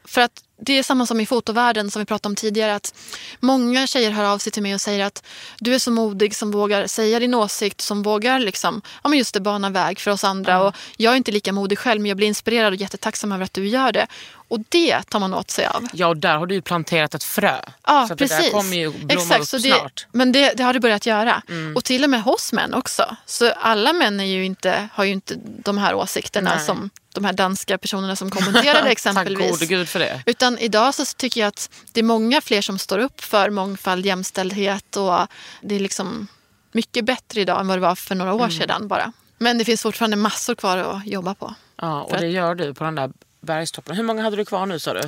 För 0.09 0.20
att 0.20 0.42
det 0.61 0.78
är 0.78 0.82
samma 0.82 1.06
som 1.06 1.20
i 1.20 1.26
fotovärlden 1.26 1.90
som 1.90 2.00
vi 2.00 2.06
pratade 2.06 2.32
om 2.32 2.36
tidigare. 2.36 2.74
Att 2.74 2.94
många 3.40 3.86
tjejer 3.86 4.11
hör 4.11 4.24
av 4.24 4.38
sig 4.38 4.52
till 4.52 4.62
mig 4.62 4.74
och 4.74 4.80
säger 4.80 5.04
att 5.04 5.22
du 5.59 5.74
är 5.74 5.78
så 5.78 5.90
modig 5.90 6.34
som 6.34 6.50
vågar 6.50 6.86
säga 6.86 7.18
din 7.18 7.34
åsikt, 7.34 7.80
som 7.80 8.02
vågar 8.02 8.38
liksom, 8.38 8.82
ja, 9.02 9.09
men 9.09 9.18
just 9.18 9.34
det, 9.34 9.40
bana 9.40 9.70
väg 9.70 10.00
för 10.00 10.11
oss 10.11 10.24
andra. 10.24 10.62
Och 10.62 10.74
jag 10.96 11.12
är 11.12 11.16
inte 11.16 11.32
lika 11.32 11.52
modig 11.52 11.78
själv 11.78 12.00
men 12.00 12.09
jag 12.09 12.16
blir 12.16 12.26
inspirerad 12.26 12.72
och 12.72 12.80
jättetacksam 12.80 13.32
över 13.32 13.44
att 13.44 13.52
du 13.52 13.68
gör 13.68 13.92
det. 13.92 14.06
Och 14.49 14.61
det 14.68 15.03
tar 15.03 15.18
man 15.20 15.34
åt 15.34 15.51
sig 15.51 15.66
av. 15.66 15.86
Ja, 15.92 16.07
och 16.07 16.16
där 16.16 16.36
har 16.36 16.46
du 16.46 16.55
ju 16.55 16.62
planterat 16.62 17.14
ett 17.14 17.24
frö. 17.24 17.61
Ja, 17.86 18.07
så 18.09 18.16
precis. 18.16 18.36
det 18.36 18.42
där 18.42 18.51
kommer 18.51 18.76
ju 18.76 18.90
blomma 18.90 19.12
Exakt, 19.22 19.40
upp 19.40 19.46
så 19.49 19.57
det, 19.57 19.62
snart. 19.62 20.07
Mm. 20.07 20.18
Men 20.18 20.32
det, 20.32 20.53
det 20.57 20.62
har 20.62 20.72
det 20.72 20.80
börjat 20.80 21.07
göra. 21.07 21.42
Och 21.74 21.84
till 21.84 22.05
och 22.05 22.11
med 22.11 22.22
hos 22.22 22.53
män 22.53 22.74
också. 22.74 23.16
Så 23.26 23.51
alla 23.53 23.92
män 23.92 24.20
är 24.20 24.24
ju 24.24 24.44
inte, 24.44 24.88
har 24.92 25.05
ju 25.05 25.12
inte 25.12 25.34
de 25.44 25.78
här 25.78 25.94
åsikterna 25.94 26.55
Nej. 26.55 26.64
som 26.66 26.90
de 27.14 27.24
här 27.24 27.32
danska 27.32 27.78
personerna 27.78 28.16
som 28.16 28.30
kommenterade 28.30 28.88
exempelvis. 28.90 29.38
Tack 29.38 29.51
gode 29.51 29.66
gud 29.66 29.88
för 29.88 29.99
det. 29.99 30.22
Utan 30.26 30.59
idag 30.59 30.94
så 30.94 31.05
tycker 31.05 31.40
jag 31.40 31.49
att 31.49 31.70
det 31.92 32.01
är 32.01 32.05
många 32.05 32.40
fler 32.40 32.62
som 32.62 32.78
står 32.78 32.99
upp 32.99 33.20
för 33.20 33.51
mångfald, 33.51 34.07
jämställdhet 34.07 34.96
och 34.96 35.26
det 35.62 35.74
är 35.76 35.80
liksom 35.80 36.26
mycket 36.72 37.05
bättre 37.05 37.40
idag 37.40 37.61
än 37.61 37.68
vad 37.68 37.76
det 37.76 37.82
var 37.82 37.94
för 37.94 38.14
några 38.14 38.34
år 38.34 38.44
Mm. 38.44 38.51
sedan 38.59 38.88
bara. 38.88 39.12
Men 39.38 39.59
det 39.59 39.64
finns 39.64 39.82
fortfarande 39.82 40.16
massor 40.16 40.55
kvar 40.55 40.78
att 40.78 41.07
jobba 41.07 41.34
på. 41.34 41.55
Ja, 41.80 42.03
och 42.03 42.16
det 42.18 42.26
gör 42.26 42.55
du 42.55 42.74
på 42.74 42.84
den 42.84 42.94
där 42.94 43.11
bergstoppen. 43.41 43.97
Hur 43.97 44.05
många 44.05 44.22
hade 44.22 44.36
du 44.36 44.45
kvar 44.45 44.66
nu 44.66 44.78
sa 44.78 44.95
du? 44.95 45.03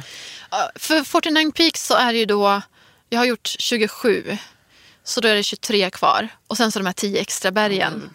För 0.76 1.05
49 1.05 1.53
Peaks 1.53 1.87
så 1.87 1.95
är 1.95 2.12
det 2.12 2.18
ju 2.18 2.26
då, 2.26 2.62
jag 3.09 3.18
har 3.18 3.26
gjort 3.26 3.47
27. 3.59 4.39
Så 5.05 5.20
då 5.20 5.28
är 5.28 5.35
det 5.35 5.43
23 5.43 5.91
kvar. 5.91 6.28
Och 6.47 6.57
sen 6.57 6.72
så 6.72 6.78
de 6.78 6.87
här 6.87 6.93
10 6.93 7.20
extra 7.20 7.51
bergen. 7.51 8.11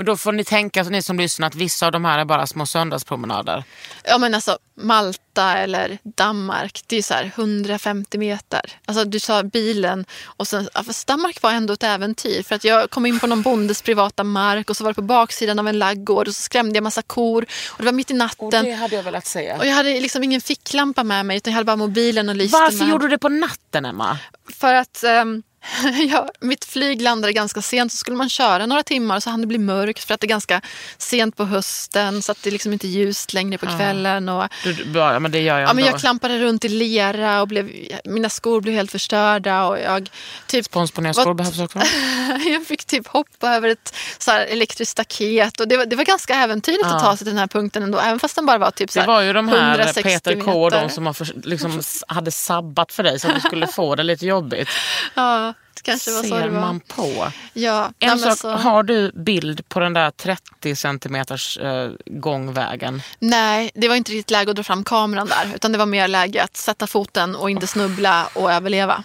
Men 0.00 0.06
då 0.06 0.16
får 0.16 0.32
ni 0.32 0.44
tänka, 0.44 0.82
ni 0.82 1.02
som 1.02 1.18
lyssnar, 1.18 1.46
att 1.46 1.54
vissa 1.54 1.86
av 1.86 1.92
de 1.92 2.04
här 2.04 2.18
är 2.18 2.24
bara 2.24 2.46
små 2.46 2.66
söndagspromenader. 2.66 3.64
Ja 4.04 4.18
men 4.18 4.34
alltså 4.34 4.58
Malta 4.80 5.58
eller 5.58 5.98
Danmark, 6.02 6.80
det 6.86 6.96
är 6.96 7.02
så 7.02 7.14
här 7.14 7.32
150 7.34 8.18
meter. 8.18 8.60
Alltså 8.86 9.04
du 9.04 9.18
sa 9.20 9.42
bilen 9.42 10.04
och 10.24 10.48
sen, 10.48 10.68
ja, 10.74 10.82
fast 10.82 11.06
Danmark 11.06 11.42
var 11.42 11.52
ändå 11.52 11.72
ett 11.72 11.82
äventyr. 11.82 12.42
För 12.42 12.54
att 12.54 12.64
jag 12.64 12.90
kom 12.90 13.06
in 13.06 13.20
på 13.20 13.26
någon 13.26 13.42
bondes 13.42 13.82
privata 13.82 14.24
mark 14.24 14.70
och 14.70 14.76
så 14.76 14.84
var 14.84 14.90
det 14.90 14.94
på 14.94 15.02
baksidan 15.02 15.58
av 15.58 15.68
en 15.68 15.78
laggård 15.78 16.28
och 16.28 16.34
så 16.34 16.42
skrämde 16.42 16.76
jag 16.76 16.82
massa 16.84 17.02
kor. 17.02 17.46
Och 17.70 17.78
det 17.78 17.84
var 17.84 17.92
mitt 17.92 18.10
i 18.10 18.14
Och 18.14 18.18
natten. 18.18 18.64
det 18.64 18.72
hade 18.72 18.96
jag 18.96 19.02
velat 19.02 19.26
se. 19.26 19.54
Och 19.56 19.66
jag 19.66 19.74
hade 19.74 20.00
liksom 20.00 20.22
ingen 20.24 20.40
ficklampa 20.40 21.04
med 21.04 21.26
mig 21.26 21.36
utan 21.36 21.50
jag 21.52 21.54
hade 21.56 21.66
bara 21.66 21.76
mobilen 21.76 22.28
och 22.28 22.36
lyste 22.36 22.58
Varför 22.58 22.78
med. 22.78 22.88
gjorde 22.88 23.04
du 23.04 23.08
det 23.08 23.18
på 23.18 23.28
natten 23.28 23.84
Emma? 23.84 24.18
För 24.60 24.74
att 24.74 25.04
ehm, 25.04 25.42
ja, 26.10 26.28
mitt 26.40 26.64
flyg 26.64 27.02
landade 27.02 27.32
ganska 27.32 27.62
sent 27.62 27.92
så 27.92 27.96
skulle 27.98 28.16
man 28.16 28.28
köra 28.28 28.66
några 28.66 28.82
timmar 28.82 29.20
så 29.20 29.30
hann 29.30 29.40
det 29.40 29.46
bli 29.46 29.58
mörkt 29.58 30.04
för 30.04 30.14
att 30.14 30.20
det 30.20 30.24
är 30.26 30.28
ganska 30.28 30.60
sent 30.98 31.36
på 31.36 31.44
hösten 31.44 32.22
så 32.22 32.32
att 32.32 32.42
det 32.42 32.50
liksom 32.50 32.72
inte 32.72 32.86
är 32.86 32.88
ljust 32.88 33.32
längre 33.32 33.58
på 33.58 33.66
kvällen. 33.66 34.28
Och, 34.28 34.48
Du, 34.64 34.92
ja, 34.94 35.18
men 35.18 35.30
det 35.30 35.40
gör 35.40 35.58
jag 35.58 35.68
ja, 35.68 35.72
men 35.74 35.84
jag 35.84 36.00
klampade 36.00 36.38
runt 36.38 36.64
i 36.64 36.68
lera 36.68 37.40
och 37.40 37.48
blev, 37.48 37.70
mina 38.04 38.28
skor 38.30 38.60
blev 38.60 38.74
helt 38.74 38.90
förstörda 38.92 39.64
och 39.64 39.78
jag 39.80 40.10
typ 40.46 40.64
Spons 40.64 40.90
på 40.90 41.00
nya 41.00 41.12
skor 41.14 41.24
Vad- 41.24 41.36
behövs 41.36 41.58
också. 41.60 41.78
jag 42.46 42.66
fick 42.66 42.84
typ 42.84 43.06
hoppa 43.06 43.48
över 43.54 43.68
ett 43.68 43.94
så 44.18 44.30
här 44.30 44.40
elektriskt 44.46 44.90
staket 44.92 45.60
och 45.60 45.68
det 45.68 45.76
var, 45.76 45.86
det 45.86 45.96
var 45.96 46.04
ganska 46.04 46.34
äventyrligt 46.34 46.84
att 46.84 46.92
Ja. 46.92 47.00
ta 47.00 47.16
sig 47.16 47.24
till 47.24 47.26
den 47.34 47.38
här 47.38 47.46
punkten 47.46 47.82
ändå 47.82 47.98
även 47.98 48.18
fast 48.20 48.34
den 48.36 48.46
bara 48.46 48.58
var 48.58 48.70
typ 48.70 48.90
så 48.90 48.98
Det 48.98 49.00
här 49.00 49.06
var 49.06 49.20
ju 49.22 49.32
de 49.32 49.48
här 49.48 49.70
160 49.78 50.02
Peter 50.02 50.40
K 50.40 50.62
och 50.64 50.70
de 50.70 50.88
som 50.88 51.06
har 51.06 51.12
för, 51.12 51.28
liksom, 51.44 51.80
hade 52.08 52.30
sabbat 52.30 52.92
för 52.92 53.02
dig 53.02 53.20
så 53.20 53.28
att 53.28 53.34
du 53.34 53.40
skulle 53.40 53.66
få 53.66 53.94
det 53.94 54.02
lite 54.02 54.26
jobbigt. 54.26 54.68
Ja. 55.14 55.49
Ja, 55.74 55.82
kanske 55.82 56.10
var 56.10 56.22
så 56.22 56.28
Ser 56.28 56.40
det 56.40 56.48
var. 56.48 56.60
man 56.60 56.80
på. 56.80 57.32
Ja, 57.52 57.92
En 57.98 58.18
sak, 58.18 58.38
så- 58.38 58.50
har 58.50 58.82
du 58.82 59.12
bild 59.12 59.68
på 59.68 59.80
den 59.80 59.92
där 59.92 60.10
30 60.10 60.76
centimeters 60.76 61.58
eh, 61.58 61.90
gångvägen? 62.06 63.02
Nej, 63.18 63.70
det 63.74 63.88
var 63.88 63.96
inte 63.96 64.12
riktigt 64.12 64.30
läge 64.30 64.50
att 64.50 64.56
dra 64.56 64.62
fram 64.62 64.84
kameran 64.84 65.26
där. 65.26 65.52
Utan 65.54 65.72
det 65.72 65.78
var 65.78 65.86
mer 65.86 66.08
läge 66.08 66.42
att 66.42 66.56
sätta 66.56 66.86
foten 66.86 67.36
och 67.36 67.50
inte 67.50 67.66
snubbla 67.66 68.28
och 68.34 68.52
överleva. 68.52 69.02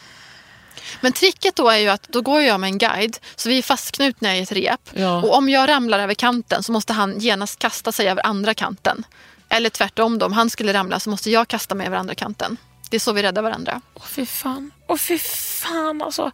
Men 1.02 1.12
tricket 1.12 1.56
då 1.56 1.70
är 1.70 1.78
ju 1.78 1.89
att 1.89 2.04
då 2.10 2.22
går 2.22 2.41
jag 2.41 2.60
med 2.60 2.68
en 2.68 2.78
guide. 2.78 3.18
Så 3.36 3.50
vi 3.50 3.58
är 3.58 3.62
fastknutna 3.62 4.38
i 4.38 4.41
ett 4.41 4.52
rep. 4.52 4.82
Ja. 4.93 5.18
Och 5.22 5.38
om 5.38 5.50
jag 5.50 5.70
ramlar 5.70 6.00
över 6.00 6.14
kanten 6.14 6.64
så 6.64 6.72
måste 6.72 6.93
han 6.93 7.20
genast 7.20 7.60
kasta 7.60 7.91
sig 7.91 8.08
över 8.10 8.26
andra 8.26 8.54
kanten. 8.54 9.04
Eller 9.50 9.70
tvärtom 9.70 10.18
då, 10.20 10.26
om 10.26 10.34
han 10.34 10.50
skulle 10.50 10.74
ramla 10.74 11.00
så 11.00 11.10
måste 11.10 11.32
jag 11.32 11.48
kasta 11.48 11.76
mig 11.76 11.88
över 11.88 11.98
andra 11.98 12.16
kanten. 12.16 12.58
Det 12.96 12.98
är 12.98 13.00
så 13.00 13.14
vi 13.14 13.24
räddar 13.24 13.41
varandra. 13.41 13.82
Åh 13.93 14.04
fy 14.06 14.26
fan. 14.26 14.72
Åh 14.88 14.98
fy 14.98 15.18
fan 15.18 16.02
alltså. 16.02 16.32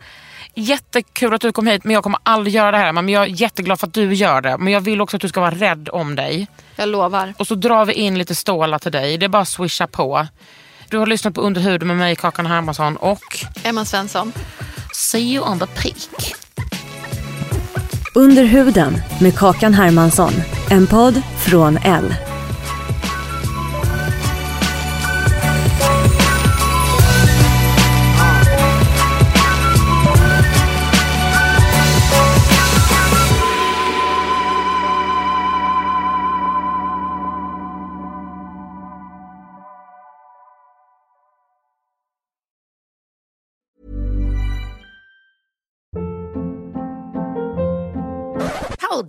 Jättekul 0.53 1.33
att 1.33 1.41
du 1.41 1.51
kom 1.51 1.67
hit 1.67 1.83
men 1.83 1.93
jag 1.93 2.03
kommer 2.03 2.19
aldrig 2.23 2.55
göra 2.55 2.71
det 2.71 2.77
här. 2.77 2.91
Men 2.91 3.09
jag 3.09 3.23
är 3.23 3.27
jätteglad 3.27 3.79
för 3.79 3.87
att 3.87 3.93
du 3.93 4.13
gör 4.13 4.41
det. 4.41 4.57
Men 4.57 4.73
jag 4.73 4.81
vill 4.81 5.01
också 5.01 5.15
att 5.17 5.21
du 5.21 5.29
ska 5.29 5.39
vara 5.39 5.55
rädd 5.55 5.89
om 5.89 6.15
dig. 6.15 6.47
Jag 6.75 6.89
lovar. 6.89 7.33
Och 7.37 7.47
så 7.47 7.55
drar 7.55 7.85
vi 7.85 7.93
in 7.93 8.17
lite 8.17 8.35
stålar 8.35 8.79
till 8.79 8.91
dig. 8.91 9.17
Det 9.17 9.25
är 9.25 9.27
bara 9.27 9.41
att 9.41 9.47
swisha 9.47 9.87
på. 9.87 10.27
Du 10.89 10.97
har 10.97 11.05
lyssnat 11.05 11.33
på 11.33 11.41
Under 11.41 11.61
huden 11.61 11.87
med 11.87 11.97
mig, 11.97 12.15
Kakan 12.15 12.45
Hermansson 12.45 12.97
och 12.97 13.45
Emma 13.63 13.85
Svensson. 13.85 14.33
See 14.93 15.33
you 15.33 15.49
on 15.51 15.59
the 15.59 15.67
peak. 15.67 16.33
Under 18.15 18.43
huden 18.43 19.01
med 19.21 19.37
Kakan 19.37 19.73
Hermansson. 19.73 20.33
En 20.69 20.87
podd 20.87 21.21
från 21.45 21.77
L. 21.77 22.15